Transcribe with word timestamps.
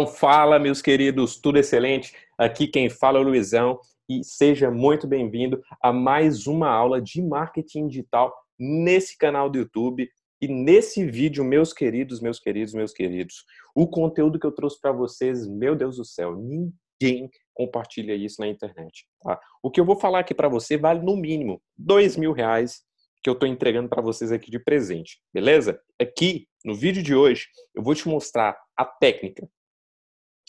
Então, 0.00 0.06
fala, 0.06 0.60
meus 0.60 0.80
queridos, 0.80 1.40
tudo 1.40 1.58
excelente? 1.58 2.14
Aqui 2.38 2.68
quem 2.68 2.88
fala 2.88 3.18
é 3.18 3.20
o 3.20 3.24
Luizão 3.24 3.80
e 4.08 4.22
seja 4.22 4.70
muito 4.70 5.08
bem-vindo 5.08 5.60
a 5.82 5.92
mais 5.92 6.46
uma 6.46 6.70
aula 6.70 7.02
de 7.02 7.20
marketing 7.20 7.88
digital 7.88 8.32
nesse 8.56 9.18
canal 9.18 9.50
do 9.50 9.58
YouTube. 9.58 10.08
E 10.40 10.46
nesse 10.46 11.04
vídeo, 11.04 11.44
meus 11.44 11.72
queridos, 11.72 12.20
meus 12.20 12.38
queridos, 12.38 12.74
meus 12.74 12.92
queridos, 12.92 13.44
o 13.74 13.88
conteúdo 13.88 14.38
que 14.38 14.46
eu 14.46 14.52
trouxe 14.52 14.80
para 14.80 14.92
vocês, 14.92 15.48
meu 15.48 15.74
Deus 15.74 15.96
do 15.96 16.04
céu, 16.04 16.36
ninguém 16.36 17.28
compartilha 17.52 18.14
isso 18.14 18.40
na 18.40 18.46
internet. 18.46 19.04
Tá? 19.20 19.40
O 19.60 19.68
que 19.68 19.80
eu 19.80 19.84
vou 19.84 19.96
falar 19.96 20.20
aqui 20.20 20.32
para 20.32 20.48
você 20.48 20.76
vale 20.76 21.00
no 21.00 21.16
mínimo 21.16 21.60
dois 21.76 22.16
mil 22.16 22.30
reais 22.30 22.84
que 23.20 23.28
eu 23.28 23.34
estou 23.34 23.48
entregando 23.48 23.88
para 23.88 24.00
vocês 24.00 24.30
aqui 24.30 24.48
de 24.48 24.60
presente, 24.60 25.20
beleza? 25.34 25.80
Aqui 26.00 26.46
no 26.64 26.72
vídeo 26.72 27.02
de 27.02 27.16
hoje 27.16 27.48
eu 27.74 27.82
vou 27.82 27.96
te 27.96 28.06
mostrar 28.06 28.56
a 28.76 28.84
técnica 28.84 29.50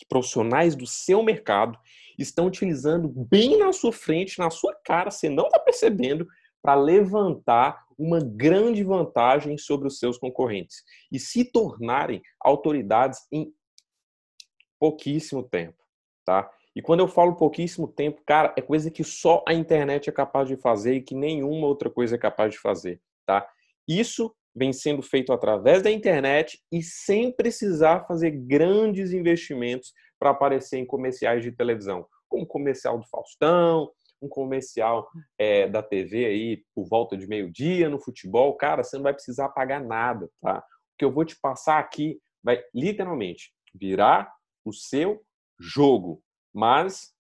profissionais 0.10 0.76
do 0.76 0.88
seu 0.88 1.24
mercado 1.24 1.78
estão 2.18 2.48
utilizando 2.48 3.08
bem 3.08 3.58
na 3.58 3.72
sua 3.72 3.94
frente, 3.94 4.40
na 4.40 4.50
sua 4.50 4.76
cara, 4.84 5.12
você 5.12 5.30
não 5.30 5.46
está 5.46 5.60
percebendo, 5.60 6.28
para 6.62 6.76
levantar 6.76 7.86
uma 7.98 8.20
grande 8.20 8.84
vantagem 8.84 9.58
sobre 9.58 9.88
os 9.88 9.98
seus 9.98 10.18
concorrentes 10.18 10.84
e 11.12 11.20
se 11.20 11.46
tornarem 11.46 12.22
autoridades 12.40 13.20
em 13.32 13.54
pouquíssimo 14.80 15.44
tempo, 15.44 15.78
tá? 16.26 16.50
E 16.76 16.82
quando 16.82 17.02
eu 17.02 17.08
falo 17.08 17.36
pouquíssimo 17.36 17.88
tempo, 17.88 18.22
cara, 18.26 18.54
é 18.58 18.62
coisa 18.62 18.90
que 18.90 19.04
só 19.04 19.44
a 19.48 19.54
internet 19.54 20.10
é 20.10 20.14
capaz 20.14 20.48
de 20.48 20.56
fazer 20.56 20.96
e 20.96 21.02
que 21.02 21.16
nenhuma 21.16 21.68
outra 21.68 21.90
coisa 21.90 22.16
é 22.16 22.18
capaz 22.18 22.54
de 22.54 22.60
fazer, 22.60 23.02
tá? 23.26 23.48
Isso 23.88 24.34
vem 24.56 24.74
sendo 24.74 25.02
feito 25.02 25.32
através 25.32 25.82
da 25.82 25.92
internet 25.92 26.60
e 26.72 26.82
sem 26.82 27.32
precisar 27.32 28.06
fazer 28.06 28.32
grandes 28.32 29.12
investimentos 29.12 29.94
para 30.20 30.32
aparecer 30.32 30.78
em 30.78 30.86
comerciais 30.86 31.44
de 31.44 31.52
televisão, 31.52 32.06
como 32.28 32.44
o 32.44 32.48
comercial 32.48 32.98
do 32.98 33.08
Faustão, 33.08 33.92
um 34.22 34.28
comercial 34.28 35.08
é, 35.38 35.68
da 35.68 35.82
TV 35.82 36.26
aí 36.26 36.64
por 36.76 36.88
volta 36.88 37.18
de 37.18 37.28
meio-dia 37.28 37.90
no 37.90 38.00
futebol, 38.00 38.56
cara, 38.56 38.84
você 38.84 38.98
não 38.98 39.04
vai 39.04 39.14
precisar 39.14 39.50
pagar 39.50 39.82
nada, 39.82 40.30
tá? 40.42 40.60
O 40.60 40.98
que 40.98 41.06
eu 41.06 41.12
vou 41.12 41.24
te 41.24 41.40
passar 41.40 41.80
aqui 41.80 42.20
vai 42.44 42.62
literalmente 42.74 43.54
virar 43.74 44.34
o 44.66 44.74
seu 44.74 45.24
jogo. 45.58 46.22
Mas 46.54 47.14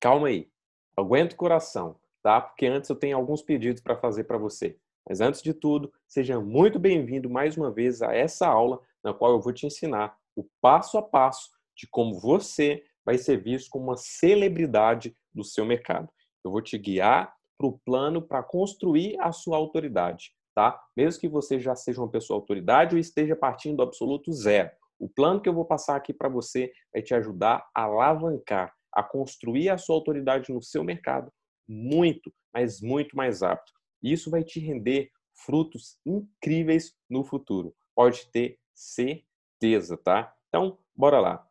calma 0.00 0.28
aí, 0.28 0.48
aguenta 0.96 1.34
o 1.34 1.38
coração, 1.38 1.98
tá? 2.22 2.40
Porque 2.40 2.66
antes 2.66 2.90
eu 2.90 2.96
tenho 2.96 3.16
alguns 3.16 3.42
pedidos 3.42 3.82
para 3.82 3.96
fazer 3.96 4.24
para 4.24 4.38
você. 4.38 4.78
Mas 5.08 5.20
antes 5.20 5.42
de 5.42 5.52
tudo, 5.52 5.92
seja 6.06 6.40
muito 6.40 6.78
bem-vindo 6.78 7.28
mais 7.28 7.56
uma 7.56 7.70
vez 7.70 8.02
a 8.02 8.14
essa 8.14 8.46
aula 8.46 8.80
na 9.02 9.12
qual 9.12 9.32
eu 9.32 9.40
vou 9.40 9.52
te 9.52 9.66
ensinar 9.66 10.16
o 10.36 10.46
passo 10.60 10.96
a 10.96 11.02
passo 11.02 11.50
de 11.76 11.86
como 11.90 12.20
você 12.20 12.84
vai 13.04 13.18
ser 13.18 13.42
visto 13.42 13.68
como 13.70 13.86
uma 13.86 13.96
celebridade 13.96 15.16
do 15.34 15.42
seu 15.42 15.64
mercado. 15.64 16.08
Eu 16.44 16.50
vou 16.50 16.62
te 16.62 16.78
guiar 16.78 17.34
para 17.58 17.66
o 17.66 17.78
plano 17.84 18.22
para 18.22 18.42
construir 18.42 19.18
a 19.20 19.32
sua 19.32 19.56
autoridade, 19.56 20.32
tá? 20.54 20.80
Mesmo 20.96 21.20
que 21.20 21.28
você 21.28 21.58
já 21.58 21.74
seja 21.74 22.00
uma 22.00 22.10
pessoa 22.10 22.38
autoridade 22.38 22.94
ou 22.94 23.00
esteja 23.00 23.34
partindo 23.34 23.76
do 23.76 23.82
absoluto 23.82 24.32
zero. 24.32 24.70
O 24.98 25.08
plano 25.08 25.40
que 25.40 25.48
eu 25.48 25.54
vou 25.54 25.64
passar 25.64 25.96
aqui 25.96 26.12
para 26.12 26.28
você 26.28 26.72
vai 26.92 27.02
te 27.02 27.14
ajudar 27.14 27.66
a 27.74 27.82
alavancar, 27.82 28.72
a 28.92 29.02
construir 29.02 29.68
a 29.68 29.78
sua 29.78 29.96
autoridade 29.96 30.52
no 30.52 30.62
seu 30.62 30.84
mercado 30.84 31.32
muito, 31.68 32.32
mas 32.52 32.80
muito 32.80 33.16
mais 33.16 33.42
rápido. 33.42 33.81
E 34.02 34.12
isso 34.12 34.30
vai 34.30 34.42
te 34.42 34.60
render 34.60 35.10
frutos 35.32 35.98
incríveis 36.04 36.96
no 37.08 37.24
futuro. 37.24 37.74
Pode 37.94 38.26
ter 38.26 38.58
certeza, 38.74 39.96
tá? 39.96 40.34
Então, 40.48 40.78
bora 40.94 41.20
lá. 41.20 41.48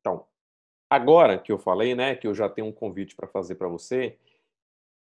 Então, 0.00 0.26
agora 0.90 1.38
que 1.38 1.50
eu 1.50 1.58
falei, 1.58 1.94
né, 1.94 2.14
que 2.14 2.26
eu 2.26 2.34
já 2.34 2.48
tenho 2.48 2.68
um 2.68 2.72
convite 2.72 3.16
para 3.16 3.26
fazer 3.26 3.54
para 3.54 3.68
você, 3.68 4.18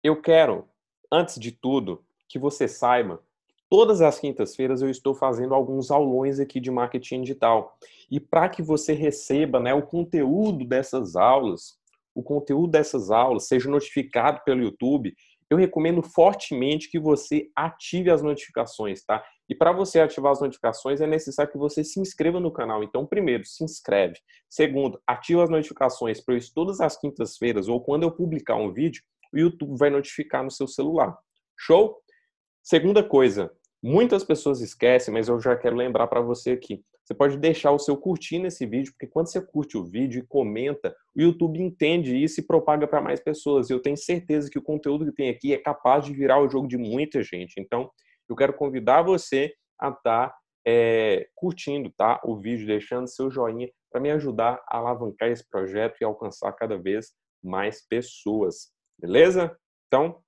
eu 0.03 0.21
quero, 0.21 0.67
antes 1.11 1.39
de 1.39 1.51
tudo, 1.51 2.03
que 2.27 2.39
você 2.39 2.67
saiba 2.67 3.23
Todas 3.69 3.99
as 4.01 4.17
quintas-feiras 4.17 4.81
eu 4.81 4.89
estou 4.89 5.13
fazendo 5.13 5.53
alguns 5.53 5.91
aulões 5.91 6.39
aqui 6.39 6.59
de 6.59 6.71
marketing 6.71 7.21
digital. 7.21 7.77
E 8.09 8.17
para 8.17 8.47
que 8.47 8.61
você 8.61 8.93
receba 8.93 9.59
né, 9.59 9.73
o 9.73 9.81
conteúdo 9.81 10.63
dessas 10.63 11.17
aulas, 11.17 11.77
o 12.17 12.23
conteúdo 12.23 12.71
dessas 12.71 13.11
aulas 13.11 13.47
seja 13.47 13.69
notificado 13.69 14.41
pelo 14.43 14.63
YouTube, 14.63 15.13
eu 15.51 15.55
recomendo 15.55 16.01
fortemente 16.01 16.89
que 16.89 16.99
você 16.99 17.47
ative 17.55 18.09
as 18.09 18.23
notificações, 18.23 19.03
tá? 19.03 19.23
E 19.47 19.53
para 19.53 19.71
você 19.71 19.99
ativar 19.99 20.31
as 20.31 20.41
notificações 20.41 20.99
é 20.99 21.05
necessário 21.05 21.51
que 21.51 21.59
você 21.59 21.83
se 21.83 21.99
inscreva 21.99 22.39
no 22.39 22.51
canal. 22.51 22.83
Então, 22.83 23.05
primeiro, 23.05 23.45
se 23.45 23.63
inscreve. 23.63 24.19
Segundo, 24.49 24.99
ativa 25.05 25.43
as 25.43 25.49
notificações 25.49 26.19
para 26.19 26.35
isso 26.35 26.51
todas 26.55 26.81
as 26.81 26.99
quintas-feiras 26.99 27.69
ou 27.69 27.81
quando 27.81 28.01
eu 28.01 28.11
publicar 28.11 28.55
um 28.55 28.73
vídeo, 28.73 29.03
o 29.31 29.37
YouTube 29.37 29.77
vai 29.77 29.91
notificar 29.91 30.43
no 30.43 30.49
seu 30.49 30.67
celular. 30.67 31.15
Show? 31.55 31.97
Segunda 32.63 33.03
coisa, 33.03 33.51
muitas 33.81 34.23
pessoas 34.23 34.59
esquecem, 34.59 35.13
mas 35.13 35.27
eu 35.27 35.39
já 35.39 35.55
quero 35.55 35.75
lembrar 35.75 36.07
para 36.07 36.19
você 36.19 36.51
aqui. 36.51 36.83
Você 37.07 37.13
pode 37.13 37.37
deixar 37.37 37.71
o 37.71 37.79
seu 37.79 37.95
curtir 37.95 38.37
nesse 38.37 38.65
vídeo, 38.65 38.91
porque 38.91 39.07
quando 39.07 39.27
você 39.27 39.39
curte 39.39 39.77
o 39.77 39.83
vídeo 39.85 40.19
e 40.19 40.27
comenta, 40.27 40.93
o 41.15 41.21
YouTube 41.21 41.57
entende 41.57 42.21
isso 42.21 42.41
e 42.41 42.43
propaga 42.43 42.85
para 42.85 42.99
mais 42.99 43.21
pessoas. 43.21 43.69
Eu 43.69 43.81
tenho 43.81 43.95
certeza 43.95 44.49
que 44.49 44.59
o 44.59 44.61
conteúdo 44.61 45.05
que 45.05 45.13
tem 45.13 45.29
aqui 45.29 45.53
é 45.53 45.57
capaz 45.57 46.03
de 46.03 46.11
virar 46.11 46.41
o 46.41 46.49
jogo 46.49 46.67
de 46.67 46.75
muita 46.75 47.23
gente. 47.23 47.61
Então, 47.61 47.89
eu 48.27 48.35
quero 48.35 48.51
convidar 48.53 49.03
você 49.03 49.53
a 49.79 49.87
estar 49.87 50.27
tá, 50.27 50.35
é, 50.67 51.29
curtindo 51.33 51.89
tá, 51.97 52.19
o 52.25 52.35
vídeo, 52.35 52.67
deixando 52.67 53.07
seu 53.07 53.31
joinha 53.31 53.71
para 53.89 54.01
me 54.01 54.11
ajudar 54.11 54.61
a 54.67 54.77
alavancar 54.77 55.29
esse 55.29 55.47
projeto 55.49 56.01
e 56.01 56.03
alcançar 56.03 56.51
cada 56.51 56.77
vez 56.77 57.13
mais 57.41 57.87
pessoas. 57.87 58.73
Beleza? 58.99 59.57
Então, 59.87 60.19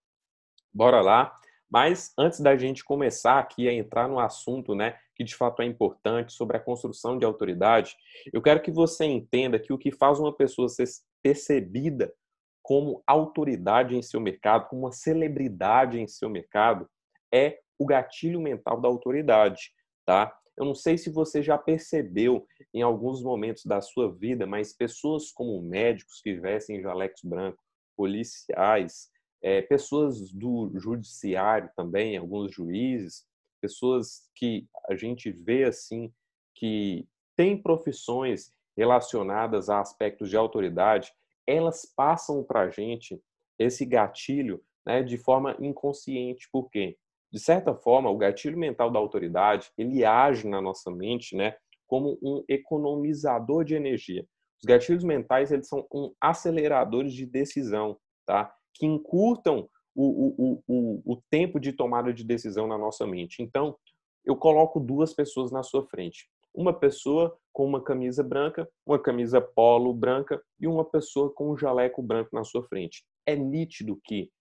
bora 0.74 1.02
lá. 1.02 1.36
Mas 1.70 2.12
antes 2.18 2.40
da 2.40 2.58
gente 2.58 2.84
começar 2.84 3.40
aqui 3.40 3.68
a 3.68 3.74
entrar 3.74 4.08
no 4.08 4.20
assunto, 4.20 4.74
né, 4.74 4.98
que 5.16 5.24
de 5.24 5.36
fato 5.36 5.62
é 5.62 5.66
importante 5.66 6.34
sobre 6.34 6.58
a 6.58 6.60
construção 6.60 7.18
de 7.18 7.26
autoridade, 7.26 7.96
eu 8.34 8.42
quero 8.42 8.62
que 8.62 8.72
você 8.72 9.06
entenda 9.06 9.60
que 9.60 9.72
o 9.72 9.78
que 9.78 9.92
faz 9.92 10.20
uma 10.20 10.36
pessoa 10.36 10.68
ser 10.68 10.88
percebida 11.22 12.14
como 12.62 13.04
autoridade 13.06 13.96
em 13.96 14.02
seu 14.02 14.20
mercado, 14.20 14.68
como 14.68 14.84
uma 14.84 14.92
celebridade 14.92 16.00
em 16.00 16.08
seu 16.08 16.30
mercado, 16.30 16.90
é 17.34 17.60
o 17.78 17.86
gatilho 17.86 18.40
mental 18.40 18.80
da 18.80 18.88
autoridade, 18.88 19.72
tá? 20.06 20.36
Eu 20.58 20.66
não 20.66 20.76
sei 20.76 20.98
se 20.98 21.10
você 21.10 21.42
já 21.42 21.58
percebeu 21.58 22.46
em 22.74 22.82
alguns 22.82 23.24
momentos 23.24 23.66
da 23.66 23.82
sua 23.82 24.14
vida, 24.14 24.46
mas 24.46 24.74
pessoas 24.74 25.32
como 25.32 25.62
médicos 25.62 26.20
que 26.22 26.34
vestem 26.34 26.82
jalecos 26.82 27.22
brancos, 27.24 27.64
policiais, 27.96 29.10
é, 29.42 29.62
pessoas 29.62 30.32
do 30.32 30.72
judiciário 30.76 31.70
também, 31.76 32.18
alguns 32.18 32.54
juízes, 32.54 33.26
pessoas 33.62 34.30
que 34.36 34.68
a 34.90 34.96
gente 34.96 35.32
vê 35.32 35.66
assim 35.66 36.12
que 36.56 37.08
têm 37.36 37.62
profissões 37.62 38.54
relacionadas 38.76 39.70
a 39.70 39.80
aspectos 39.80 40.30
de 40.30 40.38
autoridade, 40.38 41.12
elas 41.46 41.86
passam 41.96 42.44
para 42.44 42.62
a 42.62 42.70
gente 42.70 43.22
esse 43.58 43.86
gatilho 43.86 44.62
né, 44.86 45.04
de 45.04 45.18
forma 45.18 45.56
inconsciente. 45.60 46.48
Por 46.52 46.70
quê? 46.70 46.98
De 47.32 47.40
certa 47.40 47.76
forma, 47.76 48.10
o 48.10 48.18
gatilho 48.18 48.58
mental 48.58 48.90
da 48.90 49.00
autoridade 49.00 49.72
ele 49.78 50.04
age 50.04 50.48
na 50.48 50.62
nossa 50.62 50.90
mente, 50.90 51.36
né, 51.36 51.56
como 51.88 52.18
um 52.22 52.44
economizador 52.48 53.64
de 53.64 53.76
energia. 53.76 54.26
Os 54.62 54.66
gatilhos 54.66 55.04
mentais 55.04 55.52
eles 55.52 55.68
são 55.68 55.88
um 55.94 56.14
aceleradores 56.20 57.14
de 57.14 57.26
decisão, 57.26 57.98
tá? 58.26 58.54
Que 58.80 58.86
encurtam 58.86 59.70
o, 59.94 60.06
o, 60.06 60.64
o, 60.68 61.14
o 61.14 61.22
tempo 61.30 61.60
de 61.60 61.74
tomada 61.74 62.14
de 62.14 62.24
decisão 62.24 62.66
na 62.66 62.78
nossa 62.78 63.06
mente. 63.06 63.44
Então, 63.44 63.78
eu 64.26 64.36
coloco 64.36 64.80
duas 64.80 65.14
pessoas 65.14 65.52
na 65.52 65.62
sua 65.62 65.86
frente. 65.86 66.30
Uma 66.54 66.74
pessoa 66.74 67.38
com 67.52 67.66
uma 67.66 67.84
camisa 67.84 68.24
branca, 68.24 68.68
uma 68.86 68.98
camisa 68.98 69.42
polo 69.42 69.94
branca 69.94 70.42
e 70.60 70.66
uma 70.66 70.86
pessoa 70.86 71.32
com 71.32 71.52
um 71.52 71.58
jaleco 71.58 72.02
branco 72.02 72.30
na 72.34 72.44
sua 72.44 72.64
frente. 72.64 73.04
É 73.26 73.36
nítido 73.36 74.00
que 74.04 74.32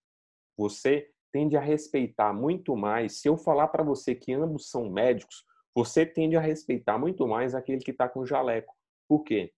você 0.57 1.09
tende 1.31 1.57
a 1.57 1.61
respeitar 1.61 2.33
muito 2.33 2.75
mais. 2.75 3.19
Se 3.19 3.27
eu 3.27 3.37
falar 3.37 3.67
para 3.67 3.83
você 3.83 4.15
que 4.15 4.33
ambos 4.33 4.69
são 4.69 4.89
médicos, 4.89 5.43
você 5.75 6.05
tende 6.05 6.35
a 6.35 6.41
respeitar 6.41 6.97
muito 6.97 7.27
mais 7.27 7.53
aquele 7.53 7.81
que 7.81 7.91
está 7.91 8.07
com 8.07 8.25
jaleco. 8.25 8.73
Por 9.07 9.23
quê? 9.23 9.53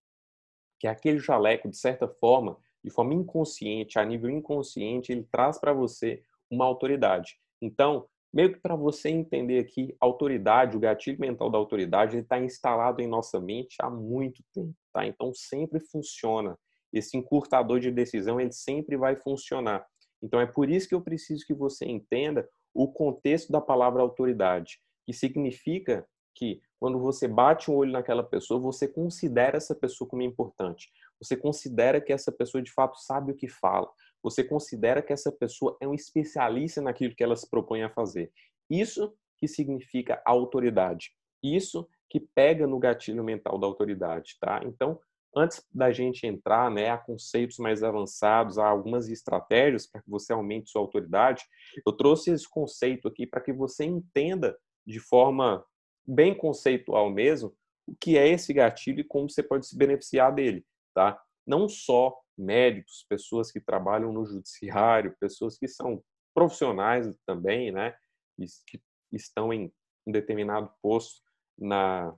Porque 0.74 0.88
aquele 0.88 1.20
jaleco, 1.20 1.70
de 1.70 1.78
certa 1.78 2.08
forma, 2.08 2.58
de 2.84 2.90
forma 2.90 3.14
inconsciente, 3.14 4.00
a 4.00 4.06
nível 4.06 4.30
inconsciente, 4.30 5.12
ele 5.12 5.28
traz 5.32 5.60
para 5.60 5.74
você 5.74 6.24
uma 6.50 6.66
autoridade. 6.66 7.38
Então, 7.62 8.08
meio 8.34 8.54
que 8.54 8.60
para 8.60 8.76
você 8.76 9.10
entender 9.10 9.60
aqui, 9.60 9.96
autoridade, 10.00 10.76
o 10.76 10.80
gatilho 10.80 11.20
mental 11.20 11.50
da 11.50 11.58
autoridade, 11.58 12.16
ele 12.16 12.24
está 12.24 12.40
instalado 12.40 13.02
em 13.02 13.08
nossa 13.08 13.40
mente 13.40 13.76
há 13.82 13.90
muito 13.90 14.44
tempo, 14.54 14.74
tá? 14.94 15.06
Então, 15.06 15.34
sempre 15.34 15.80
funciona. 15.80 16.58
Esse 16.92 17.18
encurtador 17.18 17.80
de 17.80 17.92
decisão, 17.92 18.40
ele 18.40 18.52
sempre 18.52 18.98
vai 18.98 19.16
funcionar. 19.16 19.86
Então, 20.22 20.40
é 20.40 20.46
por 20.46 20.70
isso 20.70 20.88
que 20.88 20.96
eu 20.96 21.02
preciso 21.02 21.46
que 21.46 21.54
você 21.54 21.86
entenda 21.86 22.48
o 22.74 22.88
contexto 22.88 23.52
da 23.52 23.62
palavra 23.62 24.02
autoridade. 24.02 24.80
que 25.04 25.14
significa 25.14 26.08
que 26.36 26.62
quando 26.82 26.98
você 26.98 27.28
bate 27.28 27.70
um 27.70 27.76
olho 27.76 27.92
naquela 27.92 28.24
pessoa, 28.24 28.60
você 28.60 28.88
considera 28.88 29.56
essa 29.56 29.76
pessoa 29.76 30.10
como 30.10 30.24
importante. 30.24 30.92
Você 31.22 31.38
considera 31.38 32.02
que 32.02 32.12
essa 32.12 32.32
pessoa 32.32 32.60
de 32.60 32.72
fato 32.72 32.98
sabe 32.98 33.32
o 33.32 33.36
que 33.36 33.48
fala. 33.48 33.88
Você 34.24 34.44
considera 34.44 35.00
que 35.00 35.14
essa 35.14 35.32
pessoa 35.32 35.78
é 35.80 35.88
um 35.88 35.94
especialista 35.94 36.82
naquilo 36.82 37.14
que 37.14 37.24
ela 37.24 37.36
se 37.36 37.48
propõe 37.48 37.84
a 37.84 37.90
fazer. 37.92 38.32
Isso 38.68 39.14
que 39.38 39.48
significa 39.48 40.24
autoridade. 40.26 41.12
Isso 41.44 41.88
que 42.10 42.20
pega 42.20 42.66
no 42.66 42.80
gatilho 42.80 43.24
mental 43.24 43.60
da 43.60 43.68
autoridade, 43.68 44.38
tá? 44.42 44.60
Então, 44.66 45.00
antes 45.36 45.64
da 45.72 45.92
gente 45.92 46.26
entrar, 46.26 46.72
né, 46.72 46.90
a 46.90 46.98
conceitos 46.98 47.60
mais 47.60 47.84
avançados, 47.84 48.58
a 48.58 48.66
algumas 48.66 49.08
estratégias 49.08 49.86
para 49.86 50.02
que 50.02 50.10
você 50.10 50.34
aumente 50.34 50.72
sua 50.72 50.82
autoridade, 50.82 51.44
eu 51.86 51.94
trouxe 51.94 52.32
esse 52.32 52.50
conceito 52.50 53.08
aqui 53.08 53.28
para 53.28 53.40
que 53.40 53.54
você 53.54 53.86
entenda 53.86 54.58
de 54.84 55.00
forma 55.00 55.64
bem 56.06 56.36
conceitual 56.36 57.10
mesmo 57.10 57.56
o 57.88 57.96
que 57.96 58.18
é 58.18 58.28
esse 58.28 58.54
gatilho 58.54 59.02
e 59.02 59.04
como 59.04 59.30
você 59.30 59.44
pode 59.44 59.68
se 59.68 59.78
beneficiar 59.78 60.34
dele, 60.34 60.66
tá? 60.94 61.22
Não 61.46 61.68
só 61.68 62.18
médicos, 62.38 63.06
pessoas 63.10 63.52
que 63.52 63.60
trabalham 63.60 64.12
no 64.14 64.26
judiciário, 64.26 65.16
pessoas 65.20 65.58
que 65.58 65.68
são 65.68 66.04
profissionais 66.34 67.08
também, 67.26 67.72
né, 67.72 67.96
que 68.68 68.82
estão 69.12 69.52
em 69.52 69.72
um 70.08 70.12
determinado 70.12 70.72
posto 70.82 71.22
na, 71.58 72.16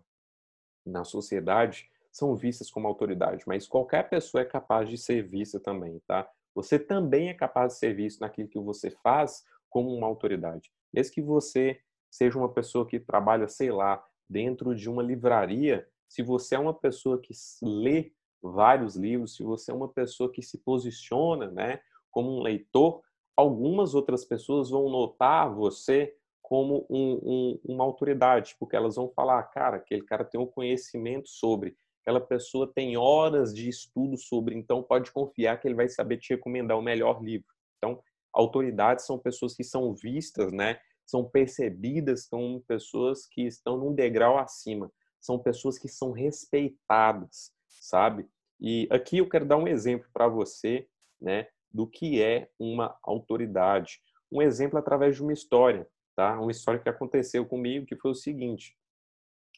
na 0.86 1.04
sociedade, 1.04 1.90
são 2.12 2.36
vistas 2.36 2.70
como 2.70 2.88
autoridade, 2.88 3.44
mas 3.48 3.68
qualquer 3.68 4.08
pessoa 4.08 4.42
é 4.42 4.46
capaz 4.46 4.88
de 4.88 4.98
ser 4.98 5.24
vista 5.24 5.60
também, 5.60 6.00
tá? 6.08 6.30
Você 6.54 6.78
também 6.78 7.30
é 7.30 7.34
capaz 7.34 7.74
de 7.74 7.80
ser 7.80 7.96
visto 7.96 8.20
naquilo 8.20 8.48
que 8.48 8.60
você 8.60 8.92
faz 8.92 9.44
como 9.68 9.92
uma 9.92 10.06
autoridade. 10.06 10.72
Mesmo 10.94 11.14
que 11.16 11.22
você 11.22 11.82
seja 12.14 12.38
uma 12.38 12.50
pessoa 12.50 12.86
que 12.86 13.00
trabalha, 13.00 13.48
sei 13.48 13.72
lá, 13.72 14.04
dentro 14.30 14.76
de 14.76 14.88
uma 14.88 15.02
livraria, 15.02 15.88
se 16.08 16.22
você 16.22 16.54
é 16.54 16.60
uma 16.60 16.74
pessoa 16.74 17.20
que 17.20 17.34
lê 17.60 18.12
vários 18.40 18.96
livros, 18.96 19.36
se 19.36 19.42
você 19.42 19.72
é 19.72 19.74
uma 19.74 19.88
pessoa 19.88 20.32
que 20.32 20.44
se 20.44 20.60
posiciona, 20.60 21.50
né, 21.50 21.80
como 22.12 22.38
um 22.38 22.42
leitor, 22.44 23.02
algumas 23.36 23.96
outras 23.96 24.24
pessoas 24.24 24.70
vão 24.70 24.90
notar 24.90 25.52
você 25.52 26.16
como 26.40 26.86
um, 26.88 27.20
um, 27.24 27.60
uma 27.66 27.84
autoridade, 27.84 28.56
porque 28.60 28.76
elas 28.76 28.96
vão 28.96 29.10
falar, 29.10 29.42
cara, 29.44 29.78
aquele 29.78 30.04
cara 30.04 30.24
tem 30.24 30.40
um 30.40 30.46
conhecimento 30.46 31.28
sobre, 31.28 31.76
aquela 32.02 32.22
pessoa 32.22 32.72
tem 32.72 32.96
horas 32.96 33.56
de 33.56 33.68
estudo 33.68 34.18
sobre, 34.18 34.56
então 34.56 34.84
pode 34.84 35.12
confiar 35.12 35.60
que 35.60 35.68
ele 35.68 35.74
vai 35.74 35.90
saber 35.90 36.18
te 36.18 36.36
recomendar 36.36 36.78
o 36.78 36.82
melhor 36.82 37.24
livro. 37.24 37.48
Então, 37.78 38.00
autoridades 38.32 39.04
são 39.04 39.18
pessoas 39.18 39.56
que 39.56 39.64
são 39.64 39.96
vistas, 39.96 40.52
né? 40.52 40.78
São 41.06 41.24
percebidas 41.30 42.26
como 42.28 42.62
pessoas 42.62 43.26
que 43.26 43.42
estão 43.44 43.78
num 43.78 43.94
degrau 43.94 44.38
acima, 44.38 44.92
são 45.20 45.40
pessoas 45.40 45.78
que 45.78 45.88
são 45.88 46.12
respeitadas, 46.12 47.54
sabe? 47.68 48.28
E 48.60 48.88
aqui 48.92 49.18
eu 49.18 49.30
quero 49.30 49.46
dar 49.46 49.58
um 49.58 49.68
exemplo 49.68 50.08
para 50.14 50.28
você, 50.28 50.88
né, 51.20 51.48
do 51.72 51.88
que 51.88 52.22
é 52.22 52.50
uma 52.60 52.98
autoridade. 53.02 54.02
Um 54.32 54.42
exemplo 54.42 54.78
através 54.78 55.16
de 55.16 55.22
uma 55.22 55.34
história, 55.34 55.88
tá? 56.16 56.40
Uma 56.40 56.52
história 56.52 56.80
que 56.80 56.90
aconteceu 56.90 57.46
comigo, 57.46 57.86
que 57.86 57.96
foi 57.96 58.12
o 58.12 58.16
seguinte. 58.16 58.78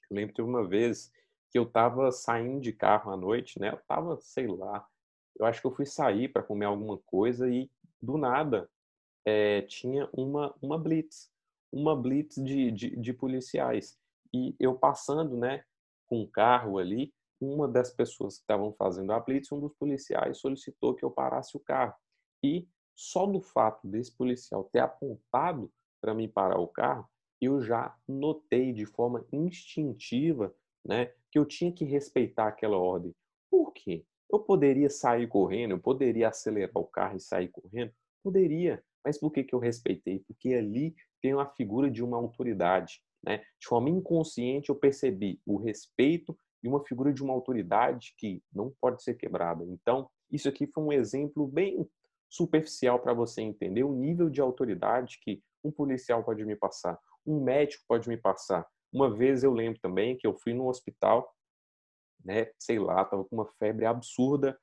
Eu 0.09 0.15
lembro 0.15 0.35
de 0.35 0.41
uma 0.41 0.67
vez 0.67 1.11
que 1.51 1.57
eu 1.57 1.63
estava 1.63 2.11
saindo 2.11 2.61
de 2.61 2.73
carro 2.73 3.11
à 3.11 3.17
noite, 3.17 3.59
né? 3.59 3.69
Eu 3.69 3.77
estava, 3.77 4.17
sei 4.21 4.47
lá, 4.47 4.85
eu 5.37 5.45
acho 5.45 5.61
que 5.61 5.67
eu 5.67 5.75
fui 5.75 5.85
sair 5.85 6.29
para 6.29 6.43
comer 6.43 6.65
alguma 6.65 6.97
coisa 7.05 7.49
e 7.49 7.69
do 8.01 8.17
nada 8.17 8.69
é, 9.25 9.63
tinha 9.63 10.07
uma 10.13 10.55
uma 10.61 10.77
blitz, 10.77 11.31
uma 11.75 11.93
blitz 11.93 12.41
de, 12.41 12.71
de, 12.71 12.95
de 12.95 13.13
policiais 13.13 13.97
e 14.33 14.55
eu 14.57 14.75
passando, 14.75 15.35
né, 15.35 15.63
com 16.07 16.21
um 16.21 16.27
carro 16.27 16.77
ali, 16.77 17.13
uma 17.39 17.67
das 17.67 17.91
pessoas 17.91 18.37
que 18.37 18.43
estavam 18.43 18.73
fazendo 18.73 19.11
a 19.11 19.19
blitz, 19.19 19.51
um 19.51 19.59
dos 19.59 19.73
policiais 19.73 20.37
solicitou 20.37 20.95
que 20.95 21.03
eu 21.03 21.11
parasse 21.11 21.57
o 21.57 21.59
carro 21.59 21.93
e 22.41 22.65
só 22.95 23.25
do 23.25 23.41
fato 23.41 23.85
desse 23.85 24.15
policial 24.15 24.69
ter 24.71 24.79
apontado 24.79 25.69
para 26.01 26.13
mim 26.13 26.29
parar 26.29 26.59
o 26.59 26.67
carro, 26.67 27.09
eu 27.41 27.61
já 27.61 27.93
notei 28.07 28.71
de 28.71 28.85
forma 28.85 29.25
instintiva, 29.33 30.55
né, 30.85 31.11
que 31.29 31.37
eu 31.37 31.45
tinha 31.45 31.73
que 31.73 31.83
respeitar 31.83 32.47
aquela 32.47 32.77
ordem. 32.77 33.13
Por 33.51 33.73
quê? 33.73 34.05
Eu 34.31 34.39
poderia 34.39 34.89
sair 34.89 35.27
correndo, 35.27 35.71
eu 35.71 35.79
poderia 35.79 36.29
acelerar 36.29 36.77
o 36.77 36.85
carro 36.85 37.17
e 37.17 37.19
sair 37.21 37.49
correndo? 37.49 37.91
Poderia. 38.23 38.81
Mas 39.03 39.19
por 39.19 39.31
que, 39.31 39.43
que 39.43 39.53
eu 39.53 39.59
respeitei? 39.59 40.19
Porque 40.19 40.53
ali 40.53 40.95
tem 41.25 41.33
uma 41.33 41.47
figura 41.47 41.89
de 41.89 42.03
uma 42.03 42.17
autoridade. 42.17 43.01
Né? 43.23 43.39
De 43.59 43.67
forma 43.67 43.89
inconsciente, 43.89 44.69
eu 44.69 44.75
percebi 44.75 45.41
o 45.43 45.57
respeito 45.57 46.37
e 46.63 46.67
uma 46.67 46.85
figura 46.85 47.11
de 47.11 47.23
uma 47.23 47.33
autoridade 47.33 48.13
que 48.15 48.43
não 48.53 48.71
pode 48.79 49.01
ser 49.01 49.15
quebrada. 49.15 49.63
Então, 49.63 50.07
isso 50.31 50.47
aqui 50.47 50.67
foi 50.67 50.83
um 50.83 50.93
exemplo 50.93 51.47
bem 51.47 51.89
superficial 52.29 52.99
para 52.99 53.11
você 53.11 53.41
entender 53.41 53.83
o 53.83 53.91
nível 53.91 54.29
de 54.29 54.39
autoridade 54.39 55.17
que 55.19 55.41
um 55.63 55.71
policial 55.71 56.23
pode 56.23 56.45
me 56.45 56.55
passar, 56.55 56.95
um 57.25 57.43
médico 57.43 57.83
pode 57.87 58.07
me 58.07 58.17
passar, 58.17 58.67
uma 58.93 59.09
vez 59.09 59.43
eu 59.43 59.51
lembro 59.51 59.79
também 59.79 60.15
que 60.15 60.27
eu 60.27 60.35
fui 60.35 60.53
no 60.53 60.67
hospital, 60.67 61.27
né, 62.23 62.51
sei 62.59 62.77
lá, 62.77 63.03
tava 63.03 63.25
com 63.25 63.35
uma 63.35 63.47
febre 63.57 63.85
absurda 63.85 64.55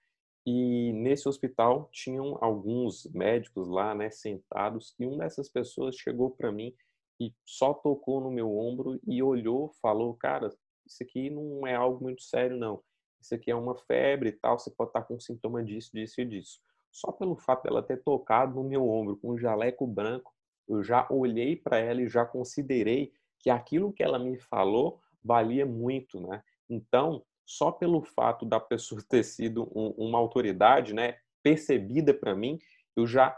e 0.47 0.93
nesse 0.93 1.29
hospital 1.29 1.89
tinham 1.93 2.37
alguns 2.41 3.07
médicos 3.13 3.69
lá, 3.69 3.95
né, 3.95 4.11
sentados, 4.11 4.95
e 4.99 5.07
uma 5.07 5.19
dessas 5.25 5.49
pessoas 5.49 5.97
chegou 5.97 6.31
para 6.31 6.51
mim 6.53 6.75
e 7.21 7.33
só 7.45 7.73
tocou 7.73 8.21
no 8.21 8.31
meu 8.31 8.57
ombro 8.57 8.99
e 9.07 9.23
olhou, 9.23 9.71
falou: 9.81 10.15
"Cara, 10.15 10.51
isso 10.87 11.03
aqui 11.03 11.31
não 11.31 11.67
é 11.67 11.75
algo 11.75 12.03
muito 12.03 12.23
sério 12.23 12.57
não. 12.57 12.83
Isso 13.21 13.35
aqui 13.35 13.51
é 13.51 13.55
uma 13.55 13.77
febre 13.77 14.31
e 14.31 14.33
tal, 14.33 14.59
você 14.59 14.71
pode 14.71 14.91
estar 14.91 15.03
com 15.03 15.19
sintoma 15.21 15.63
disso, 15.63 15.91
disso 15.95 16.21
e 16.21 16.25
disso". 16.25 16.61
Só 16.91 17.13
pelo 17.13 17.37
fato 17.37 17.63
dela 17.65 17.83
ter 17.83 18.03
tocado 18.03 18.55
no 18.57 18.65
meu 18.65 18.89
ombro 18.89 19.17
com 19.17 19.31
um 19.33 19.39
jaleco 19.39 19.87
branco, 19.87 20.33
eu 20.69 20.83
já 20.83 21.07
olhei 21.11 21.57
para 21.57 21.79
ela 21.79 22.03
e 22.03 22.09
já 22.09 22.25
considerei 22.25 23.13
que 23.39 23.51
aquilo 23.51 23.93
que 23.93 24.03
ela 24.03 24.19
me 24.19 24.37
falou 24.39 25.01
valia 25.25 25.65
muito, 25.65 26.21
né? 26.21 26.43
Então, 26.69 27.25
só 27.45 27.71
pelo 27.71 28.03
fato 28.03 28.45
da 28.47 28.61
pessoa 28.61 29.03
ter 29.09 29.25
sido 29.25 29.71
um, 29.75 29.91
uma 29.97 30.19
autoridade, 30.19 30.95
né, 30.95 31.19
percebida 31.43 32.15
para 32.15 32.35
mim, 32.35 32.59
eu 32.97 33.07
já 33.07 33.37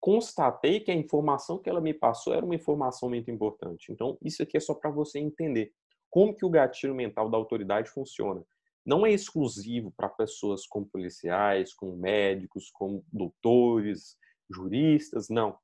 constatei 0.00 0.80
que 0.80 0.90
a 0.90 0.94
informação 0.94 1.58
que 1.58 1.68
ela 1.68 1.80
me 1.80 1.92
passou 1.92 2.32
era 2.32 2.44
uma 2.44 2.54
informação 2.54 3.10
muito 3.10 3.30
importante. 3.30 3.92
Então, 3.92 4.16
isso 4.22 4.42
aqui 4.42 4.56
é 4.56 4.60
só 4.60 4.74
para 4.74 4.90
você 4.90 5.18
entender 5.18 5.72
como 6.08 6.34
que 6.34 6.44
o 6.44 6.50
gatilho 6.50 6.94
mental 6.94 7.28
da 7.28 7.36
autoridade 7.36 7.90
funciona. 7.90 8.42
Não 8.84 9.04
é 9.04 9.12
exclusivo 9.12 9.92
para 9.94 10.08
pessoas 10.08 10.66
como 10.66 10.86
policiais, 10.86 11.74
como 11.74 11.96
médicos, 11.96 12.70
como 12.70 13.04
doutores, 13.12 14.16
juristas, 14.48 15.28
não. 15.28 15.58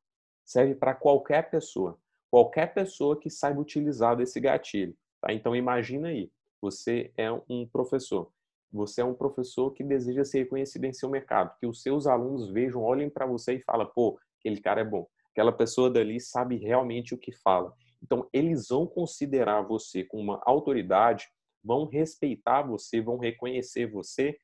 Serve 0.45 0.75
para 0.75 0.95
qualquer 0.95 1.51
pessoa 1.51 1.99
qualquer 2.37 2.75
pessoa 2.75 3.19
que 3.19 3.31
saiba 3.31 3.61
utilizar 3.61 4.17
desse 4.17 4.39
gatilho. 4.41 4.95
Tá? 5.21 5.33
Então 5.33 5.55
imagina 5.57 6.09
aí, 6.09 6.31
você 6.61 7.13
é 7.17 7.31
um 7.49 7.67
professor, 7.67 8.31
você 8.73 9.01
é 9.01 9.05
um 9.05 9.15
professor 9.15 9.73
que 9.73 9.85
deseja 9.85 10.25
ser 10.25 10.41
reconhecido 10.41 10.85
em 10.85 10.93
seu 10.93 11.09
mercado, 11.09 11.57
que 11.59 11.67
os 11.67 11.83
seus 11.83 12.07
alunos 12.07 12.51
vejam, 12.51 12.83
olhem 12.83 13.09
para 13.09 13.27
você 13.27 13.55
e 13.55 13.63
falem, 13.63 13.89
pô, 13.95 14.19
aquele 14.39 14.61
cara 14.61 14.81
é 14.81 14.85
bom, 14.85 15.07
aquela 15.31 15.53
pessoa 15.53 15.91
dali 15.91 16.21
sabe 16.21 16.57
realmente 16.57 17.15
o 17.15 17.19
que 17.19 17.33
fala. 17.33 17.73
Então 18.03 18.29
eles 18.33 18.69
vão 18.69 18.87
considerar 18.87 19.63
você 19.63 20.05
como 20.05 20.23
uma 20.23 20.43
autoridade, 20.45 21.27
vão 21.65 21.87
respeitar 21.87 22.63
você, 22.63 23.01
vão 23.01 23.19
reconhecer 23.19 23.87
você 23.87 24.39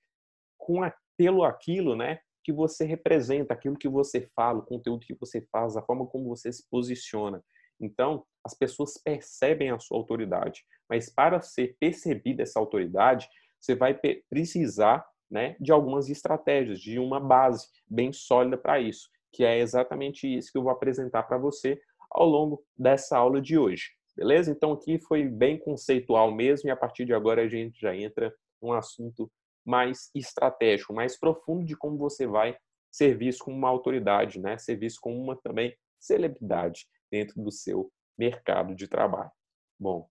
com 0.59 0.83
a, 0.83 0.93
pelo 1.17 1.45
aquilo, 1.45 1.95
né, 1.95 2.21
que 2.43 2.53
você 2.53 2.85
representa, 2.85 3.55
aquilo 3.55 3.77
que 3.77 3.89
você 3.89 4.29
fala, 4.35 4.59
o 4.59 4.67
conteúdo 4.67 5.07
que 5.07 5.15
você 5.15 5.41
faz, 5.53 5.77
a 5.77 5.83
forma 5.83 6.07
como 6.07 6.29
você 6.29 6.53
se 6.53 6.69
posiciona. 6.69 7.43
Então, 7.85 8.25
as 8.45 8.55
pessoas 8.55 8.99
percebem 8.99 9.71
a 9.71 9.79
sua 9.79 9.99
autoridade, 9.99 10.65
mas 10.89 11.09
para 11.09 11.41
ser 11.41 11.77
percebida 11.79 12.43
essa 12.43 12.59
autoridade, 12.59 13.29
você 13.61 13.75
vai 13.75 13.99
precisar 14.29 15.07
né, 15.31 15.57
de 15.61 15.73
algumas 15.73 16.11
estratégias, 16.11 16.81
de 16.81 16.99
uma 16.99 17.19
base 17.19 17.69
bem 17.89 18.13
sólida 18.13 18.59
para 18.59 18.81
isso, 18.81 19.09
que 19.33 19.45
é 19.45 19.59
exatamente 19.59 20.27
isso 20.27 20.53
que 20.53 20.59
eu 20.59 20.63
vou 20.63 20.73
apresentar 20.73 21.23
para 21.23 21.39
você 21.39 21.81
ao 22.11 22.27
longo 22.27 22.63
dessa 22.77 23.17
aula 23.17 23.41
de 23.41 23.57
hoje. 23.57 23.93
Beleza? 24.15 24.51
Então 24.51 24.73
aqui 24.73 24.99
foi 24.99 25.25
bem 25.25 25.59
conceitual 25.59 26.31
mesmo 26.31 26.69
e 26.69 26.71
a 26.71 26.77
partir 26.77 27.07
de 27.07 27.15
agora 27.15 27.43
a 27.43 27.49
gente 27.49 27.81
já 27.81 27.97
entra 27.97 28.35
num 28.61 28.73
assunto 28.73 29.31
mais 29.65 30.11
estratégico, 30.15 30.93
mais 30.93 31.19
profundo 31.19 31.65
de 31.65 31.75
como 31.77 31.97
você 31.97 32.27
vai 32.27 32.55
ser 32.91 33.17
visto 33.17 33.45
como 33.45 33.57
uma 33.57 33.71
autoridade, 33.71 34.39
né? 34.39 34.59
Ser 34.59 34.77
visto 34.77 35.01
como 35.01 35.17
uma 35.17 35.35
também 35.35 35.75
celebridade 35.99 36.87
dentro 37.13 37.41
do 37.43 37.53
seu 37.53 37.93
mercado 38.19 38.75
de 38.75 38.89
trabalho. 38.89 39.31
Bom, 39.79 40.09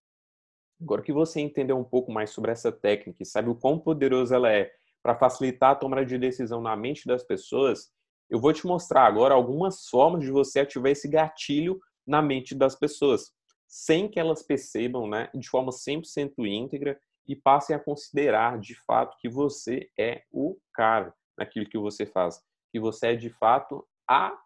agora 0.80 1.02
que 1.02 1.12
você 1.12 1.42
entendeu 1.42 1.78
um 1.78 1.84
pouco 1.84 2.12
mais 2.12 2.30
sobre 2.30 2.52
essa 2.52 2.72
técnica 2.72 3.24
e 3.24 3.26
sabe 3.26 3.50
o 3.50 3.56
quão 3.56 3.80
poderosa 3.80 4.36
ela 4.36 4.52
é 4.52 4.72
para 5.02 5.18
facilitar 5.18 5.72
a 5.72 5.76
tomada 5.76 6.06
de 6.06 6.18
decisão 6.18 6.62
na 6.62 6.76
mente 6.76 7.08
das 7.08 7.24
pessoas, 7.24 7.92
eu 8.30 8.40
vou 8.40 8.54
te 8.54 8.68
mostrar 8.68 9.08
agora 9.08 9.34
algumas 9.34 9.88
formas 9.88 10.24
de 10.24 10.32
você 10.32 10.60
ativar 10.60 10.92
esse 10.92 11.08
gatilho 11.08 11.80
na 12.06 12.22
mente 12.22 12.54
das 12.54 12.76
pessoas. 12.76 13.34
sem 13.74 14.10
que 14.10 14.20
elas 14.20 14.44
percebam, 14.44 15.08
né, 15.08 15.30
de 15.34 15.48
forma 15.50 15.72
100% 15.72 16.46
íntegra 16.46 17.00
e 17.26 17.38
passem 17.38 17.74
a 17.74 17.80
considerar 17.80 18.60
de 18.60 18.76
fato 18.84 19.16
que 19.18 19.30
você 19.30 19.90
é 19.98 20.24
o 20.30 20.60
cara 20.74 21.14
naquilo 21.38 21.70
que 21.70 21.78
você 21.78 22.06
faz, 22.06 22.44
que 22.70 22.82
você 22.82 23.08
é 23.08 23.16
de 23.16 23.30
fato 23.30 23.88
a 24.06 24.38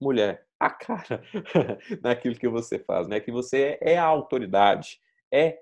mulher, 0.00 0.47
a 0.60 0.70
cara 0.70 1.22
naquilo 2.02 2.34
que 2.36 2.48
você 2.48 2.78
faz, 2.78 3.08
né? 3.08 3.20
Que 3.20 3.32
você 3.32 3.78
é 3.80 3.96
a 3.98 4.04
autoridade, 4.04 5.00
é 5.32 5.60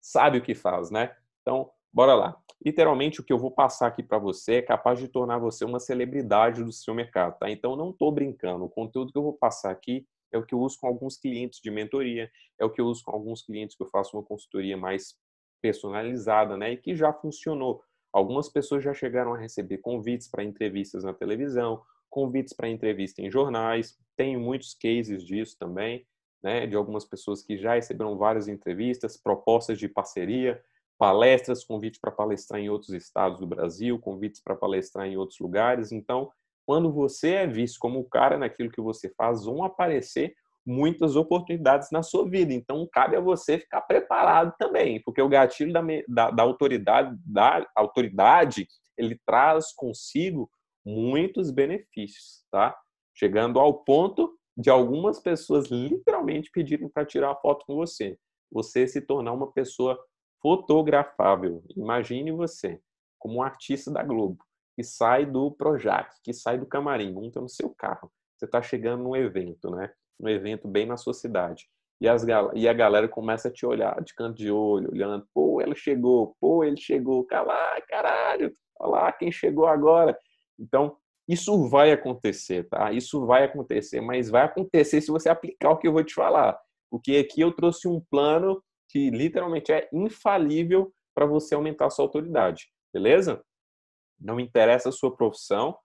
sabe 0.00 0.38
o 0.38 0.42
que 0.42 0.54
faz, 0.54 0.90
né? 0.90 1.14
Então, 1.42 1.70
bora 1.92 2.14
lá. 2.14 2.36
Literalmente 2.64 3.20
o 3.20 3.24
que 3.24 3.32
eu 3.32 3.38
vou 3.38 3.50
passar 3.50 3.88
aqui 3.88 4.02
para 4.02 4.18
você 4.18 4.56
é 4.56 4.62
capaz 4.62 4.98
de 4.98 5.08
tornar 5.08 5.38
você 5.38 5.64
uma 5.64 5.80
celebridade 5.80 6.62
do 6.64 6.72
seu 6.72 6.94
mercado, 6.94 7.38
tá? 7.38 7.50
Então 7.50 7.76
não 7.76 7.92
tô 7.92 8.10
brincando. 8.10 8.64
O 8.64 8.70
conteúdo 8.70 9.12
que 9.12 9.18
eu 9.18 9.22
vou 9.22 9.34
passar 9.34 9.70
aqui 9.70 10.06
é 10.32 10.38
o 10.38 10.44
que 10.44 10.54
eu 10.54 10.60
uso 10.60 10.78
com 10.80 10.86
alguns 10.86 11.16
clientes 11.16 11.60
de 11.60 11.70
mentoria, 11.70 12.30
é 12.58 12.64
o 12.64 12.70
que 12.70 12.80
eu 12.80 12.86
uso 12.86 13.02
com 13.04 13.12
alguns 13.12 13.42
clientes 13.42 13.76
que 13.76 13.82
eu 13.82 13.88
faço 13.88 14.16
uma 14.16 14.24
consultoria 14.24 14.76
mais 14.76 15.16
personalizada, 15.62 16.56
né? 16.56 16.72
E 16.72 16.76
que 16.76 16.94
já 16.94 17.12
funcionou. 17.12 17.82
Algumas 18.12 18.48
pessoas 18.48 18.82
já 18.82 18.94
chegaram 18.94 19.34
a 19.34 19.38
receber 19.38 19.78
convites 19.78 20.28
para 20.28 20.42
entrevistas 20.44 21.04
na 21.04 21.12
televisão, 21.12 21.82
convites 22.08 22.54
para 22.54 22.68
entrevista 22.68 23.20
em 23.20 23.30
jornais. 23.30 23.96
Tenho 24.16 24.40
muitos 24.40 24.74
cases 24.74 25.24
disso 25.24 25.56
também, 25.58 26.06
né? 26.42 26.66
De 26.66 26.76
algumas 26.76 27.04
pessoas 27.04 27.42
que 27.42 27.56
já 27.58 27.74
receberam 27.74 28.16
várias 28.16 28.48
entrevistas, 28.48 29.16
propostas 29.16 29.78
de 29.78 29.88
parceria, 29.88 30.62
palestras, 30.98 31.64
convite 31.64 31.98
para 32.00 32.10
palestrar 32.10 32.60
em 32.60 32.70
outros 32.70 32.90
estados 32.90 33.40
do 33.40 33.46
Brasil, 33.46 33.98
convites 33.98 34.40
para 34.40 34.56
palestrar 34.56 35.06
em 35.06 35.16
outros 35.16 35.38
lugares. 35.38 35.92
Então, 35.92 36.30
quando 36.64 36.92
você 36.92 37.30
é 37.30 37.46
visto 37.46 37.78
como 37.78 38.00
o 38.00 38.08
cara 38.08 38.38
naquilo 38.38 38.70
que 38.70 38.80
você 38.80 39.08
faz, 39.10 39.44
vão 39.44 39.62
aparecer 39.62 40.34
muitas 40.66 41.14
oportunidades 41.14 41.90
na 41.92 42.02
sua 42.02 42.28
vida. 42.28 42.52
Então, 42.52 42.88
cabe 42.92 43.16
a 43.16 43.20
você 43.20 43.58
ficar 43.58 43.82
preparado 43.82 44.52
também, 44.58 45.00
porque 45.02 45.22
o 45.22 45.28
gatilho 45.28 45.72
da, 45.72 45.80
da, 46.08 46.30
da 46.30 46.42
autoridade, 46.42 47.16
da 47.24 47.64
autoridade, 47.76 48.66
ele 48.98 49.20
traz 49.24 49.72
consigo 49.72 50.50
muitos 50.84 51.50
benefícios, 51.50 52.44
tá? 52.50 52.76
Chegando 53.16 53.58
ao 53.58 53.82
ponto 53.82 54.38
de 54.56 54.70
algumas 54.70 55.18
pessoas 55.18 55.66
literalmente 55.66 56.50
pedirem 56.50 56.88
para 56.88 57.04
tirar 57.04 57.32
a 57.32 57.36
foto 57.36 57.64
com 57.66 57.74
você. 57.74 58.18
Você 58.52 58.86
se 58.86 59.00
tornar 59.00 59.32
uma 59.32 59.50
pessoa 59.50 59.98
fotografável. 60.40 61.64
Imagine 61.76 62.30
você 62.30 62.80
como 63.18 63.38
um 63.38 63.42
artista 63.42 63.90
da 63.90 64.02
Globo 64.02 64.44
que 64.76 64.84
sai 64.84 65.24
do 65.24 65.50
Projac, 65.50 66.14
que 66.22 66.34
sai 66.34 66.58
do 66.58 66.66
camarim, 66.66 67.12
monta 67.12 67.40
no 67.40 67.48
seu 67.48 67.70
carro. 67.70 68.12
Você 68.36 68.44
está 68.44 68.60
chegando 68.60 69.02
num 69.02 69.16
evento, 69.16 69.70
né? 69.70 69.90
no 70.18 70.28
evento 70.28 70.66
bem 70.68 70.86
na 70.86 70.96
sua 70.96 71.14
cidade. 71.14 71.66
E, 72.00 72.08
as, 72.08 72.24
e 72.54 72.68
a 72.68 72.72
galera 72.72 73.08
começa 73.08 73.48
a 73.48 73.50
te 73.52 73.64
olhar 73.64 74.02
de 74.02 74.14
canto 74.14 74.36
de 74.36 74.50
olho, 74.50 74.90
olhando, 74.90 75.26
pô, 75.32 75.60
ela 75.60 75.74
chegou, 75.74 76.36
pô, 76.38 76.62
ele 76.62 76.76
chegou, 76.76 77.24
cala, 77.24 77.80
caralho, 77.88 78.52
olha 78.78 78.90
lá 78.90 79.12
quem 79.12 79.32
chegou 79.32 79.66
agora. 79.66 80.16
Então, 80.58 80.96
isso 81.28 81.68
vai 81.68 81.90
acontecer, 81.90 82.68
tá? 82.68 82.92
Isso 82.92 83.26
vai 83.26 83.44
acontecer, 83.44 84.00
mas 84.00 84.30
vai 84.30 84.44
acontecer 84.44 85.00
se 85.00 85.10
você 85.10 85.28
aplicar 85.28 85.70
o 85.70 85.78
que 85.78 85.88
eu 85.88 85.92
vou 85.92 86.04
te 86.04 86.14
falar. 86.14 86.58
Porque 86.90 87.16
aqui 87.16 87.40
eu 87.40 87.52
trouxe 87.52 87.88
um 87.88 88.00
plano 88.00 88.62
que 88.88 89.10
literalmente 89.10 89.72
é 89.72 89.88
infalível 89.92 90.92
para 91.14 91.26
você 91.26 91.54
aumentar 91.54 91.86
a 91.86 91.90
sua 91.90 92.04
autoridade, 92.04 92.70
beleza? 92.92 93.42
Não 94.18 94.38
interessa 94.38 94.90
a 94.90 94.92
sua 94.92 95.14
profissão, 95.14 95.76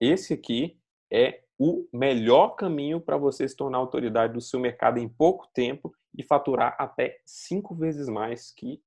esse 0.00 0.34
aqui 0.34 0.78
é 1.12 1.42
o 1.58 1.86
melhor 1.92 2.50
caminho 2.50 3.00
para 3.00 3.16
você 3.16 3.48
se 3.48 3.56
tornar 3.56 3.78
autoridade 3.78 4.32
do 4.32 4.40
seu 4.40 4.58
mercado 4.58 4.98
em 4.98 5.08
pouco 5.08 5.48
tempo 5.54 5.92
e 6.16 6.22
faturar 6.22 6.76
até 6.78 7.20
cinco 7.24 7.74
vezes 7.74 8.08
mais 8.08 8.52
que 8.52 8.82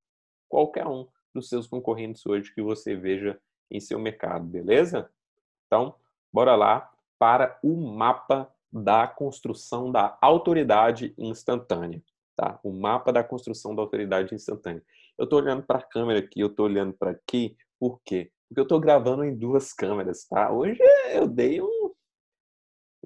qualquer 0.49 0.87
um 0.87 1.07
dos 1.33 1.49
seus 1.49 1.67
concorrentes 1.67 2.25
hoje 2.25 2.53
que 2.53 2.61
você 2.61 2.95
veja 2.95 3.39
em 3.69 3.79
seu 3.79 3.99
mercado, 3.99 4.45
beleza? 4.45 5.09
Então, 5.67 5.95
bora 6.33 6.55
lá 6.55 6.89
para 7.19 7.59
o 7.63 7.75
mapa 7.75 8.51
da 8.71 9.07
construção 9.07 9.91
da 9.91 10.17
autoridade 10.21 11.13
instantânea, 11.17 12.01
tá? 12.35 12.59
O 12.63 12.71
mapa 12.71 13.11
da 13.11 13.23
construção 13.23 13.75
da 13.75 13.81
autoridade 13.81 14.33
instantânea. 14.33 14.83
Eu 15.17 15.25
estou 15.25 15.39
olhando 15.39 15.63
para 15.63 15.79
a 15.79 15.83
câmera 15.83 16.19
aqui, 16.19 16.39
eu 16.39 16.47
estou 16.47 16.65
olhando 16.65 16.93
para 16.93 17.11
aqui, 17.11 17.55
por 17.79 17.99
quê? 18.05 18.31
Porque 18.47 18.59
eu 18.59 18.63
estou 18.63 18.79
gravando 18.79 19.23
em 19.23 19.35
duas 19.35 19.73
câmeras, 19.73 20.25
tá? 20.25 20.51
Hoje 20.51 20.79
eu 21.11 21.27
dei 21.27 21.61
um 21.61 21.91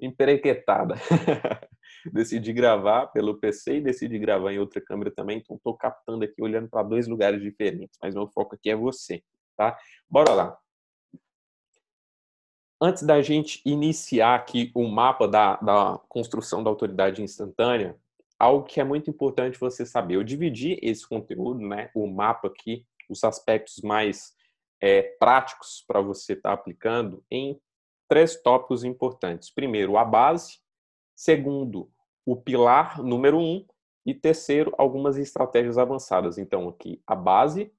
emperequetada. 0.00 0.94
decidi 2.12 2.52
gravar 2.52 3.06
pelo 3.08 3.38
PC 3.38 3.76
e 3.76 3.80
decidi 3.80 4.18
gravar 4.18 4.52
em 4.52 4.58
outra 4.58 4.80
câmera 4.80 5.10
também, 5.10 5.38
então 5.38 5.56
estou 5.56 5.76
captando 5.76 6.24
aqui, 6.24 6.42
olhando 6.42 6.68
para 6.68 6.82
dois 6.82 7.06
lugares 7.06 7.40
diferentes, 7.40 7.98
mas 8.02 8.14
meu 8.14 8.28
foco 8.28 8.54
aqui 8.54 8.70
é 8.70 8.76
você, 8.76 9.22
tá? 9.56 9.78
Bora 10.08 10.32
lá. 10.32 10.61
Antes 12.84 13.04
da 13.04 13.22
gente 13.22 13.62
iniciar 13.64 14.34
aqui 14.34 14.72
o 14.74 14.88
mapa 14.88 15.28
da, 15.28 15.54
da 15.58 16.00
construção 16.08 16.64
da 16.64 16.68
autoridade 16.68 17.22
instantânea, 17.22 17.96
algo 18.36 18.64
que 18.64 18.80
é 18.80 18.84
muito 18.84 19.08
importante 19.08 19.56
você 19.56 19.86
saber. 19.86 20.16
Eu 20.16 20.24
dividi 20.24 20.80
esse 20.82 21.08
conteúdo, 21.08 21.60
né, 21.60 21.92
o 21.94 22.08
mapa 22.08 22.48
aqui, 22.48 22.84
os 23.08 23.22
aspectos 23.22 23.80
mais 23.82 24.34
é, 24.80 25.00
práticos 25.00 25.84
para 25.86 26.00
você 26.00 26.32
estar 26.32 26.48
tá 26.48 26.54
aplicando 26.54 27.24
em 27.30 27.56
três 28.08 28.42
tópicos 28.42 28.82
importantes. 28.82 29.48
Primeiro, 29.48 29.96
a 29.96 30.04
base. 30.04 30.58
Segundo, 31.14 31.88
o 32.26 32.34
pilar 32.34 33.00
número 33.00 33.38
um. 33.38 33.64
E 34.04 34.12
terceiro, 34.12 34.74
algumas 34.76 35.16
estratégias 35.18 35.78
avançadas. 35.78 36.36
Então, 36.36 36.68
aqui 36.68 37.00
a 37.06 37.14
base, 37.14 37.72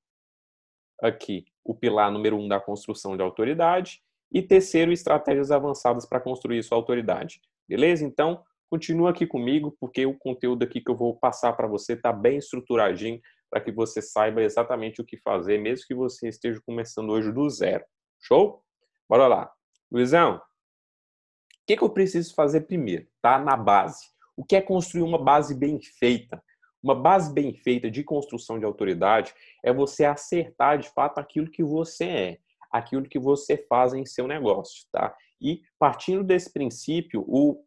aqui 1.01 1.45
o 1.61 1.75
pilar 1.75 2.09
número 2.09 2.37
um 2.37 2.47
da 2.47 2.61
construção 2.61 3.17
de 3.17 3.21
autoridade 3.21 4.01
e 4.33 4.41
terceiro, 4.41 4.91
estratégias 4.91 5.51
avançadas 5.51 6.05
para 6.05 6.19
construir 6.19 6.63
sua 6.63 6.77
autoridade. 6.77 7.39
Beleza? 7.69 8.03
Então, 8.03 8.43
continua 8.69 9.11
aqui 9.11 9.27
comigo, 9.27 9.77
porque 9.79 10.05
o 10.05 10.17
conteúdo 10.17 10.63
aqui 10.63 10.81
que 10.81 10.89
eu 10.89 10.97
vou 10.97 11.15
passar 11.15 11.53
para 11.53 11.67
você 11.67 11.93
está 11.93 12.11
bem 12.11 12.37
estruturadinho 12.37 13.21
para 13.49 13.61
que 13.61 13.71
você 13.71 14.01
saiba 14.01 14.41
exatamente 14.41 14.99
o 14.99 15.05
que 15.05 15.15
fazer, 15.17 15.59
mesmo 15.59 15.85
que 15.85 15.93
você 15.93 16.27
esteja 16.27 16.59
começando 16.65 17.11
hoje 17.11 17.31
do 17.31 17.47
zero. 17.47 17.85
Show? 18.19 18.63
Bora 19.07 19.27
lá. 19.27 19.51
Luizão, 19.91 20.37
o 20.37 21.65
que, 21.67 21.77
que 21.77 21.83
eu 21.83 21.89
preciso 21.89 22.33
fazer 22.33 22.61
primeiro? 22.61 23.07
Tá? 23.21 23.37
Na 23.37 23.55
base. 23.55 24.07
O 24.35 24.43
que 24.43 24.55
é 24.55 24.61
construir 24.61 25.03
uma 25.03 25.23
base 25.23 25.53
bem 25.53 25.79
feita? 25.79 26.43
Uma 26.81 26.95
base 26.95 27.31
bem 27.31 27.53
feita 27.53 27.91
de 27.91 28.03
construção 28.03 28.57
de 28.57 28.65
autoridade 28.65 29.35
é 29.63 29.71
você 29.71 30.03
acertar 30.03 30.79
de 30.79 30.89
fato 30.89 31.19
aquilo 31.19 31.49
que 31.49 31.63
você 31.63 32.05
é, 32.05 32.39
aquilo 32.73 33.07
que 33.07 33.19
você 33.19 33.55
faz 33.69 33.93
em 33.93 34.05
seu 34.05 34.27
negócio, 34.27 34.85
tá? 34.91 35.15
E 35.39 35.61
partindo 35.79 36.23
desse 36.23 36.51
princípio, 36.51 37.23
o, 37.27 37.63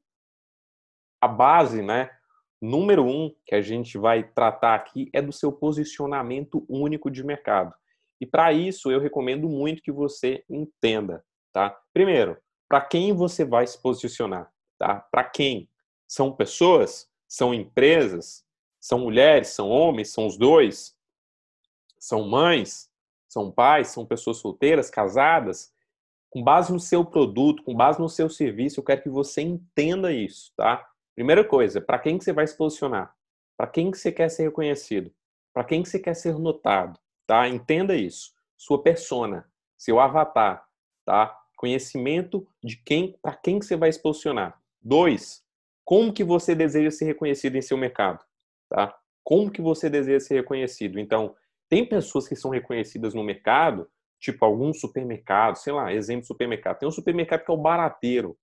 a 1.21 1.29
base, 1.29 1.81
né, 1.81 2.11
número 2.61 3.05
um 3.05 3.35
que 3.47 3.55
a 3.55 3.63
gente 3.63 3.97
vai 3.97 4.25
tratar 4.25 4.75
aqui 4.75 5.09
é 5.13 5.23
do 5.23 5.33
seu 5.33 5.53
posicionamento 5.53 6.67
único 6.69 7.11
de 7.11 7.25
mercado. 7.25 7.73
E 8.21 8.27
para 8.27 8.53
isso 8.53 8.91
eu 8.91 9.01
recomendo 9.01 9.49
muito 9.49 9.83
que 9.83 9.93
você 9.93 10.45
entenda 10.51 11.25
tá? 11.57 11.75
Primeiro, 11.91 12.37
para 12.69 12.83
quem 12.83 13.15
você 13.15 13.43
vai 13.43 13.67
se 13.67 13.81
posicionar, 13.81 14.53
tá? 14.79 15.01
Para 15.11 15.25
quem? 15.25 15.71
São 16.07 16.31
pessoas? 16.31 17.11
São 17.27 17.55
empresas? 17.55 18.45
São 18.79 18.99
mulheres? 18.99 19.49
São 19.49 19.71
homens? 19.71 20.11
São 20.11 20.27
os 20.27 20.37
dois? 20.37 20.95
São 21.99 22.29
mães? 22.29 22.91
São 23.37 23.51
pais? 23.51 23.89
São 23.89 24.07
pessoas 24.07 24.39
solteiras, 24.39 24.89
casadas? 24.89 25.71
Com 26.31 26.43
base 26.43 26.73
no 26.73 26.81
seu 26.81 27.05
produto, 27.05 27.63
com 27.63 27.75
base 27.75 28.01
no 28.01 28.09
seu 28.09 28.31
serviço, 28.31 28.81
eu 28.81 28.85
quero 28.85 29.03
que 29.03 29.11
você 29.11 29.43
entenda 29.43 30.11
isso, 30.11 30.55
tá? 30.57 30.89
Primeira 31.15 31.45
coisa, 31.45 31.79
para 31.79 31.99
quem 31.99 32.17
que 32.17 32.25
você 32.25 32.33
vai 32.33 32.47
se 32.47 32.57
posicionar? 32.57 33.15
Para 33.55 33.67
quem 33.67 33.91
que 33.91 33.99
você 33.99 34.11
quer 34.11 34.31
ser 34.31 34.45
reconhecido? 34.45 35.13
Para 35.53 35.65
quem 35.65 35.83
que 35.83 35.89
você 35.91 35.99
quer 35.99 36.15
ser 36.15 36.39
notado, 36.39 36.99
tá? 37.27 37.47
Entenda 37.47 37.95
isso. 37.95 38.33
Sua 38.57 38.83
persona, 38.83 39.47
seu 39.77 40.01
avatar, 40.01 40.67
tá? 41.05 41.39
Conhecimento 41.59 42.49
de 42.65 42.79
quem, 42.79 43.19
para 43.21 43.35
quem 43.37 43.59
que 43.59 43.67
você 43.67 43.77
vai 43.77 43.93
se 43.93 44.01
posicionar. 44.01 44.59
Dois, 44.81 45.45
como 45.85 46.11
que 46.11 46.25
você 46.25 46.55
deseja 46.55 46.91
ser 46.91 47.05
reconhecido 47.05 47.57
em 47.57 47.63
seu 47.63 47.77
mercado, 47.77 48.25
tá? 48.71 48.99
Como 49.23 49.51
que 49.51 49.61
você 49.61 49.91
deseja 49.91 50.21
ser 50.21 50.37
reconhecido? 50.37 50.99
Então, 50.99 51.37
tem 51.69 51.87
pessoas 51.87 52.29
que 52.29 52.37
são 52.37 52.51
reconhecidas 52.51 53.15
no 53.15 53.25
mercado, 53.25 53.91
tipo 54.21 54.45
algum 54.45 54.73
supermercado, 54.73 55.57
sei 55.57 55.73
lá, 55.73 55.93
exemplo 55.93 56.23
de 56.23 56.29
supermercado. 56.29 56.79
Tem 56.79 56.89
um 56.89 56.93
supermercado 56.93 57.45
que 57.45 57.51
é 57.51 57.55
o 57.55 57.59
barateiro. 57.59 58.39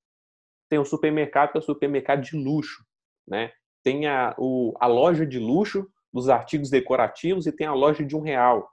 Tem 0.69 0.79
um 0.79 0.85
supermercado 0.85 1.51
que 1.51 1.57
é 1.57 1.61
o 1.61 1.63
supermercado 1.63 2.21
de 2.21 2.35
luxo, 2.35 2.85
né? 3.27 3.51
Tem 3.83 4.07
a, 4.07 4.35
o, 4.37 4.73
a 4.79 4.87
loja 4.87 5.25
de 5.25 5.39
luxo 5.39 5.87
dos 6.11 6.29
artigos 6.29 6.69
decorativos 6.69 7.47
e 7.47 7.51
tem 7.51 7.67
a 7.67 7.73
loja 7.73 8.05
de 8.05 8.15
um 8.15 8.21
real. 8.21 8.71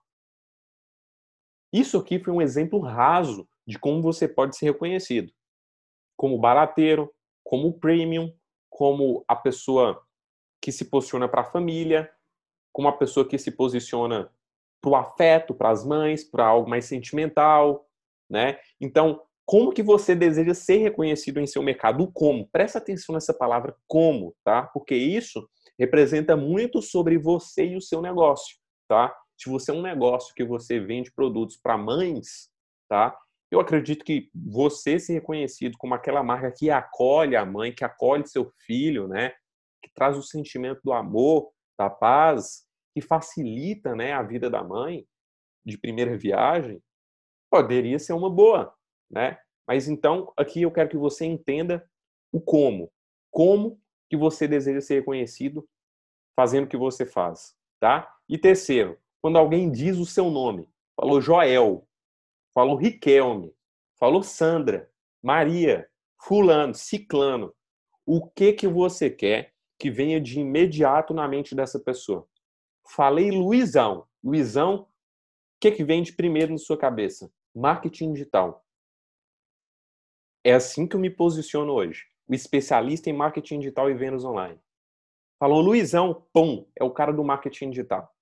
Isso 1.73 1.99
aqui 1.99 2.19
foi 2.19 2.33
um 2.33 2.43
exemplo 2.43 2.81
raso 2.81 3.49
de 3.67 3.79
como 3.79 4.03
você 4.03 4.29
pode 4.29 4.57
ser 4.57 4.67
reconhecido 4.67 5.33
como 6.21 6.39
barateiro, 6.39 7.11
como 7.43 7.81
premium, 7.81 8.31
como 8.69 9.25
a 9.27 9.35
pessoa 9.35 10.07
que 10.61 10.71
se 10.71 10.91
posiciona 10.91 11.27
para 11.27 11.41
a 11.41 11.51
família, 11.51 12.13
como 12.71 12.89
uma 12.89 12.99
pessoa 12.99 13.27
que 13.27 13.39
se 13.39 13.51
posiciona 13.51 14.31
para 14.81 14.91
o 14.91 14.97
afeto, 14.97 15.55
para 15.55 15.71
as 15.71 15.85
mães, 15.85 16.25
para 16.25 16.47
algo 16.47 16.69
mais 16.69 16.87
sentimental, 16.87 17.87
né? 18.29 18.59
Então, 18.81 19.21
como 19.45 19.73
que 19.73 19.83
você 19.83 20.15
deseja 20.15 20.55
ser 20.55 20.77
reconhecido 20.77 21.41
em 21.41 21.47
seu 21.47 21.63
mercado? 21.63 22.11
Como. 22.13 22.49
Presta 22.53 22.79
atenção 22.79 23.15
nessa 23.15 23.35
palavra 23.35 23.75
como, 23.89 24.35
tá? 24.45 24.63
Porque 24.63 24.95
isso 24.95 25.49
representa 25.79 26.37
muito 26.37 26.81
sobre 26.81 27.19
você 27.19 27.67
e 27.67 27.77
o 27.77 27.81
seu 27.81 28.01
negócio, 28.01 28.57
tá? 28.87 29.13
Se 29.37 29.51
você 29.51 29.71
é 29.71 29.75
um 29.75 29.83
negócio 29.83 30.35
que 30.35 30.45
você 30.45 30.79
vende 30.79 31.11
produtos 31.11 31.57
para 31.57 31.77
mães, 31.77 32.49
tá? 32.89 33.17
Eu 33.51 33.59
acredito 33.59 34.05
que 34.05 34.31
você 34.33 35.01
ser 35.01 35.15
reconhecido 35.15 35.77
como 35.79 35.95
aquela 35.95 36.23
marca 36.23 36.53
que 36.53 36.71
acolhe 36.71 37.35
a 37.35 37.45
mãe, 37.45 37.73
que 37.73 37.85
acolhe 37.85 38.27
seu 38.29 38.53
filho, 38.65 39.09
né? 39.09 39.31
Que 39.83 39.91
traz 39.93 40.17
o 40.17 40.23
sentimento 40.23 40.81
do 40.85 40.93
amor, 40.93 41.51
da 41.77 41.91
paz, 41.91 42.65
que 42.95 43.01
facilita, 43.01 43.95
né, 43.95 44.13
a 44.13 44.23
vida 44.23 44.51
da 44.51 44.63
mãe 44.63 45.07
de 45.65 45.79
primeira 45.79 46.17
viagem, 46.17 46.83
poderia 47.51 47.99
ser 47.99 48.13
uma 48.13 48.31
boa, 48.31 48.75
né? 49.11 49.39
Mas 49.67 49.89
então, 49.89 50.33
aqui 50.37 50.63
eu 50.63 50.71
quero 50.71 50.89
que 50.89 50.97
você 50.97 51.25
entenda 51.25 51.89
o 52.33 52.41
como. 52.41 52.91
Como 53.31 53.81
que 54.09 54.17
você 54.17 54.49
deseja 54.49 54.81
ser 54.81 54.95
reconhecido 55.01 55.69
fazendo 56.35 56.65
o 56.65 56.69
que 56.69 56.77
você 56.77 57.05
faz, 57.05 57.55
tá? 57.79 58.13
E 58.29 58.39
terceiro, 58.39 58.99
quando 59.21 59.37
alguém 59.37 59.71
diz 59.71 59.99
o 59.99 60.07
seu 60.07 60.31
nome, 60.31 60.69
falou 60.97 61.21
Joel, 61.21 61.87
falou 62.55 62.77
Riquelme, 62.77 63.55
falou 63.99 64.23
Sandra, 64.23 64.91
Maria, 65.23 65.89
fulano, 66.19 66.75
ciclano, 66.75 67.55
o 68.07 68.27
que 68.29 68.53
que 68.53 68.67
você 68.67 69.11
quer 69.11 69.53
que 69.79 69.91
venha 69.91 70.21
de 70.21 70.41
imediato 70.41 71.15
na 71.15 71.29
mente 71.29 71.55
dessa 71.55 71.79
pessoa? 71.79 72.27
Falei 72.93 73.31
Luizão. 73.31 74.09
Luizão, 74.23 74.81
o 74.81 74.87
que 75.61 75.71
que 75.71 75.85
vem 75.85 76.03
de 76.03 76.13
primeiro 76.13 76.51
na 76.51 76.59
sua 76.59 76.77
cabeça? 76.77 77.33
Marketing 77.55 78.13
digital. 78.13 78.67
É 80.43 80.55
assim 80.55 80.89
que 80.89 80.97
eu 80.97 81.01
me 81.01 81.09
posiciono 81.09 81.73
hoje. 81.73 82.07
O 82.27 82.35
especialista 82.35 83.09
em 83.09 83.13
marketing 83.13 83.61
digital 83.61 83.89
e 83.89 83.95
vendas 83.95 84.25
online. 84.25 84.59
Falou 85.39 85.61
Luizão, 85.61 86.27
pum, 86.33 86.67
é 86.75 86.83
o 86.83 86.91
cara 86.91 87.13
do 87.13 87.23
marketing 87.23 87.71
digital. 87.71 88.13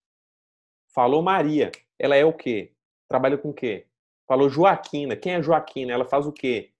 Falou 0.94 1.22
Maria, 1.22 1.72
ela 1.98 2.14
é 2.14 2.24
o 2.24 2.32
quê? 2.32 2.74
Trabalha 3.08 3.38
com 3.38 3.48
o 3.48 3.54
quê? 3.54 3.86
Falou 4.26 4.50
Joaquina, 4.50 5.16
quem 5.16 5.32
é 5.32 5.42
Joaquina? 5.42 5.94
Ela 5.94 6.04
faz 6.04 6.26
o 6.26 6.32
quê? 6.32 6.74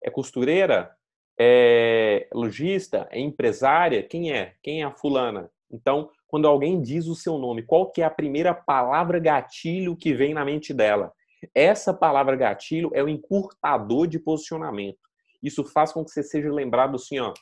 É 0.00 0.10
costureira? 0.10 0.96
É 1.36 2.28
lojista? 2.32 3.08
É 3.10 3.18
empresária? 3.18 4.04
Quem 4.04 4.32
é? 4.32 4.54
Quem 4.62 4.82
é 4.82 4.84
a 4.84 4.92
fulana? 4.92 5.50
Então, 5.68 6.10
quando 6.36 6.48
alguém 6.48 6.82
diz 6.82 7.06
o 7.06 7.14
seu 7.14 7.38
nome, 7.38 7.62
qual 7.62 7.90
que 7.90 8.02
é 8.02 8.04
a 8.04 8.10
primeira 8.10 8.52
palavra 8.52 9.18
gatilho 9.18 9.96
que 9.96 10.12
vem 10.12 10.34
na 10.34 10.44
mente 10.44 10.74
dela? 10.74 11.10
Essa 11.54 11.94
palavra 11.94 12.36
gatilho 12.36 12.90
é 12.92 13.02
o 13.02 13.08
encurtador 13.08 14.06
de 14.06 14.18
posicionamento. 14.18 14.98
Isso 15.42 15.64
faz 15.64 15.94
com 15.94 16.04
que 16.04 16.10
você 16.10 16.22
seja 16.22 16.52
lembrado 16.52 16.96
assim, 16.96 17.18
ó, 17.18 17.32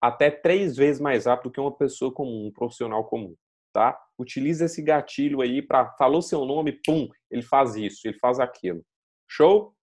até 0.00 0.30
três 0.30 0.76
vezes 0.76 1.00
mais 1.00 1.26
rápido 1.26 1.50
que 1.50 1.58
uma 1.58 1.76
pessoa 1.76 2.14
comum, 2.14 2.46
um 2.46 2.52
profissional 2.52 3.04
comum, 3.06 3.34
tá? 3.72 3.98
Utilize 4.16 4.64
esse 4.64 4.80
gatilho 4.82 5.40
aí 5.40 5.60
para 5.60 5.90
falou 5.98 6.22
seu 6.22 6.44
nome, 6.44 6.78
pum, 6.86 7.08
ele 7.28 7.42
faz 7.42 7.74
isso, 7.74 8.06
ele 8.06 8.20
faz 8.20 8.38
aquilo. 8.38 8.84
Show? 9.28 9.74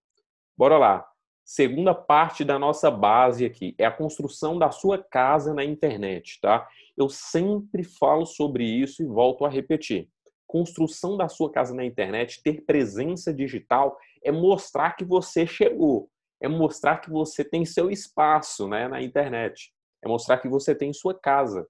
Bora 0.56 0.78
lá. 0.78 1.09
Segunda 1.52 1.92
parte 1.92 2.44
da 2.44 2.60
nossa 2.60 2.92
base 2.92 3.44
aqui 3.44 3.74
é 3.76 3.84
a 3.84 3.90
construção 3.90 4.56
da 4.56 4.70
sua 4.70 5.02
casa 5.02 5.52
na 5.52 5.64
internet, 5.64 6.38
tá? 6.40 6.68
Eu 6.96 7.08
sempre 7.08 7.82
falo 7.82 8.24
sobre 8.24 8.62
isso 8.62 9.02
e 9.02 9.06
volto 9.06 9.44
a 9.44 9.48
repetir 9.48 10.08
construção 10.46 11.16
da 11.16 11.28
sua 11.28 11.50
casa 11.50 11.72
na 11.72 11.84
internet, 11.84 12.40
ter 12.42 12.62
presença 12.62 13.32
digital, 13.32 13.96
é 14.20 14.32
mostrar 14.32 14.96
que 14.96 15.04
você 15.04 15.46
chegou, 15.46 16.08
é 16.40 16.48
mostrar 16.48 16.98
que 16.98 17.08
você 17.08 17.44
tem 17.44 17.64
seu 17.64 17.88
espaço 17.88 18.66
né, 18.66 18.88
na 18.88 19.00
internet, 19.00 19.72
é 20.04 20.08
mostrar 20.08 20.38
que 20.38 20.48
você 20.48 20.74
tem 20.74 20.92
sua 20.92 21.14
casa. 21.14 21.68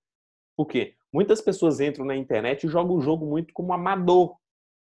Por 0.56 0.66
quê? 0.66 0.94
Muitas 1.12 1.42
pessoas 1.42 1.78
entram 1.78 2.06
na 2.06 2.16
internet 2.16 2.64
e 2.64 2.70
jogam 2.70 2.96
o 2.96 3.02
jogo 3.02 3.26
muito 3.26 3.52
como 3.52 3.74
amador. 3.74 4.34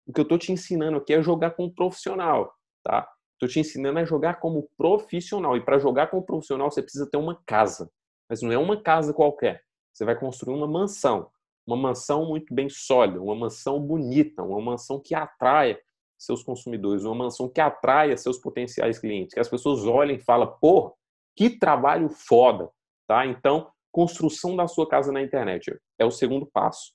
O 0.07 0.13
que 0.13 0.21
eu 0.21 0.25
estou 0.25 0.37
te 0.37 0.53
ensinando 0.53 0.99
aqui 0.99 1.15
é 1.15 1.23
jogar 1.23 1.53
como 1.53 1.75
profissional, 1.75 2.55
tá? 2.85 3.11
Estou 3.41 3.49
te 3.49 3.61
ensinando 3.61 3.99
a 3.99 4.05
jogar 4.05 4.35
como 4.41 4.69
profissional. 4.77 5.57
E 5.57 5.65
para 5.65 5.79
jogar 5.79 6.09
como 6.09 6.23
profissional, 6.23 6.71
você 6.71 6.83
precisa 6.83 7.09
ter 7.11 7.17
uma 7.17 7.41
casa. 7.47 7.91
Mas 8.29 8.43
não 8.43 8.53
é 8.53 8.59
uma 8.59 8.81
casa 8.81 9.15
qualquer. 9.15 9.63
Você 9.93 10.05
vai 10.05 10.19
construir 10.19 10.55
uma 10.55 10.67
mansão 10.67 11.31
uma 11.67 11.77
mansão 11.77 12.27
muito 12.27 12.53
bem 12.53 12.69
sólida, 12.69 13.21
uma 13.21 13.35
mansão 13.35 13.81
bonita, 13.81 14.43
uma 14.43 14.61
mansão 14.61 15.01
que 15.01 15.15
atraia 15.15 15.81
seus 16.19 16.43
consumidores, 16.43 17.05
uma 17.05 17.15
mansão 17.15 17.49
que 17.49 17.61
atraia 17.61 18.17
seus 18.17 18.39
potenciais 18.39 18.99
clientes, 18.99 19.35
que 19.35 19.41
as 19.41 19.49
pessoas 19.49 19.85
olhem 19.87 20.17
e 20.17 20.21
falem, 20.21 20.51
pô, 20.61 20.95
que 21.37 21.49
trabalho 21.49 22.11
foda, 22.11 22.71
tá? 23.07 23.25
Então, 23.25 23.71
construção 23.91 24.55
da 24.55 24.67
sua 24.67 24.89
casa 24.89 25.13
na 25.13 25.23
internet 25.23 25.75
é 25.99 26.05
o 26.05 26.11
segundo 26.11 26.45
passo. 26.45 26.93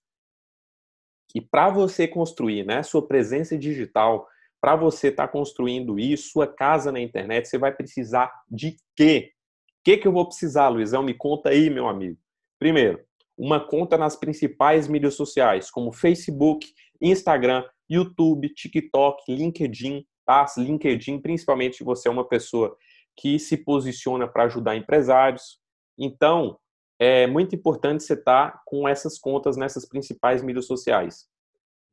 E 1.33 1.41
para 1.41 1.69
você 1.69 2.07
construir, 2.07 2.65
né, 2.65 2.83
sua 2.83 3.05
presença 3.05 3.57
digital, 3.57 4.27
para 4.65 4.75
você 4.75 5.09
estar 5.09 5.27
tá 5.27 5.31
construindo 5.31 5.99
isso, 5.99 6.31
sua 6.31 6.47
casa 6.47 6.91
na 6.91 6.99
internet, 6.99 7.47
você 7.47 7.55
vai 7.55 7.71
precisar 7.71 8.31
de 8.49 8.75
quê? 8.95 9.29
O 9.31 9.83
que, 9.83 9.97
que 9.97 10.07
eu 10.07 10.11
vou 10.11 10.25
precisar, 10.25 10.69
Luizão? 10.69 11.03
Me 11.03 11.13
conta 11.13 11.49
aí, 11.49 11.69
meu 11.69 11.87
amigo. 11.87 12.17
Primeiro, 12.57 12.99
uma 13.37 13.59
conta 13.59 13.95
nas 13.95 14.15
principais 14.15 14.87
mídias 14.87 15.13
sociais, 15.13 15.69
como 15.69 15.91
Facebook, 15.91 16.67
Instagram, 16.99 17.63
YouTube, 17.87 18.49
TikTok, 18.55 19.31
LinkedIn, 19.31 20.03
tá? 20.25 20.47
LinkedIn, 20.57 21.19
principalmente 21.19 21.77
se 21.77 21.83
você 21.83 22.07
é 22.07 22.11
uma 22.11 22.27
pessoa 22.27 22.75
que 23.15 23.37
se 23.37 23.57
posiciona 23.57 24.27
para 24.27 24.45
ajudar 24.45 24.75
empresários. 24.75 25.59
Então, 25.95 26.57
é 26.97 27.27
muito 27.27 27.55
importante 27.55 28.03
você 28.03 28.13
estar 28.13 28.51
tá 28.51 28.61
com 28.65 28.89
essas 28.89 29.19
contas 29.19 29.57
nessas 29.57 29.87
principais 29.87 30.41
mídias 30.41 30.65
sociais. 30.65 31.27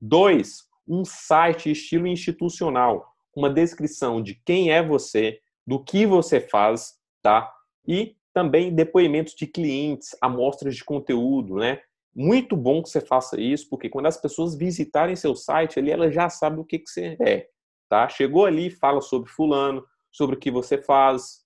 Dois, 0.00 0.71
um 0.92 1.06
site 1.06 1.70
estilo 1.70 2.06
institucional, 2.06 3.14
uma 3.34 3.48
descrição 3.48 4.22
de 4.22 4.34
quem 4.44 4.70
é 4.70 4.82
você, 4.82 5.40
do 5.66 5.82
que 5.82 6.04
você 6.04 6.38
faz, 6.38 6.92
tá? 7.22 7.50
E 7.88 8.14
também 8.34 8.74
depoimentos 8.74 9.34
de 9.34 9.46
clientes, 9.46 10.14
amostras 10.20 10.76
de 10.76 10.84
conteúdo, 10.84 11.56
né? 11.56 11.80
Muito 12.14 12.54
bom 12.54 12.82
que 12.82 12.90
você 12.90 13.00
faça 13.00 13.40
isso, 13.40 13.70
porque 13.70 13.88
quando 13.88 14.04
as 14.04 14.18
pessoas 14.18 14.54
visitarem 14.54 15.16
seu 15.16 15.34
site, 15.34 15.78
ali 15.78 15.90
ela 15.90 16.10
já 16.10 16.28
sabe 16.28 16.60
o 16.60 16.64
que, 16.64 16.78
que 16.78 16.90
você 16.90 17.16
é, 17.20 17.48
tá? 17.88 18.06
Chegou 18.10 18.44
ali, 18.44 18.68
fala 18.68 19.00
sobre 19.00 19.30
fulano, 19.30 19.82
sobre 20.10 20.36
o 20.36 20.38
que 20.38 20.50
você 20.50 20.76
faz, 20.76 21.40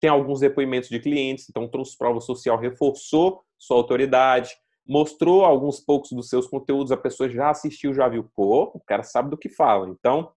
tem 0.00 0.08
alguns 0.08 0.38
depoimentos 0.38 0.88
de 0.88 1.00
clientes, 1.00 1.48
então 1.50 1.66
trouxe 1.66 1.98
prova 1.98 2.20
social, 2.20 2.56
reforçou 2.56 3.42
sua 3.58 3.78
autoridade, 3.78 4.54
mostrou 4.86 5.44
alguns 5.44 5.80
poucos 5.80 6.10
dos 6.12 6.28
seus 6.28 6.46
conteúdos, 6.46 6.92
a 6.92 6.96
pessoa 6.96 7.28
já 7.28 7.50
assistiu, 7.50 7.92
já 7.92 8.08
viu, 8.08 8.30
pô, 8.34 8.70
o 8.74 8.80
cara 8.80 9.02
sabe 9.02 9.30
do 9.30 9.36
que 9.36 9.48
fala. 9.48 9.88
Então, 9.88 10.30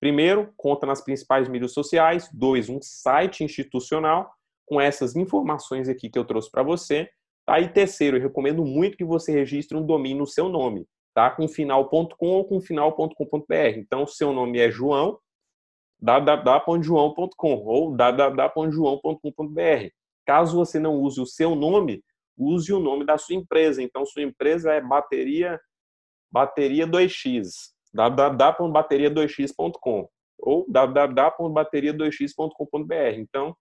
primeiro, 0.00 0.52
conta 0.56 0.86
nas 0.86 1.00
principais 1.02 1.48
mídias 1.48 1.72
sociais, 1.72 2.28
dois, 2.32 2.68
um 2.68 2.78
site 2.82 3.42
institucional, 3.42 4.30
com 4.66 4.80
essas 4.80 5.16
informações 5.16 5.88
aqui 5.88 6.10
que 6.10 6.18
eu 6.18 6.24
trouxe 6.24 6.50
para 6.50 6.62
você. 6.62 7.08
Tá? 7.46 7.58
E 7.58 7.68
terceiro, 7.68 8.18
eu 8.18 8.22
recomendo 8.22 8.62
muito 8.64 8.98
que 8.98 9.04
você 9.04 9.32
registre 9.32 9.76
um 9.76 9.84
domínio 9.84 10.18
no 10.18 10.26
seu 10.26 10.50
nome, 10.50 10.86
tá? 11.14 11.30
com 11.30 11.48
final.com 11.48 12.26
ou 12.26 12.44
com 12.44 12.60
final.com.br. 12.60 13.78
Então, 13.78 14.06
seu 14.06 14.34
nome 14.34 14.58
é 14.58 14.70
João, 14.70 15.18
www.joão.com 16.00 17.54
ou 17.64 17.96
www.joão.com.br. 17.96 19.88
Caso 20.26 20.56
você 20.56 20.78
não 20.78 20.94
use 20.96 21.20
o 21.20 21.26
seu 21.26 21.54
nome, 21.56 22.04
use 22.38 22.72
o 22.72 22.78
nome 22.78 23.04
da 23.04 23.18
sua 23.18 23.34
empresa. 23.34 23.82
Então, 23.82 24.06
sua 24.06 24.22
empresa 24.22 24.72
é 24.72 24.80
bateria 24.80 25.60
bateria 26.30 26.86
2x, 26.86 27.72
www.bateria2x.com 27.92 30.08
ou 30.38 30.64
www.bateria2x.com.br. 30.70 33.16
Então, 33.16 33.56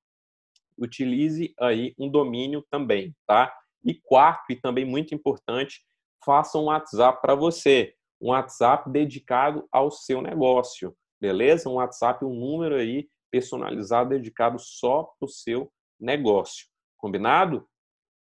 utilize 0.78 1.54
aí 1.60 1.96
um 1.98 2.10
domínio 2.10 2.63
também, 2.70 3.16
tá? 3.26 3.52
E 3.84 3.96
quarto, 3.96 4.52
e 4.52 4.56
também 4.56 4.86
muito 4.86 5.16
importante, 5.16 5.82
faça 6.24 6.58
um 6.58 6.66
WhatsApp 6.66 7.22
para 7.22 7.34
você, 7.34 7.96
um 8.22 8.30
WhatsApp 8.30 8.90
dedicado 8.92 9.68
ao 9.72 9.90
seu 9.90 10.22
negócio, 10.22 10.96
beleza? 11.20 11.70
Um 11.70 11.76
WhatsApp, 11.76 12.24
um 12.24 12.34
número 12.34 12.76
aí 12.76 13.10
personalizado, 13.32 14.12
dedicado 14.12 14.60
só 14.60 15.04
para 15.04 15.26
o 15.26 15.30
seu 15.30 15.72
negócio, 16.00 16.68
combinado? 16.98 17.68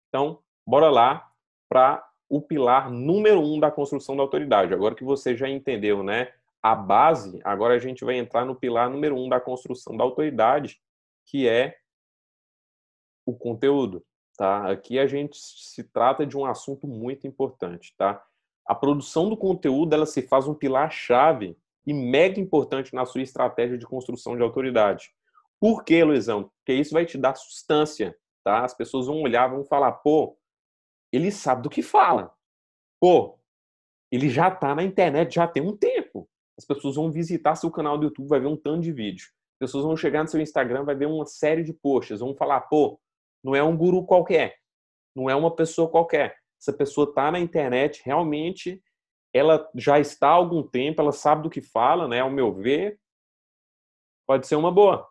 Então, 0.08 0.42
bora 0.66 0.90
lá 0.90 1.30
para 1.68 2.06
o 2.28 2.40
pilar 2.40 2.90
número 2.90 3.40
um 3.40 3.60
da 3.60 3.70
construção 3.70 4.16
da 4.16 4.22
autoridade. 4.22 4.74
Agora 4.74 4.94
que 4.94 5.04
você 5.04 5.36
já 5.36 5.48
entendeu, 5.48 6.02
né? 6.02 6.32
A 6.62 6.74
base, 6.74 7.40
agora 7.44 7.74
a 7.74 7.78
gente 7.78 8.04
vai 8.04 8.16
entrar 8.16 8.44
no 8.44 8.56
pilar 8.56 8.90
número 8.90 9.16
um 9.16 9.28
da 9.28 9.38
construção 9.38 9.96
da 9.96 10.02
autoridade, 10.02 10.80
que 11.24 11.48
é 11.48 11.78
o 13.24 13.34
conteúdo. 13.34 14.04
tá? 14.36 14.70
Aqui 14.70 14.98
a 14.98 15.06
gente 15.06 15.36
se 15.38 15.84
trata 15.84 16.26
de 16.26 16.36
um 16.36 16.44
assunto 16.44 16.86
muito 16.86 17.26
importante, 17.26 17.94
tá? 17.96 18.22
A 18.66 18.74
produção 18.74 19.28
do 19.28 19.36
conteúdo, 19.36 19.94
ela 19.94 20.06
se 20.06 20.22
faz 20.22 20.48
um 20.48 20.54
pilar-chave 20.54 21.56
e 21.86 21.94
mega 21.94 22.40
importante 22.40 22.94
na 22.94 23.06
sua 23.06 23.22
estratégia 23.22 23.78
de 23.78 23.86
construção 23.86 24.36
de 24.36 24.42
autoridade. 24.42 25.10
Por 25.60 25.84
quê, 25.84 26.02
Luizão? 26.02 26.50
Porque 26.58 26.72
isso 26.72 26.92
vai 26.92 27.06
te 27.06 27.16
dar 27.16 27.36
substância, 27.36 28.16
tá? 28.42 28.64
As 28.64 28.74
pessoas 28.74 29.06
vão 29.06 29.22
olhar, 29.22 29.48
vão 29.48 29.64
falar, 29.64 29.92
pô, 29.92 30.36
ele 31.16 31.30
sabe 31.32 31.62
do 31.62 31.70
que 31.70 31.82
fala. 31.82 32.32
Pô, 33.00 33.38
ele 34.12 34.28
já 34.28 34.50
tá 34.50 34.74
na 34.74 34.82
internet 34.82 35.34
já 35.34 35.48
tem 35.48 35.62
um 35.62 35.76
tempo. 35.76 36.28
As 36.58 36.64
pessoas 36.64 36.96
vão 36.96 37.10
visitar 37.10 37.54
seu 37.54 37.70
canal 37.70 37.98
do 37.98 38.04
YouTube, 38.04 38.28
vai 38.28 38.40
ver 38.40 38.46
um 38.46 38.56
tanto 38.56 38.82
de 38.82 38.92
vídeo. 38.92 39.28
As 39.54 39.58
pessoas 39.58 39.84
vão 39.84 39.96
chegar 39.96 40.22
no 40.22 40.28
seu 40.28 40.40
Instagram, 40.40 40.84
vai 40.84 40.94
ver 40.94 41.06
uma 41.06 41.26
série 41.26 41.62
de 41.62 41.72
posts, 41.72 42.20
vão 42.20 42.34
falar, 42.34 42.60
pô, 42.62 43.00
não 43.42 43.54
é 43.54 43.62
um 43.62 43.76
guru 43.76 44.04
qualquer, 44.04 44.56
não 45.14 45.28
é 45.30 45.34
uma 45.34 45.54
pessoa 45.54 45.90
qualquer. 45.90 46.36
Essa 46.60 46.72
pessoa 46.72 47.12
tá 47.12 47.30
na 47.30 47.38
internet, 47.38 48.02
realmente 48.04 48.82
ela 49.34 49.68
já 49.74 49.98
está 49.98 50.28
há 50.28 50.32
algum 50.32 50.62
tempo, 50.62 51.00
ela 51.00 51.12
sabe 51.12 51.42
do 51.42 51.50
que 51.50 51.60
fala, 51.60 52.08
né? 52.08 52.20
Ao 52.20 52.30
meu 52.30 52.54
ver, 52.54 52.98
pode 54.26 54.46
ser 54.46 54.56
uma 54.56 54.72
boa. 54.72 55.06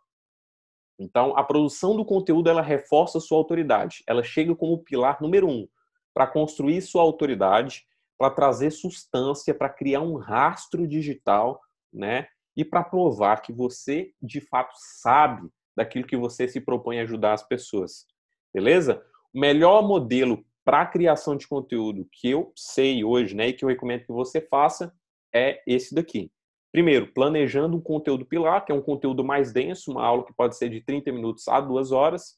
Então, 0.99 1.37
a 1.37 1.43
produção 1.43 1.95
do 1.95 2.05
conteúdo 2.05 2.49
ela 2.49 2.61
reforça 2.61 3.19
sua 3.19 3.37
autoridade. 3.37 4.03
Ela 4.07 4.23
chega 4.23 4.55
como 4.55 4.83
pilar 4.83 5.21
número 5.21 5.47
um 5.47 5.67
para 6.15 6.25
construir 6.25 6.81
sua 6.81 7.01
autoridade, 7.01 7.85
para 8.17 8.31
trazer 8.31 8.71
substância, 8.71 9.53
para 9.53 9.69
criar 9.69 9.99
um 9.99 10.15
rastro 10.15 10.87
digital, 10.87 11.61
né? 11.93 12.27
E 12.55 12.63
para 12.63 12.81
provar 12.81 13.41
que 13.41 13.51
você 13.51 14.13
de 14.21 14.39
fato 14.39 14.73
sabe 15.01 15.49
daquilo 15.75 16.07
que 16.07 16.15
você 16.15 16.47
se 16.47 16.61
propõe 16.61 16.99
a 16.99 17.03
ajudar 17.03 17.33
as 17.33 17.43
pessoas. 17.43 18.07
Beleza? 18.53 19.05
O 19.33 19.39
melhor 19.39 19.85
modelo 19.85 20.45
para 20.63 20.85
criação 20.85 21.35
de 21.35 21.45
conteúdo 21.45 22.07
que 22.09 22.29
eu 22.29 22.53
sei 22.55 23.03
hoje, 23.03 23.35
né, 23.35 23.49
e 23.49 23.53
que 23.53 23.65
eu 23.65 23.69
recomendo 23.69 24.05
que 24.05 24.11
você 24.11 24.39
faça 24.39 24.95
é 25.33 25.61
esse 25.67 25.93
daqui. 25.93 26.31
Primeiro, 26.71 27.13
planejando 27.13 27.77
um 27.77 27.81
conteúdo 27.81 28.25
pilar, 28.25 28.65
que 28.65 28.71
é 28.71 28.75
um 28.75 28.81
conteúdo 28.81 29.23
mais 29.23 29.51
denso, 29.51 29.91
uma 29.91 30.03
aula 30.03 30.25
que 30.25 30.33
pode 30.33 30.57
ser 30.57 30.69
de 30.69 30.81
30 30.81 31.11
minutos 31.11 31.47
a 31.47 31.59
2 31.59 31.91
horas. 31.91 32.37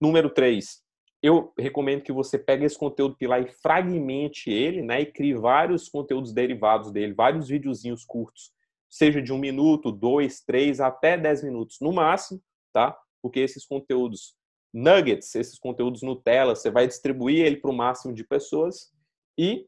Número 0.00 0.30
3, 0.30 0.83
eu 1.24 1.54
recomendo 1.58 2.02
que 2.02 2.12
você 2.12 2.38
pegue 2.38 2.66
esse 2.66 2.78
conteúdo 2.78 3.16
pilar 3.16 3.40
e 3.40 3.48
fragmente 3.48 4.50
ele, 4.50 4.82
né, 4.82 5.00
e 5.00 5.06
crie 5.06 5.32
vários 5.32 5.88
conteúdos 5.88 6.34
derivados 6.34 6.92
dele, 6.92 7.14
vários 7.14 7.48
videozinhos 7.48 8.04
curtos, 8.04 8.52
seja 8.90 9.22
de 9.22 9.32
um 9.32 9.38
minuto, 9.38 9.90
dois, 9.90 10.42
três, 10.42 10.80
até 10.80 11.16
dez 11.16 11.42
minutos 11.42 11.78
no 11.80 11.94
máximo, 11.94 12.42
tá? 12.74 12.94
Porque 13.22 13.40
esses 13.40 13.64
conteúdos 13.64 14.36
nuggets, 14.70 15.34
esses 15.34 15.58
conteúdos 15.58 16.02
Nutella, 16.02 16.54
você 16.54 16.70
vai 16.70 16.86
distribuir 16.86 17.46
ele 17.46 17.56
para 17.56 17.70
o 17.70 17.74
máximo 17.74 18.12
de 18.12 18.22
pessoas 18.22 18.92
e 19.38 19.66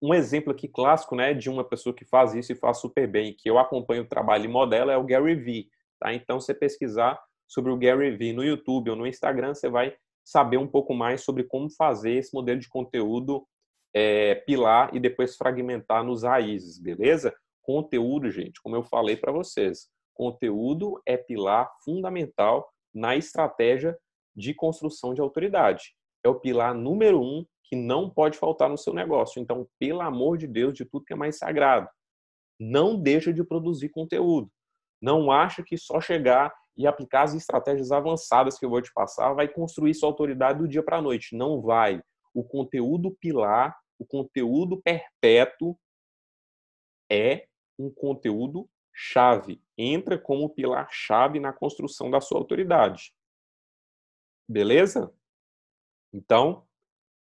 um 0.00 0.14
exemplo 0.14 0.52
aqui 0.52 0.68
clássico, 0.68 1.16
né, 1.16 1.34
de 1.34 1.50
uma 1.50 1.64
pessoa 1.64 1.92
que 1.92 2.04
faz 2.04 2.34
isso 2.34 2.52
e 2.52 2.54
faz 2.54 2.78
super 2.78 3.08
bem, 3.08 3.34
que 3.34 3.50
eu 3.50 3.58
acompanho 3.58 4.04
o 4.04 4.08
trabalho 4.08 4.44
e 4.44 4.48
modelo 4.48 4.92
é 4.92 4.96
o 4.96 5.02
Gary 5.02 5.34
Vee, 5.34 5.68
tá? 5.98 6.14
Então, 6.14 6.38
você 6.38 6.54
pesquisar 6.54 7.20
sobre 7.48 7.72
o 7.72 7.76
Gary 7.76 8.16
Vee 8.16 8.32
no 8.32 8.44
YouTube 8.44 8.90
ou 8.90 8.96
no 8.96 9.08
Instagram, 9.08 9.52
você 9.52 9.68
vai 9.68 9.96
saber 10.26 10.56
um 10.56 10.66
pouco 10.66 10.92
mais 10.92 11.22
sobre 11.22 11.44
como 11.44 11.70
fazer 11.70 12.14
esse 12.14 12.34
modelo 12.34 12.58
de 12.58 12.68
conteúdo 12.68 13.46
é, 13.94 14.34
pilar 14.34 14.92
e 14.92 14.98
depois 14.98 15.36
fragmentar 15.36 16.02
nos 16.02 16.24
raízes, 16.24 16.80
beleza? 16.80 17.32
Conteúdo, 17.62 18.28
gente, 18.28 18.60
como 18.60 18.74
eu 18.74 18.82
falei 18.82 19.16
para 19.16 19.30
vocês, 19.30 19.88
conteúdo 20.12 21.00
é 21.06 21.16
pilar 21.16 21.70
fundamental 21.84 22.68
na 22.92 23.16
estratégia 23.16 23.96
de 24.34 24.52
construção 24.52 25.14
de 25.14 25.20
autoridade. 25.20 25.94
É 26.24 26.28
o 26.28 26.40
pilar 26.40 26.74
número 26.74 27.22
um 27.22 27.46
que 27.62 27.76
não 27.76 28.10
pode 28.10 28.36
faltar 28.36 28.68
no 28.68 28.76
seu 28.76 28.92
negócio. 28.92 29.40
Então, 29.40 29.68
pelo 29.78 30.00
amor 30.00 30.38
de 30.38 30.48
Deus, 30.48 30.74
de 30.74 30.84
tudo 30.84 31.04
que 31.04 31.12
é 31.12 31.16
mais 31.16 31.38
sagrado, 31.38 31.88
não 32.58 33.00
deixa 33.00 33.32
de 33.32 33.44
produzir 33.44 33.90
conteúdo. 33.90 34.50
Não 35.00 35.30
acha 35.30 35.62
que 35.62 35.76
só 35.76 36.00
chegar 36.00 36.52
e 36.76 36.86
aplicar 36.86 37.22
as 37.22 37.34
estratégias 37.34 37.90
avançadas 37.90 38.58
que 38.58 38.64
eu 38.64 38.70
vou 38.70 38.82
te 38.82 38.92
passar 38.92 39.32
vai 39.32 39.48
construir 39.48 39.94
sua 39.94 40.08
autoridade 40.08 40.58
do 40.58 40.68
dia 40.68 40.82
para 40.82 40.98
a 40.98 41.02
noite. 41.02 41.34
Não 41.34 41.60
vai. 41.60 42.02
O 42.34 42.44
conteúdo 42.44 43.10
pilar, 43.12 43.76
o 43.98 44.04
conteúdo 44.04 44.80
perpétuo 44.82 45.78
é 47.10 47.48
um 47.78 47.90
conteúdo 47.90 48.68
chave. 48.92 49.62
Entra 49.76 50.18
como 50.18 50.50
pilar 50.50 50.88
chave 50.90 51.40
na 51.40 51.52
construção 51.52 52.10
da 52.10 52.20
sua 52.20 52.38
autoridade. 52.38 53.14
Beleza? 54.48 55.12
Então, 56.12 56.66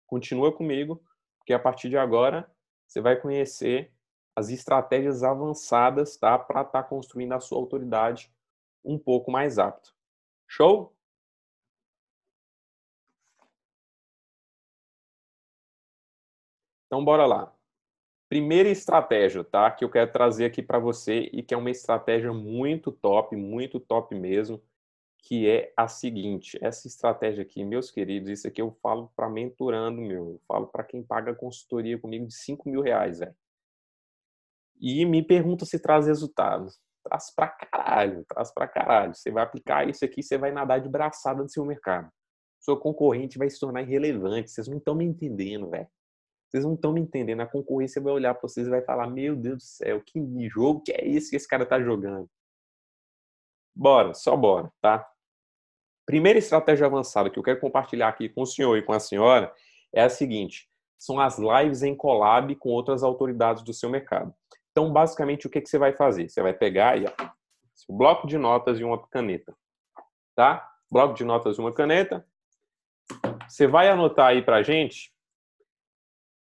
continua 0.07 0.51
comigo, 0.55 1.03
porque 1.37 1.53
a 1.53 1.59
partir 1.59 1.89
de 1.89 1.97
agora 1.97 2.49
você 2.87 3.01
vai 3.01 3.19
conhecer 3.19 3.93
as 4.35 4.49
estratégias 4.49 5.23
avançadas 5.23 6.17
tá, 6.17 6.39
para 6.39 6.61
estar 6.61 6.83
tá 6.83 6.87
construindo 6.87 7.33
a 7.33 7.39
sua 7.39 7.57
autoridade 7.57 8.33
um 8.83 8.97
pouco 8.97 9.31
mais 9.31 9.57
apto. 9.59 9.93
Show? 10.47 10.93
Então, 16.87 17.03
bora 17.03 17.25
lá. 17.25 17.51
Primeira 18.29 18.69
estratégia, 18.69 19.43
tá? 19.43 19.71
Que 19.71 19.85
eu 19.85 19.89
quero 19.89 20.11
trazer 20.11 20.45
aqui 20.45 20.61
para 20.61 20.79
você 20.79 21.29
e 21.33 21.43
que 21.43 21.53
é 21.53 21.57
uma 21.57 21.71
estratégia 21.71 22.33
muito 22.33 22.91
top, 22.91 23.35
muito 23.35 23.79
top 23.79 24.15
mesmo, 24.15 24.61
que 25.19 25.49
é 25.49 25.73
a 25.77 25.87
seguinte. 25.87 26.57
Essa 26.61 26.87
estratégia 26.87 27.43
aqui, 27.43 27.63
meus 27.65 27.91
queridos, 27.91 28.29
isso 28.29 28.47
aqui 28.47 28.61
eu 28.61 28.71
falo 28.81 29.11
para 29.15 29.29
mentorando, 29.29 30.01
meu. 30.01 30.33
Eu 30.33 30.41
falo 30.47 30.67
para 30.67 30.83
quem 30.83 31.03
paga 31.03 31.35
consultoria 31.35 31.97
comigo 31.99 32.27
de 32.27 32.35
5 32.35 32.69
mil 32.69 32.81
reais, 32.81 33.19
velho. 33.19 33.35
E 34.79 35.05
me 35.05 35.23
pergunta 35.23 35.65
se 35.65 35.79
traz 35.79 36.07
resultados 36.07 36.82
traz 37.03 37.33
pra 37.35 37.47
caralho, 37.47 38.25
traz 38.25 38.51
pra 38.53 38.67
caralho. 38.67 39.13
Você 39.13 39.31
vai 39.31 39.43
aplicar 39.43 39.87
isso 39.87 40.03
aqui, 40.05 40.23
você 40.23 40.37
vai 40.37 40.51
nadar 40.51 40.81
de 40.81 40.89
braçada 40.89 41.43
no 41.43 41.49
seu 41.49 41.65
mercado. 41.65 42.09
Seu 42.59 42.77
concorrente 42.77 43.37
vai 43.37 43.49
se 43.49 43.59
tornar 43.59 43.81
irrelevante. 43.81 44.49
Vocês 44.49 44.67
não 44.67 44.77
estão 44.77 44.95
me 44.95 45.03
entendendo, 45.03 45.69
velho. 45.69 45.87
Vocês 46.47 46.63
não 46.63 46.75
estão 46.75 46.93
me 46.93 47.01
entendendo. 47.01 47.41
A 47.41 47.47
concorrência 47.47 48.01
vai 48.01 48.13
olhar 48.13 48.33
para 48.33 48.47
vocês 48.47 48.67
e 48.67 48.69
vai 48.69 48.81
falar: 48.81 49.07
Meu 49.07 49.35
Deus 49.35 49.57
do 49.57 49.63
céu, 49.63 50.01
que 50.01 50.49
jogo 50.49 50.81
que 50.81 50.91
é 50.91 51.05
esse 51.07 51.29
que 51.29 51.35
esse 51.35 51.47
cara 51.47 51.65
tá 51.65 51.81
jogando? 51.81 52.29
Bora, 53.75 54.13
só 54.13 54.37
bora, 54.37 54.71
tá? 54.79 55.09
Primeira 56.05 56.37
estratégia 56.37 56.85
avançada 56.85 57.29
que 57.29 57.39
eu 57.39 57.43
quero 57.43 57.59
compartilhar 57.59 58.09
aqui 58.09 58.29
com 58.29 58.41
o 58.41 58.45
senhor 58.45 58.77
e 58.77 58.83
com 58.83 58.93
a 58.93 58.99
senhora 58.99 59.53
é 59.91 60.03
a 60.03 60.09
seguinte: 60.09 60.69
são 60.97 61.19
as 61.19 61.37
lives 61.37 61.81
em 61.81 61.95
collab 61.95 62.55
com 62.55 62.69
outras 62.69 63.03
autoridades 63.03 63.63
do 63.63 63.73
seu 63.73 63.89
mercado. 63.89 64.33
Então, 64.73 64.91
basicamente, 64.91 65.45
o 65.45 65.49
que, 65.51 65.61
que 65.61 65.69
você 65.69 65.77
vai 65.77 65.93
fazer? 65.93 66.27
Você 66.27 66.41
vai 66.41 66.51
pegar 66.51 66.93
aí, 66.93 67.05
ó, 67.05 67.29
bloco 67.89 68.25
de 68.25 68.39
notas 68.39 68.79
e 68.79 68.83
uma 68.83 68.97
caneta, 69.07 69.55
tá? 70.35 70.67
Bloco 70.89 71.13
de 71.13 71.23
notas 71.23 71.57
e 71.57 71.61
uma 71.61 71.71
caneta. 71.71 72.25
Você 73.47 73.67
vai 73.67 73.87
anotar 73.87 74.27
aí 74.27 74.41
pra 74.41 74.63
gente 74.63 75.13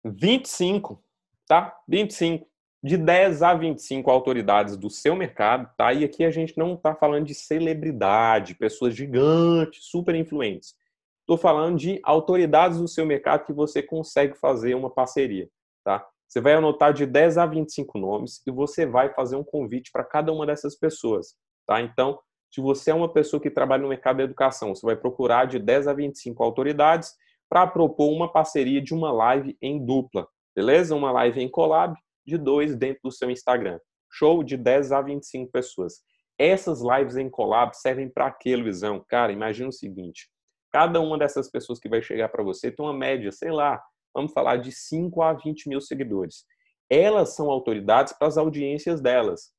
25, 0.05 1.01
tá? 1.47 1.79
25. 1.87 2.49
De 2.83 2.97
10 2.97 3.43
a 3.43 3.55
25 3.55 4.11
autoridades 4.11 4.77
do 4.77 4.91
seu 4.91 5.15
mercado, 5.15 5.71
tá? 5.77 5.93
E 5.93 6.05
aqui 6.05 6.25
a 6.25 6.31
gente 6.31 6.59
não 6.59 6.77
tá 6.77 6.97
falando 6.97 7.27
de 7.27 7.35
celebridade, 7.35 8.57
pessoas 8.57 8.97
gigantes, 8.97 9.85
super 9.85 10.15
influentes. 10.15 10.77
Estou 11.21 11.37
falando 11.37 11.79
de 11.79 12.01
autoridades 12.03 12.79
do 12.79 12.89
seu 12.89 13.07
mercado 13.07 13.45
que 13.45 13.53
você 13.53 13.81
consegue 13.81 14.35
fazer 14.35 14.75
uma 14.75 14.91
parceria, 14.91 15.49
tá? 15.85 16.05
Você 16.29 16.43
vai 16.43 16.53
anotar 16.53 16.93
de 16.93 17.07
10 17.07 17.39
a 17.39 17.47
25 17.47 17.99
nomes 17.99 18.43
e 18.47 18.51
você 18.51 18.85
vai 18.85 19.13
fazer 19.15 19.35
um 19.37 19.43
convite 19.43 19.91
para 19.91 20.05
cada 20.05 20.31
uma 20.31 20.45
dessas 20.45 20.77
pessoas, 20.77 21.35
tá? 21.67 21.81
Então, 21.81 22.19
se 22.51 22.61
você 22.61 22.91
é 22.91 22.95
uma 22.95 23.11
pessoa 23.11 23.41
que 23.41 23.51
trabalha 23.51 23.83
no 23.83 23.89
mercado 23.89 24.19
da 24.19 24.25
educação, 24.25 24.75
você 24.75 24.85
vai 24.85 24.97
procurar 24.97 25.47
de 25.47 25.59
10 25.59 25.89
a 25.89 25.95
25 25.95 26.43
autoridades 26.43 27.15
para 27.49 27.67
propor 27.67 28.11
uma 28.13 28.31
parceria 28.31 28.81
de 28.81 28.93
uma 28.93 29.11
live 29.11 29.57
em 29.61 29.85
dupla, 29.85 30.29
beleza? 30.55 30.95
Uma 30.95 31.11
live 31.13 31.41
em 31.41 31.49
collab 31.49 31.97
de 32.27 32.37
dois 32.37 32.77
dentro 32.77 33.01
do 33.05 33.11
seu 33.11 33.31
Instagram. 33.31 33.81
Show 34.11 34.45
de 34.45 34.57
10 34.57 34.93
a 34.93 35.01
25 35.01 35.51
pessoas. 35.51 36.03
Essas 36.39 36.83
lives 36.83 37.17
em 37.17 37.29
collab 37.29 37.75
servem 37.75 38.09
para 38.09 38.31
quê, 38.31 38.55
Luizão? 38.55 39.03
Cara, 39.09 39.33
imagina 39.33 39.71
o 39.71 39.73
seguinte: 39.73 40.29
cada 40.71 41.01
uma 41.01 41.19
dessas 41.19 41.51
pessoas 41.51 41.79
que 41.79 41.89
vai 41.89 42.03
chegar 42.03 42.29
para 42.29 42.43
você 42.43 42.71
tem 42.71 42.85
uma 42.85 42.95
média, 42.95 43.33
sei 43.33 43.51
lá, 43.51 43.83
vamos 44.19 44.33
falar 44.33 44.57
de 44.57 44.73
5 44.73 45.23
a 45.23 45.33
20 45.33 45.69
mil 45.69 45.81
seguidores. 45.81 46.45
Elas 46.91 47.35
são 47.35 47.51
autoridades 47.51 48.13
para 48.13 48.27
as 48.27 48.37
audiências 48.37 49.01
delas. 49.01 49.53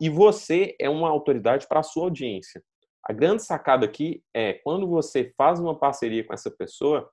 E 0.00 0.10
você 0.10 0.76
é 0.80 0.88
uma 0.88 1.08
autoridade 1.08 1.66
para 1.66 1.80
a 1.80 1.82
sua 1.82 2.04
audiência. 2.04 2.62
A 3.02 3.12
grande 3.12 3.42
sacada 3.42 3.86
aqui 3.86 4.22
é 4.34 4.54
quando 4.54 4.86
você 4.86 5.32
faz 5.36 5.60
uma 5.60 5.78
parceria 5.78 6.24
com 6.24 6.34
essa 6.34 6.50
pessoa, 6.50 7.08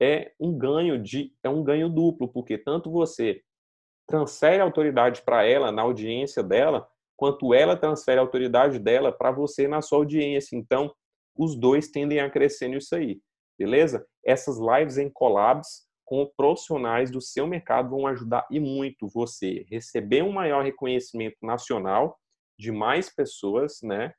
é 0.00 0.32
um 0.38 0.56
ganho 0.56 1.02
de 1.02 1.32
é 1.42 1.48
um 1.48 1.64
ganho 1.64 1.88
duplo, 1.88 2.28
porque 2.28 2.56
tanto 2.56 2.90
você 2.90 3.40
transfere 4.06 4.62
autoridade 4.62 5.22
para 5.22 5.44
ela 5.44 5.72
na 5.72 5.82
audiência 5.82 6.42
dela, 6.42 6.88
quanto 7.16 7.52
ela 7.52 7.76
transfere 7.76 8.18
a 8.18 8.22
autoridade 8.22 8.78
dela 8.78 9.10
para 9.10 9.32
você 9.32 9.66
na 9.66 9.82
sua 9.82 9.98
audiência. 9.98 10.54
Então, 10.54 10.94
os 11.36 11.56
dois 11.56 11.88
tendem 11.88 12.20
a 12.20 12.30
crescer 12.30 12.68
nisso 12.68 12.94
aí. 12.94 13.20
beleza? 13.58 14.06
Essas 14.24 14.56
lives 14.58 14.98
em 14.98 15.10
collabs 15.10 15.87
com 16.08 16.24
profissionais 16.24 17.10
do 17.10 17.20
seu 17.20 17.46
mercado 17.46 17.90
vão 17.90 18.06
ajudar 18.06 18.46
e 18.50 18.58
muito 18.58 19.06
você 19.06 19.66
receber 19.68 20.22
um 20.22 20.32
maior 20.32 20.64
reconhecimento 20.64 21.36
nacional 21.42 22.18
de 22.58 22.72
mais 22.72 23.14
pessoas, 23.14 23.82
né? 23.82 24.14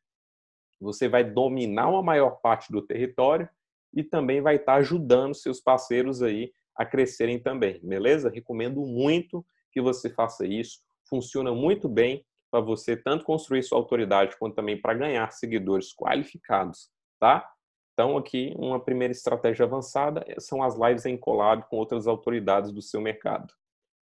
Você 0.79 1.09
vai 1.09 1.23
dominar 1.23 1.89
uma 1.89 2.03
maior 2.03 2.41
parte 2.41 2.71
do 2.71 2.79
território 2.79 3.49
e 3.91 4.03
também 4.03 4.39
vai 4.39 4.57
estar 4.57 4.75
ajudando 4.75 5.33
seus 5.33 5.59
parceiros 5.59 6.21
aí 6.21 6.53
a 6.75 6.85
crescerem 6.85 7.39
também, 7.39 7.79
beleza? 7.83 8.29
Recomendo 8.29 8.81
muito 8.81 9.43
que 9.71 9.81
você 9.81 10.11
faça 10.11 10.45
isso. 10.45 10.81
Funciona 11.09 11.51
muito 11.51 11.89
bem 11.89 12.23
para 12.51 12.61
você 12.61 12.95
tanto 12.95 13.25
construir 13.25 13.63
sua 13.63 13.79
autoridade 13.79 14.37
quanto 14.37 14.53
também 14.53 14.79
para 14.79 14.93
ganhar 14.93 15.31
seguidores 15.31 15.91
qualificados, 15.91 16.91
tá? 17.19 17.51
Então, 17.99 18.15
aqui, 18.15 18.53
uma 18.57 18.79
primeira 18.79 19.11
estratégia 19.11 19.65
avançada 19.65 20.23
eh, 20.25 20.39
são 20.39 20.63
as 20.63 20.73
lives 20.77 21.05
em 21.05 21.17
collab 21.17 21.65
com 21.69 21.75
outras 21.75 22.07
autoridades 22.07 22.71
do 22.71 22.81
seu 22.81 23.01
mercado. 23.01 23.53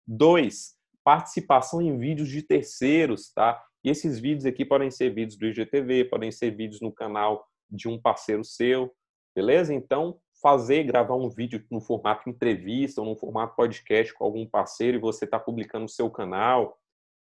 Dois, 0.08 0.74
participação 1.04 1.80
em 1.80 1.96
vídeos 1.96 2.28
de 2.28 2.42
terceiros, 2.42 3.32
tá? 3.32 3.64
E 3.84 3.92
esses 3.92 4.18
vídeos 4.18 4.48
aqui 4.48 4.66
podem 4.66 4.90
ser 4.90 5.12
vídeos 5.12 5.38
do 5.38 5.46
IGTV, 5.46 6.06
podem 6.06 6.32
ser 6.32 6.50
vídeos 6.50 6.82
no 6.82 6.92
canal 6.92 7.46
de 7.70 7.88
um 7.88 8.02
parceiro 8.02 8.44
seu, 8.44 8.92
beleza? 9.36 9.72
Então, 9.72 10.20
fazer, 10.42 10.86
gravar 10.86 11.16
um 11.16 11.30
vídeo 11.30 11.64
no 11.70 11.80
formato 11.80 12.28
entrevista 12.28 13.00
ou 13.00 13.06
no 13.06 13.16
formato 13.16 13.56
podcast 13.56 14.12
com 14.16 14.26
algum 14.26 14.48
parceiro 14.48 14.98
e 14.98 15.00
você 15.00 15.26
está 15.26 15.40
publicando 15.40 15.84
no 15.84 15.90
seu 15.90 16.10
canal 16.10 16.80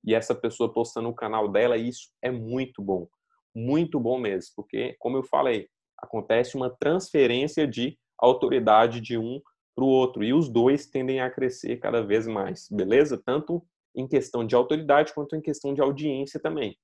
e 0.04 0.14
essa 0.14 0.34
pessoa 0.34 0.70
postando 0.70 1.08
no 1.08 1.14
canal 1.14 1.48
dela, 1.48 1.78
isso 1.78 2.10
é 2.20 2.30
muito 2.30 2.82
bom. 2.82 3.08
Muito 3.54 3.98
bom 3.98 4.18
mesmo, 4.18 4.52
porque, 4.54 4.94
como 4.98 5.16
eu 5.16 5.22
falei, 5.22 5.66
acontece 5.98 6.56
uma 6.56 6.70
transferência 6.70 7.66
de 7.66 7.98
autoridade 8.18 9.00
de 9.00 9.18
um 9.18 9.40
para 9.74 9.84
o 9.84 9.88
outro 9.88 10.24
e 10.24 10.32
os 10.32 10.48
dois 10.48 10.86
tendem 10.86 11.20
a 11.20 11.30
crescer 11.30 11.76
cada 11.76 12.02
vez 12.02 12.26
mais, 12.26 12.68
beleza? 12.68 13.16
Tanto 13.16 13.64
em 13.94 14.06
questão 14.08 14.44
de 14.44 14.54
autoridade 14.54 15.12
quanto 15.14 15.36
em 15.36 15.40
questão 15.40 15.72
de 15.72 15.80
audiência 15.80 16.40
também. 16.40 16.76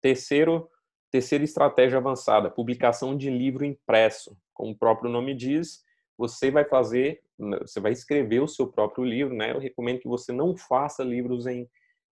Terceiro, 0.00 0.68
terceira 1.10 1.44
estratégia 1.44 1.98
avançada, 1.98 2.50
publicação 2.50 3.16
de 3.16 3.30
livro 3.30 3.64
impresso. 3.64 4.36
Como 4.52 4.72
o 4.72 4.76
próprio 4.76 5.10
nome 5.10 5.34
diz, 5.34 5.84
você 6.18 6.50
vai 6.50 6.64
fazer, 6.64 7.22
você 7.38 7.80
vai 7.80 7.92
escrever 7.92 8.40
o 8.40 8.48
seu 8.48 8.66
próprio 8.66 9.04
livro, 9.04 9.34
né? 9.34 9.52
Eu 9.52 9.60
recomendo 9.60 10.00
que 10.00 10.08
você 10.08 10.32
não 10.32 10.56
faça 10.56 11.04
livros 11.04 11.46
em, 11.46 11.68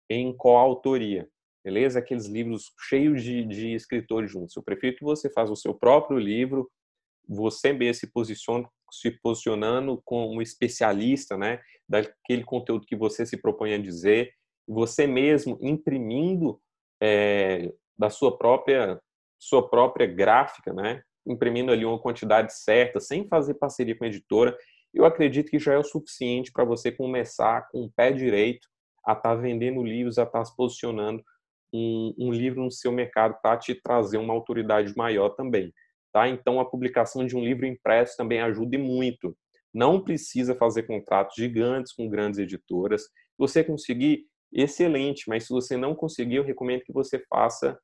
em 0.10 0.36
coautoria, 0.36 1.28
beleza? 1.64 2.00
Aqueles 2.00 2.26
livros 2.26 2.72
cheios 2.88 3.24
de, 3.24 3.46
de 3.46 3.74
escritores 3.74 4.32
juntos. 4.32 4.56
Eu 4.56 4.64
prefiro 4.64 4.96
que 4.96 5.04
você 5.04 5.30
faça 5.30 5.52
o 5.52 5.58
seu 5.58 5.74
próprio 5.74 6.18
livro, 6.18 6.70
você 7.28 7.72
mesmo 7.74 8.00
se 8.00 8.12
posicione, 8.12 8.68
se 8.92 9.12
posicionando 9.12 10.02
como 10.04 10.42
especialista, 10.42 11.38
né? 11.38 11.60
Daquele 11.88 12.44
conteúdo 12.44 12.86
que 12.86 12.96
você 12.96 13.26
se 13.26 13.38
propõe 13.38 13.74
a 13.74 13.78
dizer, 13.78 14.32
você 14.68 15.06
mesmo 15.06 15.58
imprimindo 15.62 16.60
é, 17.02 17.72
da 17.98 18.10
sua 18.10 18.38
própria 18.38 19.00
sua 19.42 19.70
própria 19.70 20.06
gráfica, 20.06 20.74
né? 20.74 21.02
Imprimindo 21.26 21.72
ali 21.72 21.86
uma 21.86 22.00
quantidade 22.00 22.54
certa, 22.54 23.00
sem 23.00 23.28
fazer 23.28 23.54
parceria 23.54 23.96
com 23.96 24.04
a 24.04 24.08
editora, 24.08 24.58
eu 24.94 25.06
acredito 25.06 25.50
que 25.50 25.60
já 25.60 25.74
é 25.74 25.78
o 25.78 25.84
suficiente 25.84 26.52
para 26.52 26.66
você 26.66 26.92
começar 26.92 27.68
com 27.72 27.84
o 27.84 27.92
pé 27.92 28.12
direito 28.12 28.68
a 29.06 29.14
estar 29.14 29.36
tá 29.36 29.36
vendendo 29.36 29.84
livros, 29.84 30.18
a 30.18 30.24
estar 30.24 30.40
tá 30.40 30.46
se 30.46 30.56
posicionando 30.56 31.24
um, 31.74 32.14
um 32.18 32.32
livro 32.32 32.64
no 32.64 32.72
seu 32.72 32.92
mercado 32.92 33.38
para 33.42 33.58
te 33.58 33.76
trazer 33.76 34.18
uma 34.18 34.34
autoridade 34.34 34.94
maior 34.96 35.30
também. 35.30 35.74
Tá? 36.12 36.28
Então, 36.28 36.60
a 36.60 36.66
publicação 36.66 37.26
de 37.26 37.36
um 37.36 37.44
livro 37.44 37.66
impresso 37.66 38.18
também 38.18 38.42
ajuda 38.42 38.78
muito. 38.78 39.36
Não 39.74 40.02
precisa 40.02 40.56
fazer 40.56 40.84
contratos 40.84 41.36
gigantes 41.36 41.94
com 41.94 42.10
grandes 42.10 42.40
editoras. 42.40 43.04
Se 43.04 43.10
você 43.38 43.64
conseguir, 43.64 44.26
excelente, 44.52 45.26
mas 45.28 45.44
se 45.44 45.50
você 45.50 45.78
não 45.78 45.94
conseguir, 45.94 46.38
eu 46.38 46.44
recomendo 46.44 46.82
que 46.82 46.92
você 46.92 47.20
faça 47.30 47.80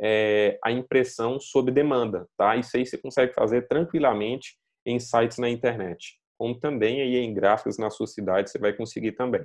é, 0.00 0.58
a 0.64 0.72
impressão 0.72 1.38
sob 1.38 1.70
demanda. 1.70 2.26
Tá? 2.36 2.56
Isso 2.56 2.76
aí 2.76 2.84
você 2.84 2.98
consegue 2.98 3.32
fazer 3.32 3.68
tranquilamente 3.68 4.56
em 4.84 4.98
sites 4.98 5.38
na 5.38 5.48
internet. 5.48 6.18
Como 6.36 6.58
também 6.58 7.00
aí 7.00 7.16
em 7.16 7.34
gráficos 7.34 7.78
na 7.78 7.90
sua 7.90 8.06
cidade 8.06 8.50
você 8.50 8.58
vai 8.58 8.72
conseguir 8.72 9.12
também. 9.12 9.44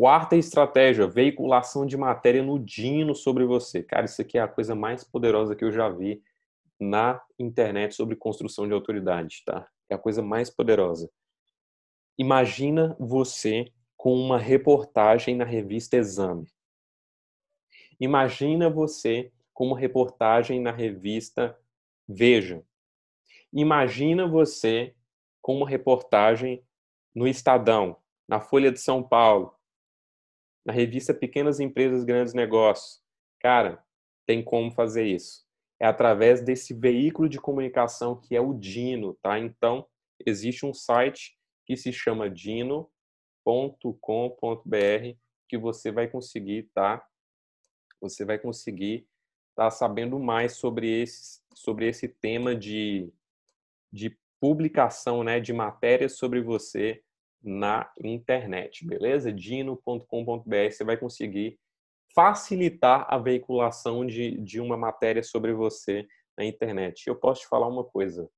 Quarta 0.00 0.34
estratégia, 0.34 1.06
veiculação 1.06 1.84
de 1.84 1.94
matéria 1.94 2.42
no 2.42 2.58
Dino 2.58 3.14
sobre 3.14 3.44
você. 3.44 3.82
Cara, 3.82 4.06
isso 4.06 4.22
aqui 4.22 4.38
é 4.38 4.40
a 4.40 4.48
coisa 4.48 4.74
mais 4.74 5.04
poderosa 5.04 5.54
que 5.54 5.62
eu 5.62 5.70
já 5.70 5.90
vi 5.90 6.22
na 6.80 7.22
internet 7.38 7.94
sobre 7.94 8.16
construção 8.16 8.66
de 8.66 8.72
autoridade, 8.72 9.42
tá? 9.44 9.68
É 9.90 9.94
a 9.94 9.98
coisa 9.98 10.22
mais 10.22 10.48
poderosa. 10.48 11.10
Imagina 12.16 12.96
você 12.98 13.70
com 13.94 14.14
uma 14.14 14.38
reportagem 14.38 15.36
na 15.36 15.44
revista 15.44 15.98
Exame. 15.98 16.46
Imagina 18.00 18.70
você 18.70 19.30
com 19.52 19.66
uma 19.66 19.78
reportagem 19.78 20.62
na 20.62 20.72
revista 20.72 21.54
Veja. 22.08 22.64
Imagina 23.52 24.26
você 24.26 24.94
com 25.42 25.58
uma 25.58 25.68
reportagem 25.68 26.64
no 27.14 27.28
Estadão, 27.28 27.98
na 28.26 28.40
Folha 28.40 28.72
de 28.72 28.80
São 28.80 29.02
Paulo, 29.02 29.59
na 30.70 30.72
revista 30.72 31.12
Pequenas 31.12 31.58
Empresas, 31.58 32.04
Grandes 32.04 32.32
Negócios. 32.32 33.02
Cara, 33.40 33.84
tem 34.24 34.40
como 34.40 34.70
fazer 34.70 35.04
isso. 35.04 35.44
É 35.80 35.86
através 35.86 36.40
desse 36.40 36.72
veículo 36.72 37.28
de 37.28 37.40
comunicação 37.40 38.14
que 38.14 38.36
é 38.36 38.40
o 38.40 38.54
Dino, 38.54 39.18
tá? 39.20 39.36
Então, 39.36 39.84
existe 40.24 40.64
um 40.64 40.72
site 40.72 41.36
que 41.66 41.76
se 41.76 41.92
chama 41.92 42.30
dino.com.br 42.30 42.86
que 45.48 45.58
você 45.58 45.90
vai 45.90 46.06
conseguir, 46.06 46.70
tá? 46.72 47.04
Você 48.00 48.24
vai 48.24 48.38
conseguir 48.38 49.08
estar 49.50 49.64
tá 49.64 49.70
sabendo 49.72 50.20
mais 50.20 50.52
sobre 50.52 51.02
esse, 51.02 51.40
sobre 51.52 51.88
esse 51.88 52.06
tema 52.06 52.54
de, 52.54 53.12
de 53.92 54.16
publicação, 54.38 55.24
né, 55.24 55.40
de 55.40 55.52
matérias 55.52 56.16
sobre 56.16 56.40
você 56.40 57.02
na 57.42 57.90
internet, 58.02 58.86
beleza? 58.86 59.32
dino.com.br 59.32 60.70
você 60.70 60.84
vai 60.84 60.96
conseguir 60.96 61.58
facilitar 62.14 63.06
a 63.08 63.18
veiculação 63.18 64.06
de, 64.06 64.38
de 64.38 64.60
uma 64.60 64.76
matéria 64.76 65.22
sobre 65.22 65.52
você 65.52 66.06
na 66.36 66.44
internet. 66.44 67.06
Eu 67.06 67.16
posso 67.16 67.42
te 67.42 67.48
falar 67.48 67.68
uma 67.68 67.84
coisa: 67.84 68.30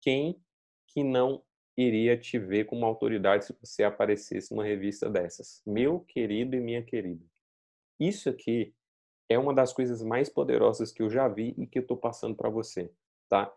quem 0.00 0.40
que 0.88 1.04
não 1.04 1.42
iria 1.76 2.16
te 2.16 2.38
ver 2.38 2.64
como 2.64 2.84
autoridade 2.84 3.46
se 3.46 3.56
você 3.60 3.84
aparecesse 3.84 4.50
numa 4.52 4.64
revista 4.64 5.08
dessas? 5.08 5.62
Meu 5.66 6.00
querido 6.00 6.56
e 6.56 6.60
minha 6.60 6.82
querida. 6.82 7.24
Isso 7.98 8.28
aqui 8.28 8.74
é 9.28 9.38
uma 9.38 9.54
das 9.54 9.72
coisas 9.72 10.02
mais 10.02 10.28
poderosas 10.28 10.92
que 10.92 11.02
eu 11.02 11.08
já 11.08 11.28
vi 11.28 11.54
e 11.56 11.66
que 11.66 11.78
eu 11.78 11.82
estou 11.82 11.96
passando 11.96 12.34
para 12.34 12.50
você, 12.50 12.90
tá? 13.28 13.52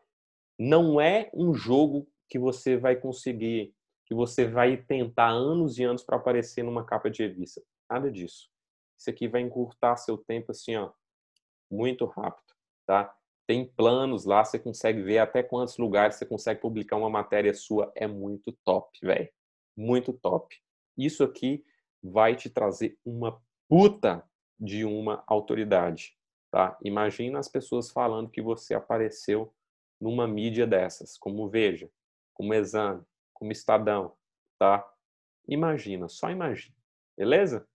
Não 0.58 1.02
é 1.02 1.30
um 1.34 1.54
jogo 1.54 2.08
que 2.30 2.40
você 2.40 2.78
vai 2.78 2.96
conseguir 2.96 3.74
que 4.06 4.14
você 4.14 4.46
vai 4.46 4.78
tentar 4.78 5.30
anos 5.30 5.78
e 5.78 5.84
anos 5.84 6.04
para 6.04 6.18
aparecer 6.18 6.64
numa 6.64 6.86
capa 6.86 7.10
de 7.10 7.24
revista. 7.24 7.62
Nada 7.90 8.12
disso. 8.12 8.50
Isso 8.98 9.10
aqui 9.10 9.28
vai 9.28 9.42
encurtar 9.42 9.98
seu 9.98 10.18
tempo 10.18 10.52
assim, 10.52 10.76
ó, 10.76 10.92
muito 11.70 12.06
rápido, 12.06 12.54
tá? 12.86 13.14
Tem 13.48 13.66
planos 13.66 14.26
lá, 14.26 14.44
você 14.44 14.58
consegue 14.58 15.02
ver 15.02 15.20
até 15.20 15.44
quantos 15.44 15.78
lugares 15.78 16.16
você 16.16 16.26
consegue 16.26 16.62
publicar 16.62 16.96
uma 16.98 17.10
matéria 17.10 17.54
sua. 17.54 17.92
É 17.96 18.08
muito 18.08 18.52
top, 18.64 18.98
velho. 19.04 19.30
Muito 19.78 20.14
top. 20.14 20.56
Isso 20.98 21.24
aqui 21.24 21.64
vai 22.02 22.36
te 22.36 22.50
trazer 22.50 22.98
uma 23.06 23.40
puta 23.68 24.24
de 24.60 24.86
uma 24.86 25.24
autoridade, 25.28 26.18
tá? 26.52 26.78
Imagina 26.84 27.40
as 27.40 27.48
pessoas 27.48 27.92
falando 27.92 28.30
que 28.30 28.42
você 28.42 28.74
apareceu 28.74 29.54
numa 30.00 30.28
mídia 30.28 30.66
dessas, 30.66 31.18
como 31.18 31.50
Veja, 31.50 31.90
como 32.34 32.54
Exame, 32.54 33.04
como 33.36 33.52
Estadão, 33.52 34.14
tá? 34.58 34.84
Imagina, 35.48 36.08
só 36.08 36.32
imagina, 36.32 36.76
beleza? 37.16 37.68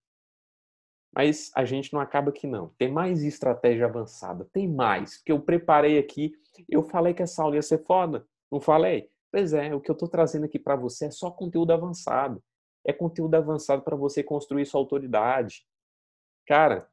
Mas 1.12 1.51
a 1.55 1.64
gente 1.64 1.92
não 1.92 2.01
acaba 2.01 2.31
aqui 2.31 2.46
não. 2.46 2.68
Tem 2.79 2.90
mais 2.90 3.23
estratégia 3.23 3.87
avançada, 3.87 4.49
tem 4.53 4.68
mais. 4.68 5.18
Porque 5.18 5.33
eu 5.33 5.40
preparei 5.40 5.99
aqui, 5.99 6.33
eu 6.68 6.83
falei 6.83 7.14
que 7.14 7.23
essa 7.23 7.42
aula 7.42 7.57
ia 7.57 7.62
ser 7.62 7.85
foda, 7.85 8.27
não 8.51 8.61
falei? 8.61 9.11
Pois 9.31 9.53
é, 9.53 9.75
o 9.75 9.81
que 9.81 9.90
eu 9.90 9.92
estou 9.92 10.09
trazendo 10.09 10.46
aqui 10.46 10.59
para 10.59 10.77
você 10.77 11.07
é 11.07 11.11
só 11.11 11.31
conteúdo 11.31 11.73
avançado. 11.73 12.42
É 12.85 12.92
conteúdo 12.92 13.35
avançado 13.35 13.83
para 13.83 13.96
você 13.96 14.23
construir 14.23 14.66
sua 14.66 14.81
autoridade. 14.81 15.66
Cara, 16.46 16.88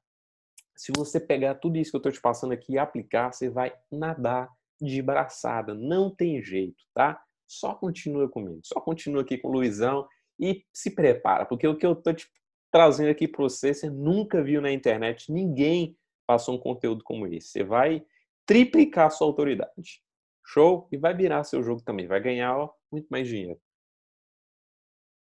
se 0.75 0.91
você 0.95 1.19
pegar 1.19 1.55
tudo 1.55 1.77
isso 1.77 1.91
que 1.91 1.97
eu 1.97 1.99
estou 1.99 2.11
te 2.11 2.21
passando 2.21 2.53
aqui 2.53 2.73
e 2.73 2.77
aplicar, 2.77 3.33
você 3.33 3.49
vai 3.49 3.73
nadar 3.91 4.49
de 4.79 5.01
braçada. 5.01 5.73
Não 5.73 6.13
tem 6.13 6.41
jeito, 6.41 6.83
tá? 6.93 7.23
Só 7.47 7.73
continua 7.73 8.29
comigo, 8.29 8.59
só 8.63 8.79
continua 8.79 9.21
aqui 9.21 9.37
com 9.37 9.47
o 9.47 9.51
Luizão 9.51 10.07
e 10.39 10.65
se 10.73 10.91
prepara, 10.91 11.45
porque 11.45 11.67
o 11.67 11.75
que 11.75 11.85
eu 11.85 11.95
tô 11.95 12.13
te 12.13 12.27
trazendo 12.71 13.09
aqui 13.09 13.27
para 13.27 13.41
você, 13.41 13.73
você 13.73 13.89
nunca 13.89 14.43
viu 14.43 14.61
na 14.61 14.71
internet, 14.71 15.31
ninguém 15.31 15.97
passou 16.27 16.55
um 16.55 16.59
conteúdo 16.59 17.03
como 17.03 17.25
esse. 17.25 17.47
Você 17.47 17.63
vai 17.63 18.05
triplicar 18.45 19.09
sua 19.09 19.27
autoridade. 19.27 20.03
Show? 20.45 20.87
E 20.91 20.97
vai 20.97 21.13
virar 21.13 21.43
seu 21.43 21.63
jogo 21.63 21.81
também, 21.81 22.07
vai 22.07 22.21
ganhar 22.21 22.57
ó, 22.57 22.73
muito 22.91 23.07
mais 23.07 23.27
dinheiro. 23.27 23.59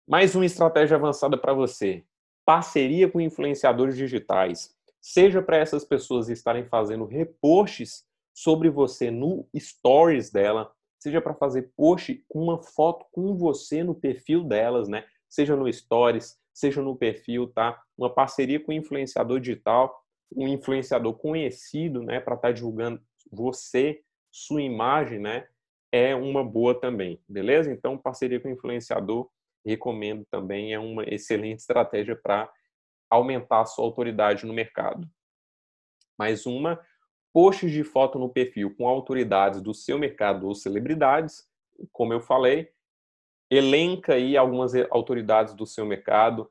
Mais 0.08 0.36
uma 0.36 0.46
estratégia 0.46 0.98
avançada 0.98 1.38
para 1.38 1.54
você. 1.54 2.06
Parceria 2.46 3.10
com 3.10 3.22
influenciadores 3.22 3.96
digitais. 3.96 4.76
Seja 5.00 5.42
para 5.42 5.58
essas 5.58 5.86
pessoas 5.86 6.30
estarem 6.30 6.66
fazendo 6.66 7.06
repostes 7.06 8.06
sobre 8.34 8.70
você 8.70 9.12
no 9.12 9.48
stories 9.58 10.30
dela, 10.32 10.72
seja 11.02 11.20
para 11.20 11.34
fazer 11.34 11.72
post 11.76 12.24
com 12.30 12.44
uma 12.44 12.62
foto 12.62 13.08
com 13.12 13.36
você 13.36 13.84
no 13.84 13.96
perfil 13.96 14.44
delas, 14.44 14.88
né? 14.88 15.04
Seja 15.28 15.56
no 15.56 15.72
stories, 15.72 16.40
seja 16.54 16.80
no 16.80 16.96
perfil, 16.96 17.48
tá? 17.48 17.82
Uma 17.98 18.14
parceria 18.14 18.60
com 18.60 18.72
influenciador 18.72 19.40
digital, 19.40 20.00
um 20.32 20.48
influenciador 20.48 21.16
conhecido, 21.16 22.04
né, 22.04 22.20
para 22.20 22.36
estar 22.36 22.50
tá 22.50 22.54
divulgando 22.54 23.02
você, 23.32 24.02
sua 24.30 24.62
imagem, 24.62 25.20
né? 25.20 25.48
É 25.92 26.16
uma 26.16 26.44
boa 26.44 26.80
também, 26.80 27.20
beleza? 27.28 27.72
Então, 27.72 27.98
parceria 27.98 28.40
com 28.40 28.48
influenciador, 28.48 29.28
recomendo 29.66 30.24
também, 30.30 30.72
é 30.72 30.80
uma 30.80 31.04
excelente 31.04 31.60
estratégia 31.60 32.16
para 32.16 32.50
aumentar 33.10 33.62
a 33.62 33.66
sua 33.66 33.84
autoridade 33.86 34.46
no 34.46 34.54
mercado. 34.54 35.10
Mais 36.18 36.46
uma, 36.46 36.80
posts 37.34 37.72
de 37.72 37.84
foto 37.84 38.20
no 38.20 38.30
perfil 38.30 38.76
com 38.76 38.88
autoridades 38.88 39.62
do 39.62 39.74
seu 39.74 39.98
mercado 39.98 40.48
ou 40.48 40.56
celebridades, 40.56 41.48
como 41.92 42.14
eu 42.14 42.22
falei, 42.22 42.70
elenca 43.50 44.14
aí 44.14 44.38
algumas 44.38 44.74
autoridades 44.90 45.54
do 45.54 45.66
seu 45.66 45.86
mercado 45.86 46.50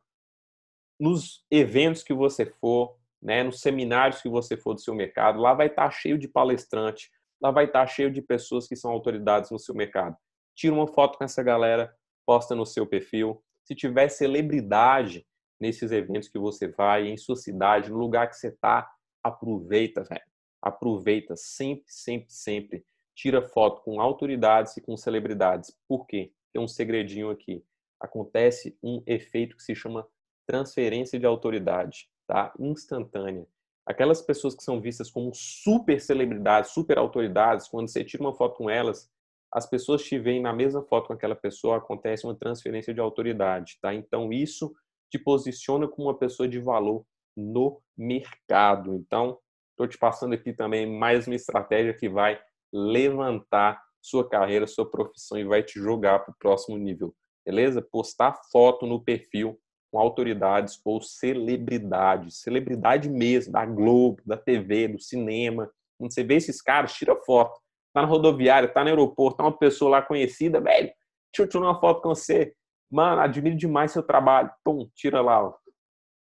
nos 0.98 1.44
eventos 1.50 2.02
que 2.02 2.12
você 2.12 2.44
for, 2.44 2.96
né, 3.22 3.42
nos 3.42 3.60
seminários 3.60 4.20
que 4.20 4.28
você 4.28 4.56
for 4.56 4.74
do 4.74 4.80
seu 4.80 4.94
mercado, 4.94 5.40
lá 5.40 5.54
vai 5.54 5.68
estar 5.68 5.90
cheio 5.90 6.18
de 6.18 6.28
palestrante, 6.28 7.10
lá 7.40 7.50
vai 7.50 7.64
estar 7.66 7.86
cheio 7.86 8.10
de 8.10 8.20
pessoas 8.20 8.66
que 8.66 8.76
são 8.76 8.90
autoridades 8.90 9.50
no 9.50 9.58
seu 9.58 9.74
mercado. 9.74 10.16
Tira 10.54 10.74
uma 10.74 10.86
foto 10.86 11.16
com 11.16 11.24
essa 11.24 11.42
galera, 11.42 11.94
posta 12.26 12.54
no 12.54 12.66
seu 12.66 12.86
perfil. 12.86 13.42
Se 13.64 13.74
tiver 13.74 14.08
celebridade 14.08 15.26
nesses 15.58 15.90
eventos 15.90 16.28
que 16.28 16.38
você 16.38 16.68
vai, 16.68 17.08
em 17.08 17.16
sua 17.16 17.36
cidade, 17.36 17.90
no 17.90 17.98
lugar 17.98 18.28
que 18.28 18.36
você 18.36 18.48
está, 18.48 18.90
aproveita, 19.22 20.02
velho 20.04 20.29
aproveita 20.62 21.36
sempre, 21.36 21.84
sempre, 21.86 22.32
sempre. 22.32 22.84
Tira 23.14 23.42
foto 23.42 23.82
com 23.82 24.00
autoridades 24.00 24.76
e 24.76 24.80
com 24.80 24.96
celebridades. 24.96 25.76
Por 25.88 26.06
quê? 26.06 26.32
Tem 26.52 26.62
um 26.62 26.68
segredinho 26.68 27.30
aqui. 27.30 27.64
Acontece 28.00 28.76
um 28.82 29.02
efeito 29.06 29.56
que 29.56 29.62
se 29.62 29.74
chama 29.74 30.06
transferência 30.46 31.18
de 31.18 31.26
autoridade, 31.26 32.08
tá? 32.26 32.52
Instantânea. 32.58 33.46
Aquelas 33.86 34.22
pessoas 34.22 34.54
que 34.54 34.62
são 34.62 34.80
vistas 34.80 35.10
como 35.10 35.34
super 35.34 36.00
celebridades, 36.00 36.70
super 36.70 36.98
autoridades, 36.98 37.68
quando 37.68 37.88
você 37.88 38.04
tira 38.04 38.22
uma 38.22 38.34
foto 38.34 38.56
com 38.56 38.70
elas, 38.70 39.10
as 39.52 39.68
pessoas 39.68 40.02
te 40.02 40.18
veem 40.18 40.40
na 40.40 40.52
mesma 40.52 40.82
foto 40.82 41.08
com 41.08 41.12
aquela 41.12 41.34
pessoa, 41.34 41.78
acontece 41.78 42.24
uma 42.24 42.34
transferência 42.34 42.94
de 42.94 43.00
autoridade, 43.00 43.78
tá? 43.80 43.92
Então 43.92 44.32
isso 44.32 44.72
te 45.10 45.18
posiciona 45.18 45.88
como 45.88 46.08
uma 46.08 46.16
pessoa 46.16 46.48
de 46.48 46.60
valor 46.60 47.04
no 47.36 47.82
mercado. 47.96 48.94
Então, 48.94 49.38
Estou 49.80 49.88
te 49.88 49.96
passando 49.96 50.34
aqui 50.34 50.52
também 50.52 50.86
mais 50.86 51.26
uma 51.26 51.34
estratégia 51.34 51.94
que 51.94 52.06
vai 52.06 52.38
levantar 52.70 53.82
sua 53.98 54.28
carreira, 54.28 54.66
sua 54.66 54.84
profissão 54.84 55.38
e 55.38 55.44
vai 55.44 55.62
te 55.62 55.80
jogar 55.80 56.18
para 56.18 56.32
o 56.32 56.36
próximo 56.38 56.76
nível. 56.76 57.14
Beleza? 57.46 57.80
Postar 57.80 58.38
foto 58.52 58.84
no 58.84 59.02
perfil 59.02 59.58
com 59.90 59.98
autoridades 59.98 60.78
ou 60.84 61.00
celebridades. 61.00 62.42
Celebridade 62.42 63.08
mesmo, 63.08 63.54
da 63.54 63.64
Globo, 63.64 64.20
da 64.26 64.36
TV, 64.36 64.88
do 64.88 65.00
cinema. 65.00 65.72
Quando 65.98 66.12
você 66.12 66.22
vê 66.22 66.34
esses 66.34 66.60
caras, 66.60 66.92
tira 66.92 67.16
foto. 67.24 67.58
Tá 67.94 68.02
na 68.02 68.06
rodoviária, 68.06 68.68
tá 68.68 68.82
no 68.82 68.90
aeroporto, 68.90 69.38
tá 69.38 69.44
uma 69.44 69.56
pessoa 69.56 69.92
lá 69.92 70.02
conhecida, 70.02 70.60
velho, 70.60 70.88
deixa 71.32 71.38
eu 71.38 71.48
tirar 71.48 71.64
uma 71.64 71.80
foto 71.80 72.02
com 72.02 72.10
você. 72.10 72.54
Mano, 72.92 73.22
admiro 73.22 73.56
demais 73.56 73.92
seu 73.92 74.02
trabalho. 74.02 74.52
Pum, 74.62 74.90
tira 74.94 75.22
lá, 75.22 75.42
ó. 75.42 75.54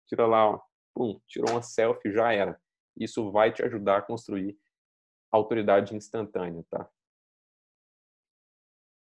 Tira 0.09 0.27
lá, 0.27 0.45
ó. 0.45 0.59
Pum, 0.93 1.21
tirou 1.25 1.51
uma 1.51 1.61
selfie, 1.61 2.11
já 2.11 2.33
era. 2.33 2.59
Isso 2.97 3.31
vai 3.31 3.51
te 3.51 3.63
ajudar 3.63 3.97
a 3.97 4.01
construir 4.01 4.57
autoridade 5.31 5.95
instantânea, 5.95 6.63
tá? 6.69 6.89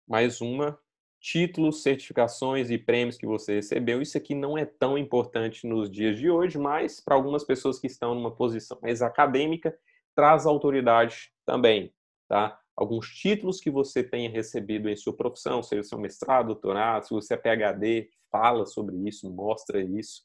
Mais 0.07 0.41
uma, 0.41 0.79
títulos, 1.19 1.81
certificações 1.81 2.69
e 2.69 2.77
prêmios 2.77 3.17
que 3.17 3.25
você 3.25 3.55
recebeu. 3.55 4.01
Isso 4.01 4.17
aqui 4.17 4.35
não 4.35 4.57
é 4.57 4.65
tão 4.65 4.97
importante 4.97 5.65
nos 5.65 5.89
dias 5.89 6.17
de 6.17 6.29
hoje, 6.29 6.57
mas 6.57 7.01
para 7.01 7.15
algumas 7.15 7.43
pessoas 7.43 7.79
que 7.79 7.87
estão 7.87 8.13
numa 8.13 8.35
posição 8.35 8.77
mais 8.81 9.01
acadêmica, 9.01 9.75
traz 10.15 10.45
autoridade 10.45 11.31
também, 11.45 11.93
tá? 12.27 12.59
Alguns 12.75 13.07
títulos 13.07 13.59
que 13.59 13.71
você 13.71 14.03
tenha 14.03 14.29
recebido 14.29 14.89
em 14.89 14.95
sua 14.95 15.15
profissão, 15.15 15.63
seja 15.63 15.83
seu 15.83 15.97
mestrado, 15.97 16.47
doutorado, 16.47 17.07
se 17.07 17.13
você 17.13 17.33
é 17.33 17.37
PhD, 17.37 18.09
fala 18.29 18.65
sobre 18.65 18.95
isso, 19.07 19.31
mostra 19.33 19.81
isso. 19.81 20.23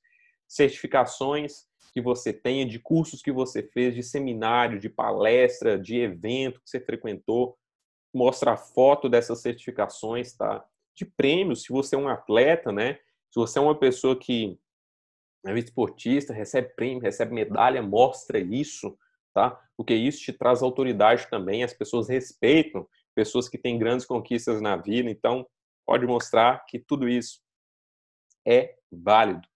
Certificações, 0.49 1.67
que 1.91 2.01
você 2.01 2.33
tenha, 2.33 2.65
de 2.65 2.79
cursos 2.79 3.23
que 3.23 3.33
você 3.33 3.63
fez, 3.63 3.95
de 3.95 4.03
seminário, 4.03 4.79
de 4.79 4.89
palestra, 4.89 5.79
de 5.79 5.99
evento 5.99 6.61
que 6.61 6.71
você 6.71 6.81
frequentou, 6.81 7.59
mostra 8.15 8.53
a 8.53 8.57
foto 8.57 9.09
dessas 9.09 9.41
certificações, 9.41 10.33
tá? 10.33 10.65
De 10.95 11.05
prêmios, 11.05 11.63
se 11.63 11.73
você 11.73 11.95
é 11.95 11.99
um 11.99 12.09
atleta, 12.09 12.73
né? 12.73 12.95
Se 13.31 13.37
você 13.37 13.59
é 13.59 13.63
uma 13.63 13.79
pessoa 13.79 14.19
que 14.19 14.59
é 15.47 15.59
esportista, 15.59 16.33
recebe 16.33 16.75
prêmio, 16.75 17.03
recebe 17.03 17.33
medalha, 17.33 17.83
mostra 17.83 18.39
isso, 18.39 18.97
tá? 19.33 19.61
Porque 19.77 19.95
isso 19.95 20.21
te 20.21 20.33
traz 20.33 20.63
autoridade 20.63 21.29
também, 21.31 21.65
as 21.65 21.73
pessoas 21.73 22.09
respeitam 22.09 22.87
pessoas 23.15 23.49
que 23.49 23.59
têm 23.59 23.79
grandes 23.79 24.07
conquistas 24.07 24.61
na 24.61 24.77
vida, 24.77 25.11
então 25.11 25.47
pode 25.87 26.07
mostrar 26.07 26.65
que 26.67 26.79
tudo 26.79 27.09
isso 27.09 27.41
é 28.47 28.77
válido 28.91 29.50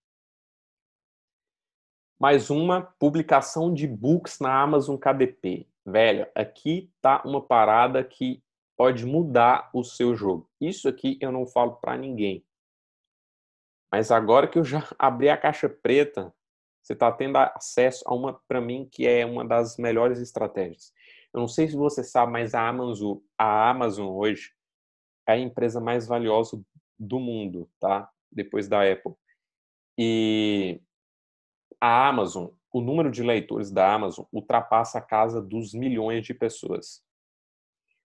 mais 2.25 2.49
uma 2.49 2.81
publicação 2.81 3.71
de 3.71 3.87
books 3.87 4.41
na 4.41 4.59
Amazon 4.63 4.97
KDP. 4.97 5.69
Velho, 5.85 6.27
aqui 6.35 6.91
tá 7.03 7.23
uma 7.23 7.47
parada 7.47 8.03
que 8.03 8.43
pode 8.79 9.05
mudar 9.05 9.69
o 9.75 9.85
seu 9.85 10.17
jogo. 10.17 10.51
Isso 10.59 10.89
aqui 10.89 11.19
eu 11.21 11.31
não 11.31 11.47
falo 11.47 11.73
para 11.73 11.99
ninguém. 11.99 12.43
Mas 13.93 14.11
agora 14.11 14.49
que 14.49 14.59
eu 14.59 14.65
já 14.65 14.89
abri 14.99 15.29
a 15.29 15.37
caixa 15.37 15.69
preta, 15.69 16.35
você 16.83 16.95
está 16.95 17.13
tendo 17.13 17.37
acesso 17.37 18.03
a 18.07 18.15
uma, 18.15 18.41
para 18.49 18.59
mim, 18.59 18.89
que 18.91 19.07
é 19.07 19.27
uma 19.27 19.47
das 19.47 19.77
melhores 19.77 20.19
estratégias. 20.19 20.95
Eu 21.31 21.41
não 21.41 21.47
sei 21.47 21.69
se 21.69 21.77
você 21.77 22.03
sabe, 22.03 22.33
mas 22.33 22.55
a 22.55 22.67
Amazon, 22.67 23.19
a 23.37 23.69
Amazon 23.69 24.07
hoje 24.07 24.51
é 25.29 25.33
a 25.35 25.39
empresa 25.39 25.79
mais 25.79 26.07
valiosa 26.07 26.59
do 26.99 27.21
mundo, 27.21 27.69
tá? 27.79 28.11
Depois 28.33 28.67
da 28.67 28.91
Apple. 28.91 29.13
E 29.99 30.81
a 31.85 32.09
Amazon, 32.09 32.47
o 32.73 32.81
número 32.81 33.11
de 33.11 33.23
leitores 33.23 33.71
da 33.71 33.93
Amazon 33.93 34.25
ultrapassa 34.33 34.97
a 34.97 35.03
casa 35.03 35.43
dos 35.43 35.75
milhões 35.75 36.25
de 36.25 36.33
pessoas. 36.33 37.03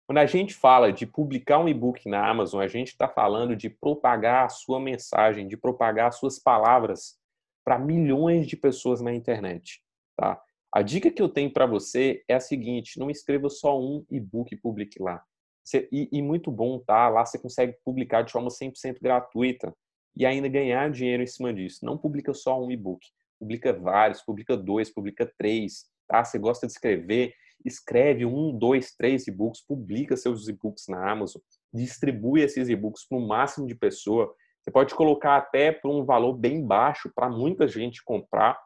Quando 0.05 0.17
a 0.17 0.25
gente 0.25 0.53
fala 0.53 0.91
de 0.91 1.05
publicar 1.05 1.59
um 1.59 1.69
e-book 1.69 2.09
na 2.09 2.29
Amazon, 2.29 2.59
a 2.59 2.67
gente 2.67 2.89
está 2.89 3.07
falando 3.07 3.55
de 3.55 3.69
propagar 3.69 4.45
a 4.45 4.49
sua 4.49 4.81
mensagem, 4.81 5.47
de 5.47 5.55
propagar 5.55 6.11
suas 6.11 6.37
palavras 6.37 7.17
para 7.63 7.79
milhões 7.79 8.47
de 8.47 8.57
pessoas 8.57 8.99
na 8.99 9.13
internet. 9.13 9.81
Tá? 10.17 10.41
A 10.73 10.81
dica 10.81 11.09
que 11.09 11.21
eu 11.21 11.29
tenho 11.29 11.53
para 11.53 11.65
você 11.65 12.21
é 12.27 12.33
a 12.33 12.39
seguinte: 12.41 12.99
não 12.99 13.09
escreva 13.09 13.49
só 13.49 13.79
um 13.79 14.05
e-book 14.11 14.53
e 14.53 14.57
publique 14.57 15.01
lá. 15.01 15.23
Você, 15.63 15.87
e, 15.89 16.09
e, 16.11 16.21
muito 16.21 16.51
bom, 16.51 16.79
tá? 16.79 17.07
Lá 17.07 17.25
você 17.25 17.39
consegue 17.39 17.77
publicar 17.85 18.23
de 18.23 18.33
forma 18.33 18.49
100% 18.49 18.97
gratuita 19.01 19.73
e 20.17 20.25
ainda 20.25 20.49
ganhar 20.49 20.91
dinheiro 20.91 21.23
em 21.23 21.27
cima 21.27 21.53
disso. 21.53 21.85
Não 21.85 21.97
publica 21.97 22.33
só 22.33 22.61
um 22.61 22.69
e-book 22.69 23.07
publica 23.39 23.73
vários, 23.73 24.21
publica 24.21 24.58
dois, 24.58 24.89
publica 24.89 25.32
três, 25.38 25.86
tá? 26.07 26.24
Você 26.24 26.38
gosta 26.38 26.68
de 26.68 26.74
escrever, 26.74 27.34
escreve 27.66 28.26
um, 28.26 28.57
dois, 28.57 28.93
três 28.95 29.28
e-books, 29.28 29.61
publica 29.61 30.18
seus 30.18 30.47
e-books 30.47 30.88
na 30.88 31.09
Amazon, 31.09 31.41
distribui 31.74 32.41
esses 32.41 32.70
e-books 32.70 33.07
para 33.07 33.18
o 33.18 33.28
máximo 33.28 33.68
de 33.68 33.76
pessoa. 33.76 34.34
Você 34.61 34.72
pode 34.72 34.93
colocar 34.93 35.38
até 35.38 35.72
por 35.72 35.89
um 35.89 36.03
valor 36.03 36.34
bem 36.34 36.66
baixo 36.66 37.11
para 37.16 37.30
muita 37.30 37.68
gente 37.68 38.03
comprar, 38.03 38.59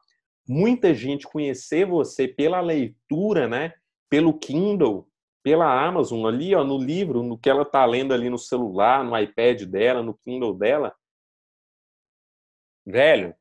muita 0.47 0.93
gente 0.93 1.27
conhecer 1.27 1.85
você 1.85 2.27
pela 2.27 2.59
leitura, 2.59 3.47
né? 3.47 3.73
Pelo 4.09 4.37
Kindle, 4.37 5.07
pela 5.43 5.85
Amazon 5.85 6.25
ali, 6.25 6.55
ó, 6.55 6.63
no 6.63 6.77
livro, 6.77 7.21
no 7.21 7.37
que 7.37 7.49
ela 7.49 7.63
está 7.63 7.85
lendo 7.85 8.13
ali 8.13 8.29
no 8.29 8.37
celular, 8.37 9.03
no 9.03 9.17
iPad 9.17 9.63
dela, 9.63 10.01
no 10.01 10.13
Kindle 10.13 10.57
dela. 10.57 10.95
Velho, 12.85 13.35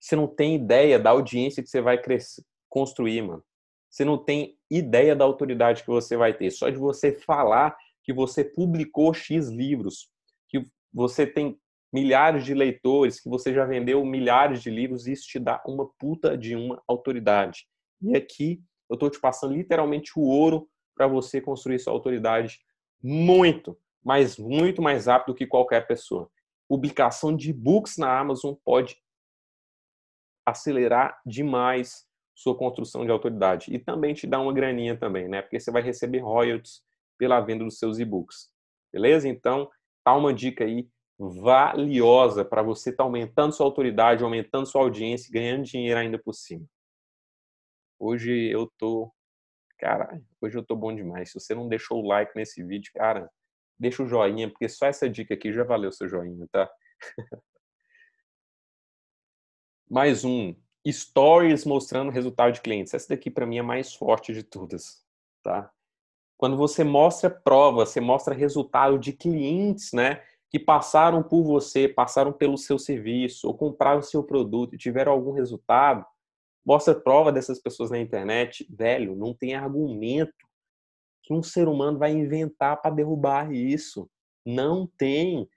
você 0.00 0.14
não 0.16 0.26
tem 0.26 0.54
ideia 0.54 0.98
da 0.98 1.10
audiência 1.10 1.62
que 1.62 1.68
você 1.68 1.80
vai 1.80 2.00
crescer, 2.00 2.42
construir, 2.68 3.22
mano. 3.22 3.42
Você 3.90 4.04
não 4.04 4.18
tem 4.18 4.58
ideia 4.70 5.16
da 5.16 5.24
autoridade 5.24 5.82
que 5.82 5.88
você 5.88 6.16
vai 6.16 6.34
ter. 6.34 6.50
Só 6.50 6.68
de 6.68 6.76
você 6.76 7.12
falar 7.12 7.76
que 8.02 8.12
você 8.12 8.44
publicou 8.44 9.14
X 9.14 9.48
livros, 9.48 10.10
que 10.48 10.64
você 10.92 11.26
tem 11.26 11.58
milhares 11.92 12.44
de 12.44 12.52
leitores, 12.52 13.20
que 13.20 13.28
você 13.28 13.54
já 13.54 13.64
vendeu 13.64 14.04
milhares 14.04 14.62
de 14.62 14.70
livros, 14.70 15.06
isso 15.06 15.26
te 15.26 15.38
dá 15.38 15.62
uma 15.66 15.88
puta 15.98 16.36
de 16.36 16.54
uma 16.54 16.82
autoridade. 16.86 17.66
E 18.02 18.14
aqui 18.16 18.62
Eu 18.88 18.94
estou 18.94 19.10
te 19.10 19.18
passando 19.18 19.54
literalmente 19.54 20.12
o 20.16 20.22
ouro 20.22 20.68
para 20.94 21.08
você 21.08 21.40
construir 21.40 21.78
sua 21.78 21.92
autoridade 21.92 22.60
muito, 23.02 23.76
mas 24.04 24.38
muito 24.38 24.80
mais 24.80 25.06
rápido 25.06 25.34
que 25.34 25.46
qualquer 25.46 25.86
pessoa. 25.86 26.30
Publicação 26.68 27.34
de 27.34 27.50
e-books 27.50 27.96
na 27.96 28.16
Amazon 28.18 28.54
pode 28.64 28.96
acelerar 30.46 31.20
demais 31.26 32.06
sua 32.34 32.56
construção 32.56 33.04
de 33.04 33.10
autoridade 33.10 33.74
e 33.74 33.78
também 33.78 34.14
te 34.14 34.26
dar 34.26 34.40
uma 34.40 34.52
graninha 34.52 34.96
também, 34.96 35.26
né? 35.26 35.42
Porque 35.42 35.58
você 35.58 35.70
vai 35.70 35.82
receber 35.82 36.20
royalties 36.20 36.82
pela 37.18 37.40
venda 37.40 37.64
dos 37.64 37.78
seus 37.78 37.98
e-books. 37.98 38.50
Beleza? 38.92 39.28
Então, 39.28 39.68
tá 40.04 40.14
uma 40.14 40.32
dica 40.32 40.64
aí 40.64 40.88
valiosa 41.18 42.44
para 42.44 42.62
você 42.62 42.90
estar 42.90 43.02
tá 43.02 43.04
aumentando 43.04 43.54
sua 43.54 43.66
autoridade, 43.66 44.22
aumentando 44.22 44.66
sua 44.66 44.82
audiência 44.82 45.32
ganhando 45.32 45.64
dinheiro 45.64 45.98
ainda 45.98 46.18
por 46.18 46.34
cima. 46.34 46.64
Hoje 47.98 48.30
eu 48.50 48.70
tô, 48.76 49.10
cara, 49.78 50.20
hoje 50.40 50.58
eu 50.58 50.62
tô 50.62 50.76
bom 50.76 50.94
demais. 50.94 51.30
Se 51.30 51.40
você 51.40 51.54
não 51.54 51.68
deixou 51.68 52.02
o 52.02 52.06
like 52.06 52.32
nesse 52.36 52.62
vídeo, 52.62 52.92
cara, 52.94 53.30
deixa 53.78 54.02
o 54.02 54.06
joinha, 54.06 54.50
porque 54.50 54.68
só 54.68 54.86
essa 54.86 55.08
dica 55.08 55.32
aqui 55.32 55.52
já 55.52 55.64
valeu 55.64 55.90
seu 55.90 56.06
joinha, 56.06 56.46
tá? 56.52 56.70
Mais 59.88 60.24
um, 60.24 60.54
stories 60.86 61.64
mostrando 61.64 62.10
resultado 62.10 62.52
de 62.52 62.60
clientes. 62.60 62.92
Essa 62.92 63.10
daqui 63.10 63.30
para 63.30 63.46
mim 63.46 63.56
é 63.56 63.60
a 63.60 63.64
mais 63.64 63.94
forte 63.94 64.32
de 64.32 64.42
todas, 64.42 65.04
tá? 65.42 65.70
Quando 66.36 66.56
você 66.56 66.84
mostra 66.84 67.30
prova, 67.30 67.86
você 67.86 68.00
mostra 68.00 68.34
resultado 68.34 68.98
de 68.98 69.12
clientes, 69.12 69.92
né? 69.92 70.22
Que 70.50 70.58
passaram 70.58 71.22
por 71.22 71.42
você, 71.42 71.88
passaram 71.88 72.32
pelo 72.32 72.58
seu 72.58 72.78
serviço, 72.78 73.46
ou 73.46 73.56
compraram 73.56 74.00
o 74.00 74.02
seu 74.02 74.22
produto 74.22 74.74
e 74.74 74.78
tiveram 74.78 75.12
algum 75.12 75.32
resultado, 75.32 76.04
mostra 76.64 76.94
prova 76.94 77.32
dessas 77.32 77.60
pessoas 77.60 77.90
na 77.90 77.98
internet, 77.98 78.66
velho, 78.68 79.14
não 79.14 79.32
tem 79.32 79.54
argumento 79.54 80.34
que 81.22 81.32
um 81.32 81.42
ser 81.42 81.68
humano 81.68 81.98
vai 81.98 82.12
inventar 82.12 82.80
para 82.80 82.94
derrubar 82.94 83.52
isso. 83.52 84.08
Não 84.44 84.86
tem. 84.98 85.48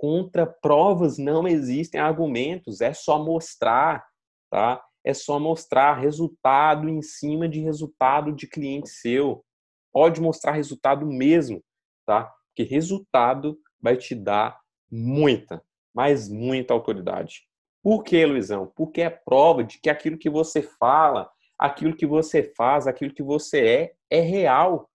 Contra 0.00 0.46
provas 0.46 1.18
não 1.18 1.46
existem 1.46 2.00
argumentos, 2.00 2.80
é 2.80 2.94
só 2.94 3.22
mostrar, 3.22 4.02
tá? 4.50 4.82
É 5.04 5.12
só 5.12 5.38
mostrar 5.38 5.98
resultado 5.98 6.88
em 6.88 7.02
cima 7.02 7.46
de 7.46 7.60
resultado 7.60 8.32
de 8.32 8.46
cliente 8.46 8.88
seu 8.88 9.44
pode 9.92 10.20
mostrar 10.20 10.52
resultado 10.52 11.04
mesmo, 11.04 11.62
tá? 12.06 12.32
Porque 12.48 12.62
resultado 12.62 13.58
vai 13.78 13.96
te 13.96 14.14
dar 14.14 14.58
muita, 14.90 15.62
mas 15.94 16.28
muita 16.28 16.74
autoridade. 16.74 17.42
Por 17.82 18.02
que, 18.02 18.24
Luizão? 18.24 18.72
Porque 18.74 19.02
é 19.02 19.10
prova 19.10 19.64
de 19.64 19.78
que 19.80 19.90
aquilo 19.90 20.18
que 20.18 20.30
você 20.30 20.62
fala, 20.62 21.30
aquilo 21.58 21.96
que 21.96 22.06
você 22.06 22.52
faz, 22.56 22.86
aquilo 22.86 23.12
que 23.12 23.22
você 23.22 23.66
é, 23.66 23.94
é 24.18 24.20
real. 24.20 24.88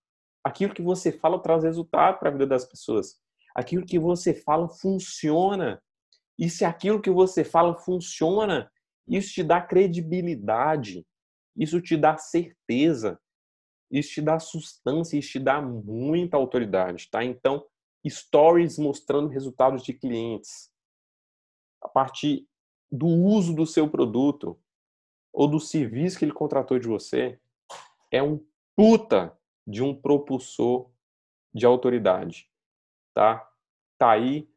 Aquilo 0.43 0.73
que 0.73 0.81
você 0.81 1.11
fala 1.11 1.41
traz 1.41 1.63
resultado 1.63 2.19
para 2.19 2.29
a 2.29 2.31
vida 2.31 2.45
das 2.45 2.65
pessoas. 2.65 3.19
Aquilo 3.55 3.85
que 3.85 3.97
você 3.97 4.33
fala 4.33 4.67
funciona. 4.67 5.81
E 6.37 6.49
se 6.49 6.65
aquilo 6.65 7.01
que 7.01 7.09
você 7.09 7.43
fala 7.43 7.73
funciona, 7.75 8.69
isso 9.07 9.33
te 9.33 9.43
dá 9.43 9.61
credibilidade, 9.61 11.05
isso 11.55 11.81
te 11.81 11.95
dá 11.95 12.17
certeza, 12.17 13.17
isso 13.89 14.09
te 14.15 14.21
dá 14.21 14.39
substância, 14.39 15.17
isso 15.17 15.31
te 15.31 15.39
dá 15.39 15.61
muita 15.61 16.35
autoridade, 16.35 17.09
tá? 17.09 17.23
Então, 17.23 17.65
stories 18.07 18.77
mostrando 18.77 19.29
resultados 19.29 19.83
de 19.83 19.93
clientes 19.93 20.69
a 21.81 21.87
partir 21.87 22.47
do 22.91 23.07
uso 23.07 23.53
do 23.53 23.65
seu 23.65 23.89
produto 23.89 24.59
ou 25.31 25.47
do 25.47 25.59
serviço 25.59 26.17
que 26.17 26.25
ele 26.25 26.31
contratou 26.31 26.79
de 26.79 26.87
você 26.87 27.39
é 28.11 28.21
um 28.21 28.43
puta 28.75 29.37
de 29.65 29.83
um 29.83 29.93
propulsor 29.93 30.91
de 31.53 31.65
autoridade, 31.65 32.49
tá? 33.15 33.49
Tá 33.97 34.11
aí 34.11 34.47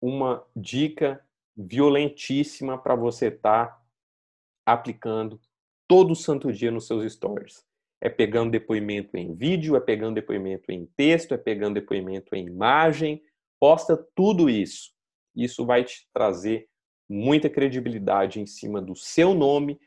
uma 0.00 0.42
dica 0.56 1.22
violentíssima 1.54 2.78
para 2.78 2.94
você 2.94 3.26
estar 3.26 3.66
tá 3.66 3.82
aplicando 4.64 5.38
todo 5.86 6.16
santo 6.16 6.50
dia 6.50 6.70
nos 6.70 6.86
seus 6.86 7.12
stories 7.12 7.62
é 8.04 8.10
pegando 8.10 8.50
depoimento 8.50 9.16
em 9.16 9.34
vídeo, 9.34 9.76
é 9.76 9.80
pegando 9.80 10.16
depoimento 10.16 10.70
em 10.70 10.84
texto, 10.94 11.32
é 11.32 11.38
pegando 11.38 11.76
depoimento 11.76 12.36
em 12.36 12.46
imagem, 12.46 13.22
posta 13.58 13.96
tudo 14.14 14.50
isso. 14.50 14.92
Isso 15.34 15.64
vai 15.64 15.84
te 15.84 16.06
trazer 16.12 16.68
muita 17.08 17.48
credibilidade 17.48 18.42
em 18.42 18.46
cima 18.46 18.80
do 18.82 18.94
seu 18.94 19.32
nome, 19.32 19.80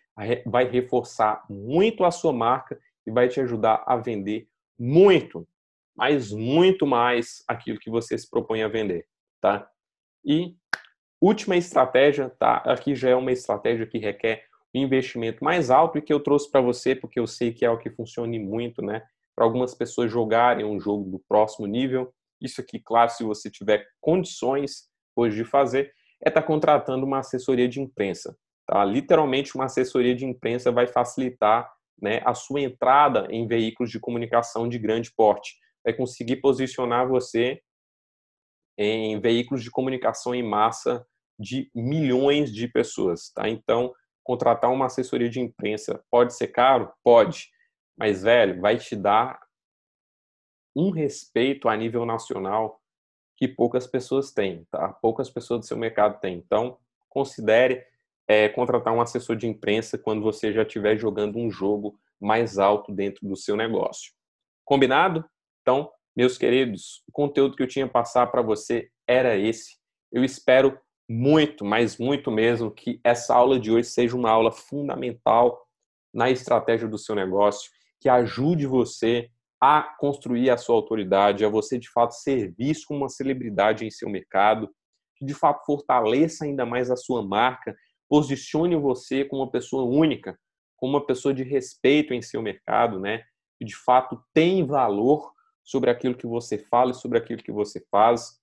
vai 0.48 0.68
reforçar 0.68 1.46
muito 1.48 2.04
a 2.04 2.10
sua 2.10 2.34
marca 2.34 2.80
e 3.06 3.12
vai 3.12 3.30
te 3.30 3.40
ajudar 3.40 3.84
a 3.86 3.96
vender 3.96 4.48
muito, 4.80 5.48
mas 5.98 6.32
muito 6.32 6.86
mais 6.86 7.44
aquilo 7.48 7.80
que 7.80 7.90
você 7.90 8.18
se 8.18 8.30
propõe 8.30 8.62
a 8.62 8.68
vender, 8.68 9.06
tá? 9.42 9.68
E 10.24 10.56
última 11.20 11.56
estratégia, 11.56 12.30
tá? 12.30 12.58
Aqui 12.58 12.96
já 12.96 13.10
é 13.10 13.16
uma 13.16 13.32
estratégia 13.32 13.88
que 13.88 13.98
requer 13.98 14.46
investimento 14.74 15.44
mais 15.44 15.72
alto 15.72 15.98
e 15.98 16.02
que 16.02 16.14
eu 16.14 16.20
trouxe 16.20 16.52
para 16.52 16.62
você 16.62 16.96
porque 16.96 17.20
eu 17.20 17.26
sei 17.26 17.52
que 17.52 17.66
é 17.66 17.70
o 17.70 17.78
que 17.78 17.90
funcione 17.90 18.38
muito, 18.38 18.82
né? 18.82 19.02
Para 19.36 19.46
algumas 19.46 19.74
pessoas 19.74 20.12
jogarem 20.12 20.66
um 20.66 20.80
jogo 20.80 21.10
do 21.10 21.20
próximo 21.28 21.66
nível. 21.66 22.14
Isso 22.40 22.62
aqui, 22.62 22.80
claro, 22.80 23.10
se 23.10 23.24
você 23.24 23.50
tiver 23.50 23.88
condições 24.00 24.88
hoje 25.16 25.38
de 25.38 25.46
fazer, 25.46 25.92
é 26.24 26.30
estar 26.30 26.42
tá 26.42 26.48
contratando 26.48 27.06
uma 27.06 27.20
assessoria 27.20 27.68
de 27.68 27.82
imprensa. 27.82 28.38
Tá? 28.68 28.84
Literalmente, 28.84 29.56
uma 29.56 29.66
assessoria 29.66 30.14
de 30.14 30.26
imprensa 30.26 30.72
vai 30.72 30.86
facilitar 30.86 31.72
né, 32.00 32.22
a 32.26 32.34
sua 32.34 32.62
entrada 32.62 33.28
em 33.32 33.48
veículos 33.48 33.90
de 33.92 34.00
comunicação 34.00 34.68
de 34.68 34.78
grande 34.78 35.12
porte. 35.16 35.56
Vai 35.88 35.94
conseguir 35.94 36.36
posicionar 36.42 37.08
você 37.08 37.62
em 38.78 39.18
veículos 39.22 39.64
de 39.64 39.72
comunicação 39.72 40.36
em 40.36 40.44
massa 40.44 41.08
de 41.40 41.72
milhões 41.74 42.54
de 42.54 42.68
pessoas. 42.68 43.30
Tá? 43.30 43.48
Então, 43.48 43.94
contratar 44.22 44.70
uma 44.70 44.88
assessoria 44.88 45.30
de 45.30 45.40
imprensa 45.40 46.04
pode 46.12 46.36
ser 46.36 46.50
caro? 46.50 46.92
Pode. 47.02 47.50
Mas, 47.98 48.24
velho, 48.24 48.60
vai 48.60 48.76
te 48.78 48.98
dar 48.98 49.40
um 50.76 50.90
respeito 50.90 51.70
a 51.70 51.78
nível 51.78 52.06
nacional 52.06 52.82
que 53.38 53.48
poucas 53.48 53.88
pessoas 53.88 54.34
têm, 54.34 54.68
tá? 54.70 54.90
Poucas 54.90 55.30
pessoas 55.30 55.62
do 55.62 55.66
seu 55.66 55.78
mercado 55.78 56.20
têm. 56.20 56.36
Então, 56.36 56.78
considere 57.08 57.86
é, 58.28 58.50
contratar 58.50 58.94
um 58.94 59.00
assessor 59.00 59.38
de 59.38 59.48
imprensa 59.48 59.98
quando 59.98 60.22
você 60.22 60.52
já 60.52 60.64
estiver 60.64 60.98
jogando 60.98 61.38
um 61.38 61.50
jogo 61.50 61.98
mais 62.20 62.60
alto 62.60 62.92
dentro 62.92 63.26
do 63.26 63.38
seu 63.38 63.56
negócio. 63.56 64.12
Combinado? 64.66 65.24
Então, 65.68 65.92
meus 66.16 66.38
queridos, 66.38 67.04
o 67.10 67.12
conteúdo 67.12 67.58
que 67.58 67.62
eu 67.62 67.68
tinha 67.68 67.86
passar 67.86 68.28
para 68.28 68.42
você 68.42 68.88
era 69.06 69.36
esse. 69.36 69.76
Eu 70.10 70.24
espero 70.24 70.80
muito, 71.10 71.66
mas 71.66 71.98
muito 71.98 72.32
mesmo, 72.32 72.72
que 72.72 73.02
essa 73.04 73.36
aula 73.36 73.60
de 73.60 73.70
hoje 73.70 73.90
seja 73.90 74.16
uma 74.16 74.30
aula 74.30 74.50
fundamental 74.50 75.62
na 76.14 76.32
estratégia 76.32 76.88
do 76.88 76.98
seu 76.98 77.14
negócio, 77.14 77.70
que 78.00 78.08
ajude 78.08 78.66
você 78.66 79.30
a 79.62 79.82
construir 80.00 80.50
a 80.52 80.56
sua 80.56 80.74
autoridade, 80.74 81.44
a 81.44 81.50
você 81.50 81.78
de 81.78 81.90
fato 81.90 82.12
ser 82.12 82.54
visto 82.58 82.86
como 82.88 83.02
uma 83.02 83.10
celebridade 83.10 83.86
em 83.86 83.92
seu 83.92 84.10
mercado, 84.10 84.70
que 85.18 85.26
de 85.26 85.34
fato 85.34 85.66
fortaleça 85.66 86.46
ainda 86.46 86.66
mais 86.66 86.90
a 86.90 86.96
sua 86.96 87.22
marca, 87.22 87.76
posicione 88.08 88.78
você 88.78 89.26
como 89.26 89.42
uma 89.42 89.52
pessoa 89.52 89.84
única, 89.84 90.40
como 90.78 90.94
uma 90.94 91.06
pessoa 91.06 91.34
de 91.34 91.44
respeito 91.44 92.14
em 92.14 92.22
seu 92.22 92.42
mercado, 92.42 93.02
né? 93.02 93.22
Que 93.60 93.66
de 93.66 93.76
fato 93.76 94.24
tem 94.34 94.66
valor 94.66 95.36
sobre 95.68 95.90
aquilo 95.90 96.16
que 96.16 96.26
você 96.26 96.58
fala 96.58 96.92
e 96.92 96.96
sobre 96.96 97.18
aquilo 97.18 97.44
que 97.44 97.52
você 97.52 97.86
faz. 97.92 98.40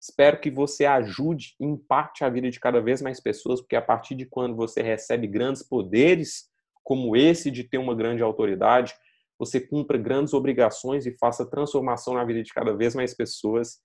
Espero 0.00 0.40
que 0.40 0.48
você 0.48 0.86
ajude 0.86 1.56
e 1.58 1.66
impacte 1.66 2.22
a 2.22 2.28
vida 2.28 2.48
de 2.48 2.60
cada 2.60 2.80
vez 2.80 3.02
mais 3.02 3.18
pessoas, 3.18 3.60
porque 3.60 3.74
a 3.74 3.82
partir 3.82 4.14
de 4.14 4.24
quando 4.24 4.54
você 4.54 4.80
recebe 4.80 5.26
grandes 5.26 5.60
poderes, 5.60 6.48
como 6.84 7.16
esse 7.16 7.50
de 7.50 7.64
ter 7.64 7.78
uma 7.78 7.96
grande 7.96 8.22
autoridade, 8.22 8.94
você 9.36 9.60
cumpra 9.60 9.98
grandes 9.98 10.32
obrigações 10.32 11.04
e 11.04 11.18
faça 11.18 11.44
transformação 11.44 12.14
na 12.14 12.24
vida 12.24 12.44
de 12.44 12.54
cada 12.54 12.72
vez 12.72 12.94
mais 12.94 13.12
pessoas. 13.12 13.80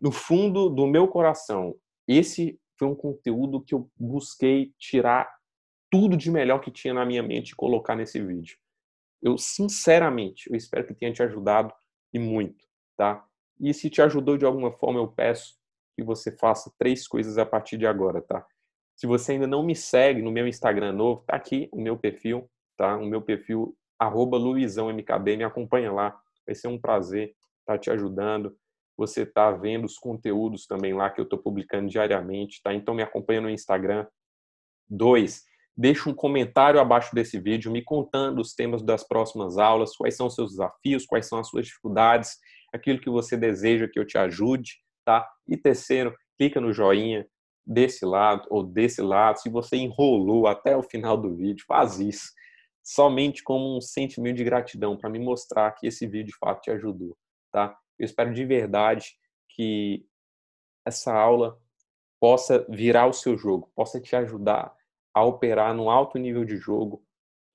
No 0.00 0.10
fundo 0.10 0.70
do 0.70 0.86
meu 0.86 1.06
coração, 1.06 1.76
esse 2.08 2.58
foi 2.78 2.88
um 2.88 2.94
conteúdo 2.94 3.60
que 3.60 3.74
eu 3.74 3.90
busquei 3.98 4.72
tirar 4.78 5.30
tudo 5.90 6.16
de 6.16 6.30
melhor 6.30 6.60
que 6.60 6.70
tinha 6.70 6.94
na 6.94 7.04
minha 7.04 7.22
mente 7.22 7.50
e 7.50 7.54
colocar 7.54 7.94
nesse 7.94 8.18
vídeo. 8.18 8.56
Eu, 9.22 9.38
sinceramente, 9.38 10.50
eu 10.50 10.56
espero 10.56 10.86
que 10.86 10.94
tenha 10.94 11.12
te 11.12 11.22
ajudado 11.22 11.72
e 12.12 12.18
muito, 12.18 12.66
tá? 12.96 13.24
E 13.58 13.72
se 13.72 13.88
te 13.88 14.02
ajudou 14.02 14.36
de 14.36 14.44
alguma 14.44 14.72
forma, 14.72 15.00
eu 15.00 15.08
peço 15.08 15.56
que 15.96 16.04
você 16.04 16.30
faça 16.30 16.72
três 16.78 17.08
coisas 17.08 17.38
a 17.38 17.46
partir 17.46 17.78
de 17.78 17.86
agora, 17.86 18.20
tá? 18.20 18.46
Se 18.94 19.06
você 19.06 19.32
ainda 19.32 19.46
não 19.46 19.62
me 19.62 19.74
segue 19.74 20.22
no 20.22 20.30
meu 20.30 20.46
Instagram 20.46 20.92
novo, 20.92 21.24
tá 21.26 21.36
aqui 21.36 21.68
o 21.72 21.80
meu 21.80 21.98
perfil, 21.98 22.50
tá? 22.76 22.96
O 22.96 23.06
meu 23.06 23.20
perfil 23.22 23.76
arroba 23.98 24.36
luizãomkb, 24.36 25.36
me 25.36 25.44
acompanha 25.44 25.92
lá. 25.92 26.18
Vai 26.46 26.54
ser 26.54 26.68
um 26.68 26.78
prazer 26.78 27.28
estar 27.60 27.74
tá 27.74 27.78
te 27.78 27.90
ajudando. 27.90 28.56
Você 28.96 29.26
tá 29.26 29.50
vendo 29.50 29.84
os 29.84 29.98
conteúdos 29.98 30.66
também 30.66 30.94
lá 30.94 31.10
que 31.10 31.20
eu 31.20 31.24
estou 31.24 31.38
publicando 31.38 31.88
diariamente, 31.88 32.62
tá? 32.62 32.72
Então 32.72 32.94
me 32.94 33.02
acompanha 33.02 33.40
no 33.40 33.50
Instagram. 33.50 34.06
Dois, 34.88 35.44
Deixa 35.76 36.08
um 36.08 36.14
comentário 36.14 36.80
abaixo 36.80 37.14
desse 37.14 37.38
vídeo 37.38 37.70
me 37.70 37.82
contando 37.82 38.40
os 38.40 38.54
temas 38.54 38.82
das 38.82 39.06
próximas 39.06 39.58
aulas, 39.58 39.94
quais 39.94 40.16
são 40.16 40.28
os 40.28 40.34
seus 40.34 40.52
desafios, 40.52 41.04
quais 41.04 41.26
são 41.26 41.38
as 41.38 41.48
suas 41.48 41.66
dificuldades, 41.66 42.38
aquilo 42.72 42.98
que 42.98 43.10
você 43.10 43.36
deseja 43.36 43.86
que 43.86 43.98
eu 43.98 44.06
te 44.06 44.16
ajude, 44.16 44.80
tá? 45.04 45.28
E 45.46 45.56
terceiro, 45.56 46.16
clica 46.38 46.60
no 46.60 46.72
joinha 46.72 47.26
desse 47.66 48.06
lado 48.06 48.46
ou 48.48 48.62
desse 48.62 49.02
lado. 49.02 49.38
Se 49.38 49.50
você 49.50 49.76
enrolou 49.76 50.46
até 50.46 50.74
o 50.74 50.82
final 50.82 51.16
do 51.16 51.36
vídeo, 51.36 51.64
faz 51.66 51.98
isso. 52.00 52.32
Somente 52.82 53.42
como 53.42 53.76
um 53.76 53.80
sentimento 53.80 54.36
de 54.36 54.44
gratidão 54.44 54.96
para 54.96 55.10
me 55.10 55.18
mostrar 55.18 55.72
que 55.72 55.88
esse 55.88 56.06
vídeo 56.06 56.28
de 56.32 56.38
fato 56.38 56.62
te 56.62 56.70
ajudou, 56.70 57.16
tá? 57.52 57.76
Eu 57.98 58.04
espero 58.04 58.32
de 58.32 58.44
verdade 58.44 59.14
que 59.50 60.06
essa 60.86 61.12
aula 61.12 61.58
possa 62.18 62.64
virar 62.68 63.06
o 63.06 63.12
seu 63.12 63.36
jogo, 63.36 63.70
possa 63.74 64.00
te 64.00 64.14
ajudar 64.16 64.75
a 65.16 65.24
operar 65.24 65.72
num 65.72 65.88
alto 65.88 66.18
nível 66.18 66.44
de 66.44 66.58
jogo 66.58 67.02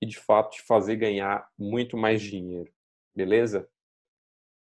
e 0.00 0.06
de 0.06 0.18
fato 0.18 0.56
te 0.56 0.62
fazer 0.62 0.96
ganhar 0.96 1.48
muito 1.56 1.96
mais 1.96 2.20
dinheiro. 2.20 2.68
Beleza? 3.14 3.70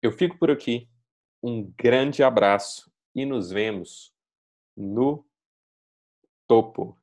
Eu 0.02 0.12
fico 0.12 0.36
por 0.38 0.50
aqui. 0.50 0.90
Um 1.42 1.72
grande 1.74 2.22
abraço 2.22 2.92
e 3.14 3.24
nos 3.24 3.50
vemos 3.50 4.14
no 4.76 5.24
topo. 6.46 7.01